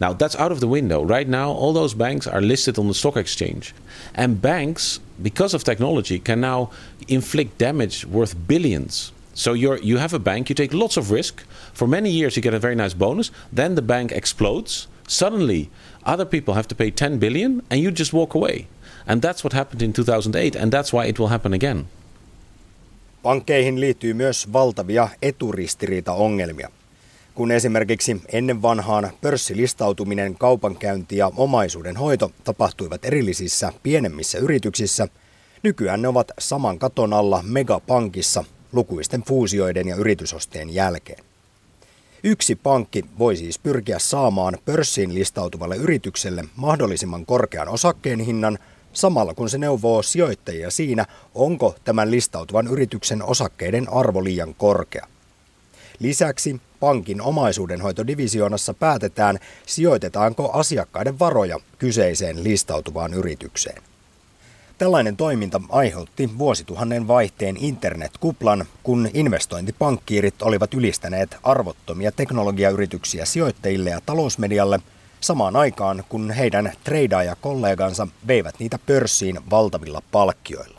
Now 0.00 0.12
that's 0.12 0.36
out 0.36 0.52
of 0.52 0.60
the 0.60 0.68
window. 0.68 1.02
Right 1.02 1.28
now, 1.28 1.50
all 1.50 1.72
those 1.72 1.94
banks 1.94 2.26
are 2.26 2.40
listed 2.40 2.78
on 2.78 2.88
the 2.88 2.94
stock 2.94 3.16
exchange. 3.16 3.74
And 4.14 4.42
banks, 4.42 5.00
because 5.22 5.54
of 5.54 5.64
technology, 5.64 6.18
can 6.18 6.40
now 6.40 6.70
inflict 7.08 7.58
damage 7.58 8.04
worth 8.06 8.34
billions. 8.46 9.12
So 9.34 9.52
you 9.52 9.78
you 9.82 9.98
have 9.98 10.14
a 10.14 10.18
bank, 10.18 10.48
you 10.48 10.54
take 10.54 10.74
lots 10.74 10.96
of 10.96 11.10
risk. 11.10 11.44
For 11.72 11.86
many 11.88 12.10
years, 12.10 12.36
you 12.36 12.42
get 12.42 12.54
a 12.54 12.58
very 12.58 12.74
nice 12.74 12.94
bonus. 12.94 13.30
Then 13.52 13.74
the 13.74 13.82
bank 13.82 14.12
explodes. 14.12 14.88
Suddenly, 15.08 15.68
other 16.04 16.24
people 16.24 16.54
have 16.54 16.66
to 16.68 16.74
pay 16.74 16.90
10 16.90 17.18
billion, 17.18 17.62
and 17.70 17.80
you 17.80 17.90
just 17.90 18.12
walk 18.12 18.34
away. 18.34 18.66
And 19.06 19.22
that's 19.22 19.44
what 19.44 19.52
happened 19.52 19.82
in 19.82 19.92
2008, 19.92 20.56
and 20.56 20.72
that's 20.72 20.92
why 20.92 21.06
it 21.06 21.18
will 21.18 21.28
happen 21.28 21.52
again. 21.52 21.86
Pankkeihin 23.22 23.80
liittyy 23.80 24.14
myös 24.14 24.52
valtavia 24.52 25.08
eturistiriita-ongelmia. 25.22 26.70
Kun 27.36 27.52
esimerkiksi 27.52 28.20
ennen 28.32 28.62
vanhaan 28.62 29.10
pörssilistautuminen, 29.20 30.38
kaupankäynti 30.38 31.16
ja 31.16 31.30
omaisuuden 31.36 31.96
hoito 31.96 32.32
tapahtuivat 32.44 33.04
erillisissä 33.04 33.72
pienemmissä 33.82 34.38
yrityksissä, 34.38 35.08
nykyään 35.62 36.02
ne 36.02 36.08
ovat 36.08 36.32
saman 36.38 36.78
katon 36.78 37.12
alla 37.12 37.42
megapankissa 37.42 38.44
lukuisten 38.72 39.22
fuusioiden 39.22 39.88
ja 39.88 39.96
yritysosteen 39.96 40.74
jälkeen. 40.74 41.24
Yksi 42.24 42.56
pankki 42.56 43.04
voi 43.18 43.36
siis 43.36 43.58
pyrkiä 43.58 43.98
saamaan 43.98 44.58
pörssiin 44.64 45.14
listautuvalle 45.14 45.76
yritykselle 45.76 46.44
mahdollisimman 46.56 47.26
korkean 47.26 47.68
osakkeen 47.68 48.20
hinnan– 48.20 48.58
samalla 48.96 49.34
kun 49.34 49.50
se 49.50 49.58
neuvoo 49.58 50.02
sijoittajia 50.02 50.70
siinä, 50.70 51.06
onko 51.34 51.76
tämän 51.84 52.10
listautuvan 52.10 52.66
yrityksen 52.66 53.22
osakkeiden 53.22 53.92
arvo 53.92 54.24
liian 54.24 54.54
korkea. 54.54 55.06
Lisäksi 55.98 56.60
pankin 56.80 57.22
omaisuudenhoitodivisioonassa 57.22 58.74
päätetään, 58.74 59.38
sijoitetaanko 59.66 60.50
asiakkaiden 60.52 61.18
varoja 61.18 61.60
kyseiseen 61.78 62.44
listautuvaan 62.44 63.14
yritykseen. 63.14 63.82
Tällainen 64.78 65.16
toiminta 65.16 65.60
aiheutti 65.68 66.30
vuosituhannen 66.38 67.08
vaihteen 67.08 67.56
internetkuplan, 67.56 68.64
kun 68.82 69.10
investointipankkiirit 69.14 70.42
olivat 70.42 70.74
ylistäneet 70.74 71.36
arvottomia 71.42 72.12
teknologiayrityksiä 72.12 73.24
sijoittajille 73.24 73.90
ja 73.90 74.00
talousmedialle– 74.06 74.80
samaan 75.20 75.56
aikaan 75.56 76.04
kun 76.08 76.30
heidän 76.30 76.72
treidaajakollegansa 76.84 78.08
veivät 78.26 78.54
niitä 78.58 78.78
pörssiin 78.86 79.40
valtavilla 79.50 80.02
palkkioilla. 80.12 80.75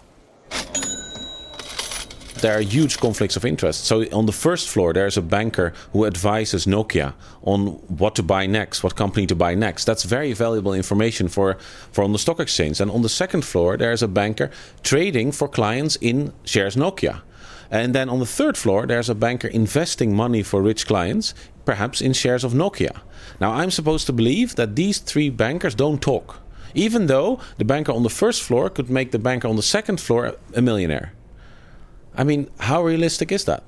There 2.41 2.57
are 2.57 2.61
huge 2.61 2.99
conflicts 2.99 3.35
of 3.35 3.45
interest. 3.45 3.85
So 3.85 4.05
on 4.11 4.25
the 4.25 4.31
first 4.31 4.69
floor, 4.69 4.93
there's 4.93 5.17
a 5.17 5.21
banker 5.21 5.73
who 5.93 6.05
advises 6.05 6.65
Nokia 6.65 7.13
on 7.43 7.67
what 7.87 8.15
to 8.15 8.23
buy 8.23 8.45
next, 8.45 8.83
what 8.83 8.95
company 8.95 9.27
to 9.27 9.35
buy 9.35 9.55
next. 9.55 9.85
That's 9.85 10.03
very 10.03 10.33
valuable 10.33 10.73
information 10.73 11.27
for, 11.27 11.57
for 11.91 12.03
on 12.03 12.13
the 12.13 12.19
stock 12.19 12.39
exchange. 12.39 12.81
And 12.81 12.91
on 12.91 13.01
the 13.01 13.09
second 13.09 13.45
floor, 13.45 13.77
there's 13.77 14.03
a 14.03 14.07
banker 14.07 14.51
trading 14.83 15.31
for 15.31 15.47
clients 15.47 15.95
in 15.97 16.33
shares 16.43 16.75
Nokia. 16.75 17.21
And 17.69 17.93
then 17.93 18.09
on 18.09 18.19
the 18.19 18.25
third 18.25 18.57
floor, 18.57 18.85
there's 18.85 19.09
a 19.09 19.15
banker 19.15 19.47
investing 19.47 20.15
money 20.15 20.43
for 20.43 20.61
rich 20.61 20.87
clients, 20.87 21.33
perhaps 21.65 22.01
in 22.01 22.13
shares 22.13 22.43
of 22.43 22.53
Nokia. 22.53 23.01
Now, 23.41 23.51
I'm 23.51 23.71
supposed 23.71 24.05
to 24.07 24.13
believe 24.13 24.55
that 24.55 24.75
these 24.75 24.99
three 24.99 25.29
bankers 25.29 25.75
don't 25.75 26.01
talk, 26.01 26.39
even 26.73 27.07
though 27.07 27.39
the 27.57 27.65
banker 27.65 27.91
on 27.91 28.03
the 28.03 28.09
first 28.09 28.41
floor 28.41 28.69
could 28.69 28.89
make 28.89 29.11
the 29.11 29.19
banker 29.19 29.47
on 29.47 29.57
the 29.57 29.61
second 29.63 29.99
floor 29.99 30.37
a 30.55 30.61
millionaire. 30.61 31.11
I 32.21 32.23
mean, 32.23 32.47
how 32.69 32.85
realistic 32.85 33.31
is 33.31 33.45
that? 33.45 33.63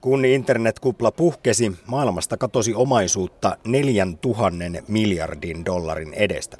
Kun 0.00 0.24
internetkupla 0.24 1.10
puhkesi, 1.10 1.72
maailmasta 1.86 2.36
katosi 2.36 2.74
omaisuutta 2.74 3.56
4000 3.64 4.82
miljardin 4.88 5.64
dollarin 5.64 6.14
edestä. 6.14 6.56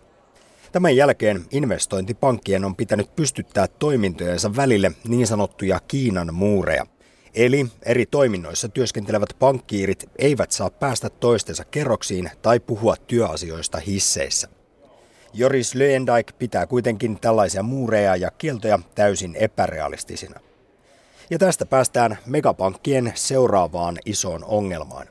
Tämän 0.72 0.96
jälkeen 0.96 1.44
investointipankkien 1.50 2.64
on 2.64 2.76
pitänyt 2.76 3.16
pystyttää 3.16 3.66
toimintojensa 3.68 4.56
välille 4.56 4.92
niin 5.08 5.26
sanottuja 5.26 5.80
Kiinan 5.88 6.34
muureja. 6.34 6.86
Eli 7.34 7.66
eri 7.82 8.06
toiminnoissa 8.06 8.68
työskentelevät 8.68 9.36
pankkiirit 9.38 10.10
eivät 10.18 10.50
saa 10.50 10.70
päästä 10.70 11.10
toistensa 11.10 11.64
kerroksiin 11.64 12.30
tai 12.42 12.60
puhua 12.60 12.96
työasioista 12.96 13.78
hisseissä. 13.78 14.48
Joris 15.32 15.74
Löendijk 15.74 16.38
pitää 16.38 16.66
kuitenkin 16.66 17.20
tällaisia 17.20 17.62
muureja 17.62 18.16
ja 18.16 18.30
kieltoja 18.30 18.78
täysin 18.94 19.36
epärealistisina. 19.36 20.40
Ja 21.30 21.38
tästä 21.38 21.66
päästään 21.66 22.18
megapankkien 22.26 23.12
seuraavaan 23.14 23.98
isoon 24.06 24.44
ongelmaan. 24.44 25.06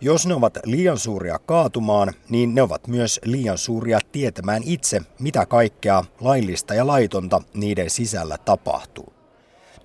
Jos 0.00 0.26
ne 0.26 0.34
ovat 0.34 0.58
liian 0.64 0.98
suuria 0.98 1.38
kaatumaan, 1.38 2.12
niin 2.28 2.54
ne 2.54 2.62
ovat 2.62 2.86
myös 2.88 3.20
liian 3.24 3.58
suuria 3.58 3.98
tietämään 4.12 4.62
itse, 4.64 5.00
mitä 5.18 5.46
kaikkea 5.46 6.04
laillista 6.20 6.74
ja 6.74 6.86
laitonta 6.86 7.42
niiden 7.54 7.90
sisällä 7.90 8.38
tapahtuu. 8.44 9.12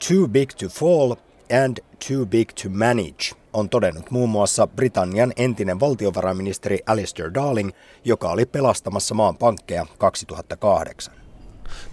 Too 0.07 0.27
big 0.27 0.49
to 0.49 0.69
fall 0.69 1.15
and 1.63 1.77
too 2.07 2.25
big 2.25 2.49
to 2.63 2.69
manage 2.69 3.43
on 3.53 3.69
todennut 3.69 4.11
muun 4.11 4.29
muassa 4.29 4.67
Britannian 4.67 5.33
entinen 5.35 5.79
valtiovarainministeri 5.79 6.79
Alistair 6.85 7.33
Darling, 7.33 7.71
joka 8.05 8.29
oli 8.29 8.45
pelastamassa 8.45 9.15
maan 9.15 9.37
pankkeja 9.37 9.85
2008. 9.97 11.22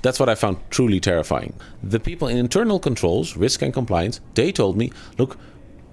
That's 0.03 0.21
what 0.21 0.29
I 0.29 0.35
found 0.35 0.59
truly 0.71 1.01
terrifying. 1.01 1.55
The 1.83 2.01
people 2.01 2.29
in 2.29 2.37
internal 2.37 2.79
controls, 2.79 3.37
risk 3.37 3.63
and 3.63 3.73
compliance, 3.73 4.21
they 4.35 4.53
told 4.53 4.77
me, 4.77 4.93
look, 5.19 5.37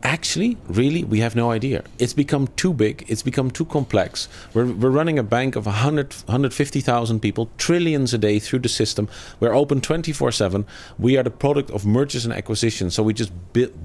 actually, 0.04 0.58
really, 0.68 1.04
we 1.04 1.20
have 1.20 1.36
no 1.36 1.52
idea. 1.52 1.84
It's 2.00 2.14
become 2.14 2.48
too 2.56 2.74
big, 2.74 3.06
it's 3.08 3.24
become 3.24 3.52
too 3.52 3.66
complex. 3.66 4.30
We're, 4.54 4.66
we're 4.66 4.90
running 4.90 5.20
a 5.20 5.24
bank 5.24 5.56
of 5.56 5.66
100, 5.66 6.14
150,000 6.26 7.20
people, 7.20 7.50
trillions 7.58 8.14
a 8.14 8.18
day 8.18 8.40
through 8.40 8.60
the 8.60 8.70
system. 8.70 9.10
We're 9.40 9.54
open 9.54 9.82
24 9.82 10.32
7. 10.32 10.66
We 10.98 11.18
are 11.18 11.24
the 11.24 11.30
product 11.30 11.72
of 11.72 11.86
mergers 11.86 12.26
and 12.26 12.34
acquisitions. 12.34 12.96
So 12.96 13.04
we 13.04 13.14
just 13.14 13.32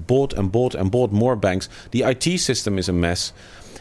bought 0.07 0.33
and 0.33 0.51
bought 0.51 0.75
and 0.75 0.91
bought 0.91 1.11
more 1.11 1.35
banks. 1.35 1.67
The 1.91 2.03
IT 2.03 2.39
system 2.39 2.77
is 2.77 2.89
a 2.89 2.93
mess. 2.93 3.33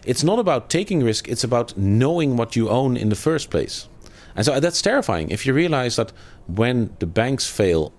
It's 0.05 0.25
not 0.25 0.41
about 0.41 0.69
taking 0.69 1.05
risk, 1.05 1.29
it's 1.29 1.45
about 1.45 1.77
knowing 1.77 2.37
what 2.37 2.57
you 2.57 2.69
own 2.69 2.97
in 2.97 3.09
the 3.09 3.15
first 3.15 3.51
place. 3.51 3.89
And 4.37 4.45
so 4.45 4.61
that's 4.61 4.83
terrifying 4.83 5.31
if 5.31 5.47
you 5.47 5.55
realize 5.55 5.97
that 5.97 6.15
when 6.59 6.91
the 6.99 7.07
banks 7.07 7.57
fail, 7.57 7.93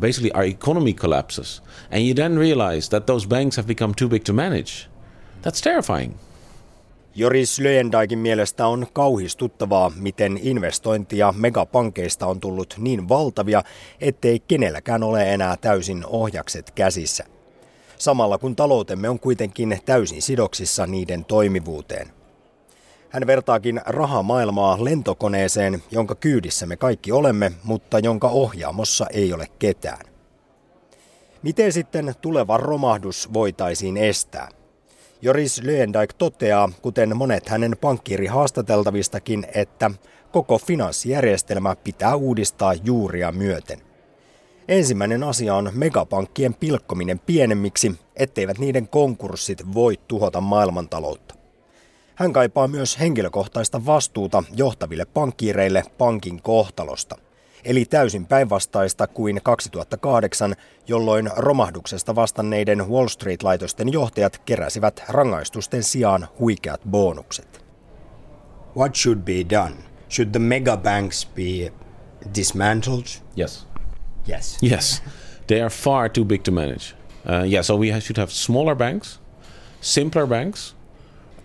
basically 0.00 0.32
our 0.32 0.44
economy 0.44 0.92
collapses, 0.92 1.62
and 1.90 2.02
you 2.02 2.14
then 2.14 2.38
realize 2.38 2.88
that 2.90 3.06
those 3.06 3.28
banks 3.28 3.56
have 3.56 3.66
become 3.66 3.94
too 3.94 4.08
big 4.08 4.24
to 4.24 4.32
manage. 4.32 4.88
That's 5.42 5.60
terrifying. 5.62 6.14
Joris 7.14 7.58
Löendaikin 7.58 8.18
mielestä 8.18 8.66
on 8.66 8.86
kauhistuttavaa, 8.92 9.92
miten 9.96 10.38
investointia 10.42 11.34
megapankeista 11.36 12.26
on 12.26 12.40
tullut 12.40 12.74
niin 12.78 13.08
valtavia, 13.08 13.62
ettei 14.00 14.40
kenelläkään 14.40 15.02
ole 15.02 15.34
enää 15.34 15.56
täysin 15.56 16.04
ohjakset 16.06 16.70
käsissä. 16.70 17.24
Samalla 17.98 18.38
kun 18.38 18.56
taloutemme 18.56 19.08
on 19.08 19.20
kuitenkin 19.20 19.78
täysin 19.84 20.22
sidoksissa 20.22 20.86
niiden 20.86 21.24
toimivuuteen. 21.24 22.17
Hän 23.10 23.26
vertaakin 23.26 23.80
rahamaailmaa 23.86 24.84
lentokoneeseen, 24.84 25.82
jonka 25.90 26.14
kyydissä 26.14 26.66
me 26.66 26.76
kaikki 26.76 27.12
olemme, 27.12 27.52
mutta 27.64 27.98
jonka 27.98 28.28
ohjaamossa 28.28 29.06
ei 29.12 29.32
ole 29.32 29.46
ketään. 29.58 30.06
Miten 31.42 31.72
sitten 31.72 32.14
tuleva 32.20 32.56
romahdus 32.56 33.32
voitaisiin 33.32 33.96
estää? 33.96 34.48
Joris 35.22 35.62
Löendijk 35.62 36.12
toteaa, 36.12 36.70
kuten 36.82 37.16
monet 37.16 37.48
hänen 37.48 37.76
pankkiiri 37.80 38.26
haastateltavistakin, 38.26 39.46
että 39.54 39.90
koko 40.32 40.58
finanssijärjestelmä 40.58 41.76
pitää 41.76 42.14
uudistaa 42.14 42.74
juuria 42.74 43.32
myöten. 43.32 43.78
Ensimmäinen 44.68 45.24
asia 45.24 45.54
on 45.54 45.70
megapankkien 45.74 46.54
pilkkominen 46.54 47.18
pienemmiksi, 47.18 47.92
etteivät 48.16 48.58
niiden 48.58 48.88
konkurssit 48.88 49.74
voi 49.74 49.98
tuhota 50.08 50.40
maailmantaloutta. 50.40 51.37
Hän 52.18 52.32
kaipaa 52.32 52.68
myös 52.68 53.00
henkilökohtaista 53.00 53.86
vastuuta 53.86 54.42
johtaville 54.56 55.04
pankkiireille 55.04 55.82
pankin 55.98 56.42
kohtalosta. 56.42 57.16
Eli 57.64 57.84
täysin 57.84 58.26
päinvastaista 58.26 59.06
kuin 59.06 59.40
2008, 59.42 60.54
jolloin 60.88 61.30
romahduksesta 61.36 62.14
vastanneiden 62.14 62.88
Wall 62.88 63.08
Street-laitosten 63.08 63.92
johtajat 63.92 64.38
keräsivät 64.38 65.04
rangaistusten 65.08 65.82
sijaan 65.82 66.28
huikeat 66.38 66.80
bonukset. 66.90 67.64
What 68.76 68.94
should 68.94 69.18
be 69.18 69.50
done? 69.50 69.76
Should 70.10 70.30
the 70.30 70.38
mega 70.38 70.76
banks 70.76 71.28
be 71.34 71.72
dismantled? 72.34 73.06
Yes. 73.38 73.66
Yes. 74.28 74.58
Yes. 74.62 75.02
They 75.46 75.60
are 75.60 75.70
far 75.70 76.10
too 76.10 76.24
big 76.24 76.42
to 76.42 76.50
manage. 76.50 76.94
Uh, 77.26 77.52
yeah, 77.52 77.64
so 77.64 77.76
we 77.76 78.00
should 78.00 78.18
have 78.18 78.30
smaller 78.30 78.76
banks, 78.76 79.20
simpler 79.80 80.26
banks, 80.26 80.77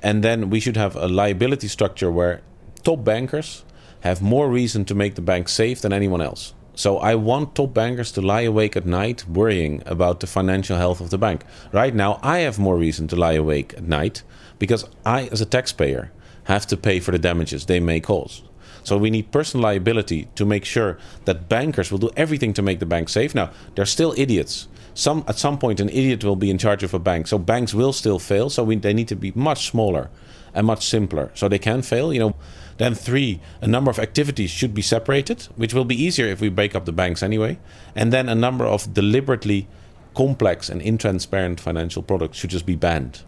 And 0.03 0.23
then 0.23 0.49
we 0.49 0.59
should 0.59 0.77
have 0.77 0.95
a 0.97 1.07
liability 1.07 1.69
structure 1.69 2.11
where 2.11 2.41
top 2.83 3.03
bankers 3.03 3.63
have 4.01 4.21
more 4.21 4.49
reason 4.49 4.83
to 4.85 4.93
make 4.93 5.15
the 5.15 5.21
bank 5.21 5.47
safe 5.47 5.79
than 5.79 5.93
anyone 5.93 6.21
else. 6.21 6.53
So 6.75 6.97
I 6.97 7.15
want 7.15 7.55
top 7.55 7.73
bankers 7.73 8.11
to 8.13 8.21
lie 8.21 8.41
awake 8.41 8.75
at 8.75 8.85
night 8.85 9.25
worrying 9.29 9.81
about 9.85 10.19
the 10.19 10.27
financial 10.27 10.77
health 10.77 10.99
of 10.99 11.09
the 11.09 11.17
bank. 11.17 11.45
Right 11.71 11.95
now, 11.95 12.19
I 12.21 12.39
have 12.39 12.59
more 12.59 12.77
reason 12.77 13.07
to 13.09 13.15
lie 13.15 13.33
awake 13.33 13.73
at 13.77 13.83
night 13.83 14.23
because 14.59 14.85
I, 15.05 15.27
as 15.27 15.39
a 15.39 15.45
taxpayer, 15.45 16.11
have 16.45 16.67
to 16.67 16.75
pay 16.75 16.99
for 16.99 17.11
the 17.11 17.19
damages 17.19 17.65
they 17.65 17.79
may 17.79 18.01
cause. 18.01 18.43
So 18.83 18.97
we 18.97 19.09
need 19.09 19.31
personal 19.31 19.63
liability 19.63 20.27
to 20.35 20.45
make 20.45 20.65
sure 20.65 20.97
that 21.23 21.47
bankers 21.47 21.91
will 21.91 21.99
do 21.99 22.09
everything 22.17 22.53
to 22.53 22.61
make 22.61 22.79
the 22.79 22.85
bank 22.85 23.07
safe. 23.07 23.33
Now, 23.33 23.51
they're 23.75 23.85
still 23.85 24.13
idiots 24.17 24.67
some 24.93 25.23
at 25.27 25.37
some 25.37 25.57
point 25.57 25.79
an 25.79 25.89
idiot 25.89 26.23
will 26.23 26.35
be 26.35 26.49
in 26.49 26.57
charge 26.57 26.83
of 26.83 26.93
a 26.93 26.99
bank. 26.99 27.27
So 27.27 27.37
banks 27.37 27.73
will 27.73 27.93
still 27.93 28.19
fail. 28.19 28.49
So 28.49 28.63
we, 28.63 28.75
they 28.75 28.93
need 28.93 29.07
to 29.07 29.15
be 29.15 29.31
much 29.35 29.69
smaller 29.69 30.09
and 30.53 30.67
much 30.67 30.85
simpler. 30.85 31.31
So 31.33 31.47
they 31.47 31.59
can 31.59 31.81
fail. 31.81 32.13
You 32.13 32.19
know. 32.19 32.35
Then 32.77 32.95
three, 32.95 33.39
a 33.61 33.67
number 33.67 33.91
of 33.91 33.99
activities 33.99 34.49
should 34.49 34.73
be 34.73 34.81
separated, 34.81 35.43
which 35.55 35.75
will 35.75 35.85
be 35.85 36.01
easier 36.01 36.25
if 36.25 36.41
we 36.41 36.49
break 36.49 36.73
up 36.75 36.85
the 36.85 36.91
banks 36.91 37.21
anyway. 37.21 37.59
And 37.95 38.11
then 38.11 38.27
a 38.27 38.35
number 38.35 38.65
of 38.65 38.93
deliberately 38.93 39.67
complex 40.15 40.69
and 40.69 40.81
intransparent 40.81 41.59
financial 41.59 42.01
products 42.01 42.37
should 42.37 42.49
just 42.49 42.65
be 42.65 42.75
banned. 42.75 43.21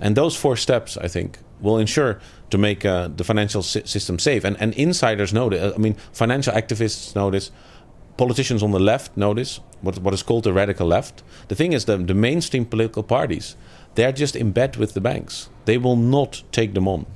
And 0.00 0.16
those 0.16 0.36
four 0.36 0.56
steps, 0.56 0.96
I 0.96 1.06
think, 1.06 1.38
will 1.60 1.78
ensure 1.78 2.20
to 2.50 2.58
make 2.58 2.84
uh, 2.84 3.08
the 3.08 3.22
financial 3.22 3.62
si- 3.62 3.86
system 3.86 4.18
safe. 4.18 4.44
And, 4.44 4.60
and 4.60 4.74
insiders 4.74 5.32
know 5.32 5.48
this. 5.48 5.74
I 5.74 5.78
mean, 5.78 5.94
financial 6.12 6.52
activists 6.52 7.14
know 7.14 7.30
this 7.30 7.52
politicians 8.16 8.62
on 8.62 8.72
the 8.72 8.78
left 8.78 9.16
notice 9.16 9.62
what, 9.82 9.98
what 9.98 10.14
is 10.14 10.22
called 10.22 10.44
the 10.44 10.52
radical 10.52 10.88
left. 10.88 11.24
The 11.48 11.54
thing 11.54 11.72
is, 11.72 11.84
the, 11.84 11.96
the 11.96 12.14
mainstream 12.14 12.64
political 12.66 13.02
parties, 13.02 13.56
they're 13.94 14.12
just 14.12 14.36
in 14.36 14.52
bed 14.52 14.76
with 14.76 14.94
the 14.94 15.00
banks. 15.00 15.50
They 15.64 15.78
will 15.78 15.96
not 15.96 16.42
take 16.52 16.72
them 16.72 16.88
on. 16.88 17.06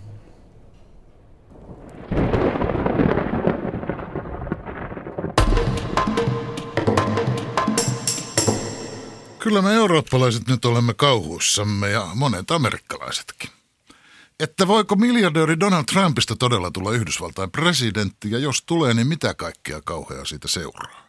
Kyllä 9.39 9.63
me 9.63 9.75
eurooppalaiset 9.75 10.49
nyt 10.49 10.65
olemme 10.65 10.95
kauhuissamme 10.95 11.91
ja 11.91 12.07
monet 12.15 12.51
amerikkalaisetkin. 12.51 13.56
Että 14.41 14.67
voiko 14.67 14.97
miljardööri 14.97 15.61
Donald 15.61 15.85
Trumpista 15.85 16.37
todella 16.37 16.71
tulla 16.71 16.93
Yhdysvaltain 16.93 17.51
presidentti 17.51 18.31
ja 18.31 18.39
jos 18.39 18.63
tulee, 18.63 18.95
niin 18.95 19.07
mitä 19.07 19.35
kaikkea 19.35 19.81
kauheaa 19.85 20.25
siitä 20.25 20.49
seuraa? 20.49 21.09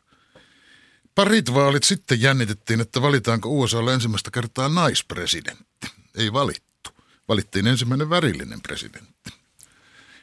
Parit 1.16 1.54
vaalit 1.54 1.84
sitten 1.84 2.22
jännitettiin, 2.22 2.82
että 2.82 3.02
valitaanko 3.02 3.50
USAlle 3.50 3.94
ensimmäistä 3.94 4.32
kertaa 4.32 4.70
naispresidentti. 4.70 5.88
Ei 6.16 6.34
valittu. 6.34 6.90
Valittiin 7.28 7.68
ensimmäinen 7.68 8.10
värillinen 8.10 8.62
presidentti. 8.62 9.30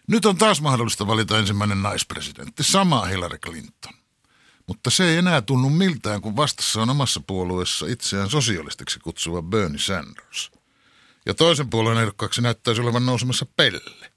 Nyt 0.06 0.26
on 0.26 0.36
taas 0.36 0.60
mahdollista 0.60 1.06
valita 1.06 1.38
ensimmäinen 1.38 1.82
naispresidentti, 1.82 2.62
sama 2.62 3.04
Hillary 3.04 3.38
Clinton. 3.38 3.94
Mutta 4.66 4.90
se 4.90 5.04
ei 5.04 5.16
enää 5.16 5.42
tunnu 5.42 5.70
miltään, 5.70 6.20
kun 6.20 6.36
vastassa 6.36 6.82
on 6.82 6.90
omassa 6.90 7.20
puolueessa 7.26 7.86
itseään 7.86 8.30
sosialistiksi 8.30 8.98
kutsuva 8.98 9.42
Bernie 9.42 9.78
Sanders. 9.78 10.50
Ja 11.26 11.34
toisen 11.34 11.70
puolueen 11.70 11.98
ehdokkaaksi 11.98 12.42
näyttäisi 12.42 12.80
olevan 12.80 13.06
nousemassa 13.06 13.46
Pelle. 13.56 14.10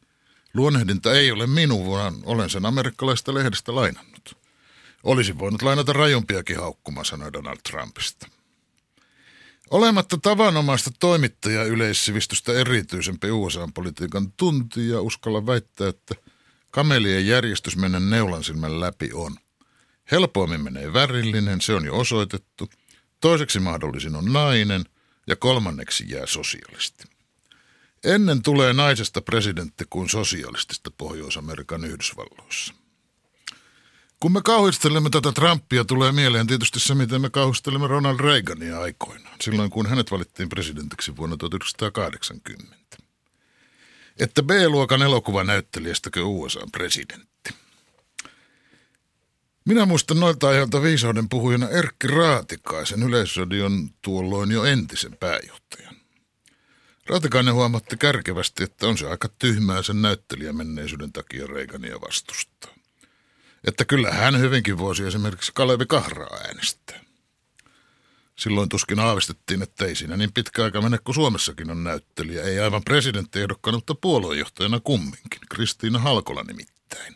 Luonnehdinta 0.54 1.14
ei 1.14 1.32
ole 1.32 1.48
minun, 1.48 1.92
vaan 1.92 2.16
olen 2.26 2.50
sen 2.50 2.66
amerikkalaista 2.66 3.34
lehdestä 3.34 3.76
lainannut. 3.76 4.38
Olisi 5.04 5.40
voinut 5.40 5.62
lainata 5.62 5.94
rajumpiakin 5.94 6.60
haukkumaan, 6.60 7.06
sanoi 7.06 7.34
Donald 7.34 7.58
Trumpista. 7.70 8.28
Olematta 9.70 10.18
tavanomaista 10.18 10.92
toimittaja 11.00 11.64
yleissivistystä 11.64 12.54
erityisempi 12.54 13.32
USA-politiikan 13.32 14.32
tuntija 14.38 15.02
uskalla 15.02 15.46
väittää, 15.46 15.88
että 15.88 16.16
kamelien 16.72 17.28
järjestys 17.28 17.78
mennä 17.78 18.00
neulan 18.00 18.44
silmän 18.44 18.80
läpi 18.80 19.10
on. 19.14 19.36
Helpoimmin 20.12 20.64
menee 20.64 20.94
värillinen, 20.94 21.62
se 21.62 21.74
on 21.74 21.86
jo 21.86 21.98
osoitettu. 21.98 22.70
Toiseksi 23.22 23.60
mahdollisin 23.60 24.16
on 24.16 24.34
nainen 24.34 24.86
ja 25.28 25.36
kolmanneksi 25.36 26.06
jää 26.08 26.26
sosialisti. 26.26 27.04
Ennen 28.04 28.44
tulee 28.44 28.74
naisesta 28.74 29.22
presidentti 29.22 29.86
kuin 29.90 30.10
sosialistista 30.10 30.92
Pohjois-Amerikan 30.92 31.86
Yhdysvalloissa. 31.86 32.74
Kun 34.20 34.32
me 34.32 34.42
kauhistelemme 34.42 35.10
tätä 35.10 35.32
Trumpia, 35.32 35.86
tulee 35.86 36.12
mieleen 36.12 36.48
tietysti 36.48 36.80
se, 36.80 36.96
miten 36.96 37.22
me 37.22 37.30
kauhistelemme 37.30 37.88
Ronald 37.88 38.20
Reagania 38.20 38.80
aikoinaan, 38.80 39.36
silloin 39.42 39.70
kun 39.70 39.86
hänet 39.86 40.12
valittiin 40.12 40.50
presidentiksi 40.50 41.18
vuonna 41.18 41.38
1980. 41.38 42.78
Että 44.20 44.44
B-luokan 44.44 45.02
elokuvanäyttelijästäkö 45.02 46.24
USA-presidentti. 46.24 47.37
Minä 49.68 49.86
muistan 49.86 50.20
noilta 50.20 50.48
ajalta 50.48 50.82
viisauden 50.82 51.30
puhujana 51.30 51.70
Erkki 51.70 52.08
Raatikaisen 52.08 53.04
yleisradion 53.04 53.90
tuolloin 54.02 54.52
jo 54.52 54.64
entisen 54.64 55.18
pääjohtajan. 55.20 55.96
Raatikainen 57.10 57.54
huomatti 57.54 57.98
kärkevästi, 57.98 58.64
että 58.64 58.88
on 58.88 58.98
se 58.98 59.08
aika 59.08 59.30
tyhmää 59.40 59.82
sen 59.82 60.02
näyttelijämenneisyyden 60.02 61.14
takia 61.14 61.48
Reagania 61.48 62.02
vastustaa 62.02 62.78
että 63.68 63.86
kyllä 63.86 64.12
hän 64.12 64.40
hyvinkin 64.40 64.78
voisi 64.78 65.04
esimerkiksi 65.04 65.52
Kalevi 65.56 65.86
Kahraa 65.86 66.38
äänestää. 66.48 67.00
Silloin 68.36 68.70
tuskin 68.70 69.00
aavistettiin, 69.00 69.62
että 69.62 69.86
ei 69.86 69.96
siinä 69.96 70.18
niin 70.18 70.34
pitkä 70.34 70.64
aika 70.64 70.82
mene, 70.82 70.98
kun 70.98 71.16
Suomessakin 71.16 71.72
on 71.72 71.84
näyttelijä. 71.84 72.44
Ei 72.44 72.60
aivan 72.60 72.84
presidenttiehdokkaan, 72.84 73.76
mutta 73.76 73.96
puoluejohtajana 73.96 74.80
kumminkin. 74.80 75.42
Kristiina 75.50 76.00
Halkola 76.00 76.44
nimittäin. 76.44 77.16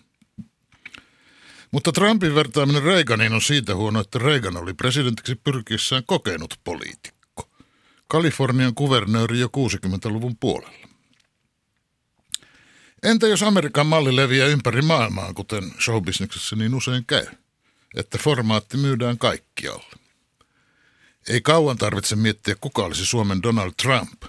Mutta 1.71 1.91
Trumpin 1.91 2.35
vertaaminen 2.35 2.83
Reaganiin 2.83 3.33
on 3.33 3.41
siitä 3.41 3.75
huono, 3.75 3.99
että 3.99 4.19
Reagan 4.19 4.57
oli 4.57 4.73
presidentiksi 4.73 5.35
pyrkiessään 5.35 6.03
kokenut 6.05 6.59
poliitikko. 6.63 7.49
Kalifornian 8.07 8.75
kuvernööri 8.75 9.39
jo 9.39 9.47
60-luvun 9.47 10.37
puolella. 10.39 10.87
Entä 13.03 13.27
jos 13.27 13.43
Amerikan 13.43 13.87
malli 13.87 14.15
leviää 14.15 14.47
ympäri 14.47 14.81
maailmaa, 14.81 15.33
kuten 15.33 15.73
showbisneksessä 15.79 16.55
niin 16.55 16.75
usein 16.75 17.05
käy, 17.05 17.25
että 17.95 18.17
formaatti 18.17 18.77
myydään 18.77 19.17
kaikkialle? 19.17 19.95
Ei 21.29 21.41
kauan 21.41 21.77
tarvitse 21.77 22.15
miettiä, 22.15 22.55
kuka 22.61 22.85
olisi 22.85 23.05
Suomen 23.05 23.43
Donald 23.43 23.71
Trump. 23.81 24.23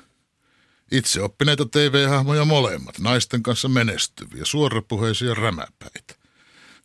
Itse 0.90 1.22
oppineita 1.22 1.66
TV-hahmoja 1.66 2.44
molemmat, 2.44 2.98
naisten 2.98 3.42
kanssa 3.42 3.68
menestyviä, 3.68 4.44
suorapuheisia 4.44 5.34
rämäpäitä. 5.34 6.21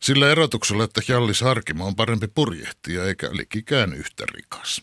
Sillä 0.00 0.30
erotuksella, 0.30 0.84
että 0.84 1.00
Hjallis 1.08 1.40
Harkimo 1.40 1.86
on 1.86 1.96
parempi 1.96 2.28
purjehtija 2.28 3.04
eikä 3.04 3.28
likikään 3.32 3.92
yhtä 3.92 4.24
rikas. 4.34 4.82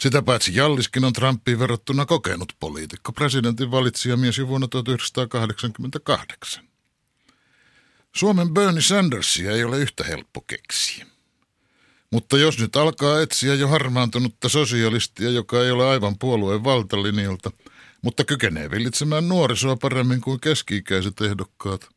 Sitä 0.00 0.22
paitsi 0.22 0.54
Jalliskin 0.54 1.04
on 1.04 1.12
Trumpiin 1.12 1.58
verrattuna 1.58 2.06
kokenut 2.06 2.52
poliitikko, 2.60 3.12
presidentin 3.12 3.68
mies 4.16 4.38
jo 4.38 4.48
vuonna 4.48 4.68
1988. 4.68 6.64
Suomen 8.16 8.54
Bernie 8.54 8.82
Sandersia 8.82 9.52
ei 9.52 9.64
ole 9.64 9.78
yhtä 9.78 10.04
helppo 10.04 10.40
keksiä. 10.40 11.06
Mutta 12.10 12.38
jos 12.38 12.58
nyt 12.58 12.76
alkaa 12.76 13.20
etsiä 13.20 13.54
jo 13.54 13.68
harmaantunutta 13.68 14.48
sosialistia, 14.48 15.30
joka 15.30 15.64
ei 15.64 15.70
ole 15.70 15.88
aivan 15.88 16.18
puolueen 16.18 16.64
valtalinjalta, 16.64 17.50
mutta 18.02 18.24
kykenee 18.24 18.70
villitsemään 18.70 19.28
nuorisoa 19.28 19.76
paremmin 19.76 20.20
kuin 20.20 20.40
keski-ikäiset 20.40 21.20
ehdokkaat, 21.20 21.88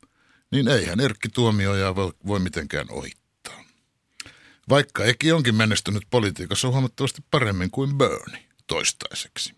niin 0.53 0.67
eihän 0.67 0.99
Erkki 0.99 1.29
Tuomioja 1.29 1.95
voi, 1.95 2.39
mitenkään 2.39 2.87
ohittaa 2.91 3.23
vaikka 4.69 5.05
Eki 5.05 5.31
onkin 5.31 5.55
menestynyt 5.55 6.03
politiikassa 6.09 6.67
huomattavasti 6.67 7.23
paremmin 7.31 7.71
kuin 7.71 7.97
Bernie 7.97 8.45
toistaiseksi. 8.67 9.53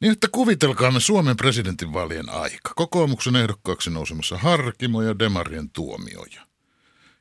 Niin 0.00 0.12
että 0.12 0.28
kuvitelkaamme 0.32 1.00
Suomen 1.00 1.36
presidentinvaalien 1.36 2.30
aika. 2.30 2.72
Kokoomuksen 2.76 3.36
ehdokkaaksi 3.36 3.90
nousemassa 3.90 4.38
Harkimo 4.38 5.02
ja 5.02 5.18
Demarien 5.18 5.70
tuomioja. 5.70 6.46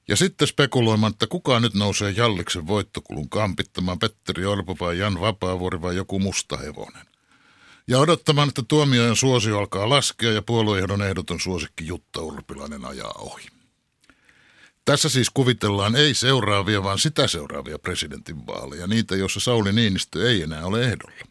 Ja 0.08 0.16
sitten 0.16 0.48
spekuloimaan, 0.48 1.12
että 1.12 1.28
kuka 1.28 1.60
nyt 1.60 1.74
nousee 1.74 2.12
Jalliksen 2.12 2.68
voittokulun 2.68 3.30
kampittamaan 3.30 4.00
Petteri 4.00 4.46
Orpo 4.46 4.76
vai 4.80 4.98
Jan 4.98 5.20
Vapaavuori 5.20 5.82
vai 5.82 5.96
joku 5.96 6.20
musta 6.20 6.58
hevonen. 6.58 7.06
Ja 7.88 8.00
odottamaan, 8.00 8.48
että 8.48 8.64
tuomiojen 8.68 9.16
suosio 9.16 9.60
alkaa 9.60 9.90
laskea 9.90 10.32
ja 10.32 10.42
puolueehdon 10.42 11.02
ehdoton 11.02 11.40
suosikki 11.40 11.88
Jutta 11.88 12.22
Urpilainen 12.22 12.86
ajaa 12.86 13.14
ohi. 13.18 13.48
Tässä 14.86 15.10
siis 15.10 15.30
kuvitellaan 15.30 15.96
ei 15.96 16.14
seuraavia, 16.14 16.84
vaan 16.84 17.00
sitä 17.00 17.28
seuraavia 17.28 17.80
presidentinvaaleja, 17.80 18.88
niitä, 18.88 19.16
joissa 19.16 19.40
Sauli 19.40 19.74
Niinistö 19.74 20.30
ei 20.30 20.42
enää 20.42 20.66
ole 20.66 20.84
ehdolla. 20.84 21.26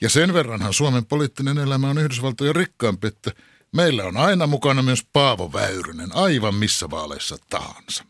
Ja 0.00 0.08
sen 0.08 0.34
verranhan 0.34 0.72
Suomen 0.72 1.06
poliittinen 1.06 1.58
elämä 1.58 1.90
on 1.90 1.98
Yhdysvaltojen 1.98 2.56
rikkaampi, 2.56 3.06
että 3.06 3.30
meillä 3.72 4.04
on 4.04 4.16
aina 4.16 4.46
mukana 4.46 4.82
myös 4.82 5.06
Paavo 5.12 5.52
Väyrynen, 5.52 6.16
aivan 6.16 6.54
missä 6.54 6.90
vaaleissa 6.90 7.36
tahansa. 7.50 8.04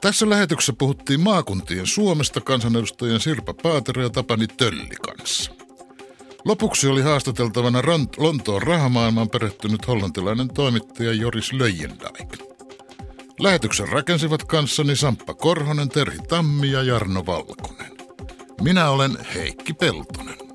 Tässä 0.00 0.30
lähetyksessä 0.30 0.72
puhuttiin 0.78 1.20
maakuntien 1.20 1.86
Suomesta 1.86 2.40
kansanedustajien 2.40 3.20
Sirpa 3.20 3.54
Paatero 3.54 4.02
ja 4.02 4.10
Tapani 4.10 4.46
Tölli 4.46 4.96
kanssa. 5.02 5.59
Lopuksi 6.44 6.86
oli 6.86 7.02
haastateltavana 7.02 7.82
Lontoon 8.16 8.62
rahamaailmaan 8.62 9.28
perehtynyt 9.28 9.88
hollantilainen 9.88 10.48
toimittaja 10.48 11.12
Joris 11.12 11.52
Löijendijk. 11.52 12.38
Lähetyksen 13.40 13.88
rakensivat 13.88 14.44
kanssani 14.44 14.96
Samppa 14.96 15.34
Korhonen, 15.34 15.88
Terhi 15.88 16.18
Tammi 16.28 16.70
ja 16.70 16.82
Jarno 16.82 17.26
Valkonen. 17.26 17.92
Minä 18.60 18.90
olen 18.90 19.18
Heikki 19.34 19.72
Peltonen. 19.72 20.49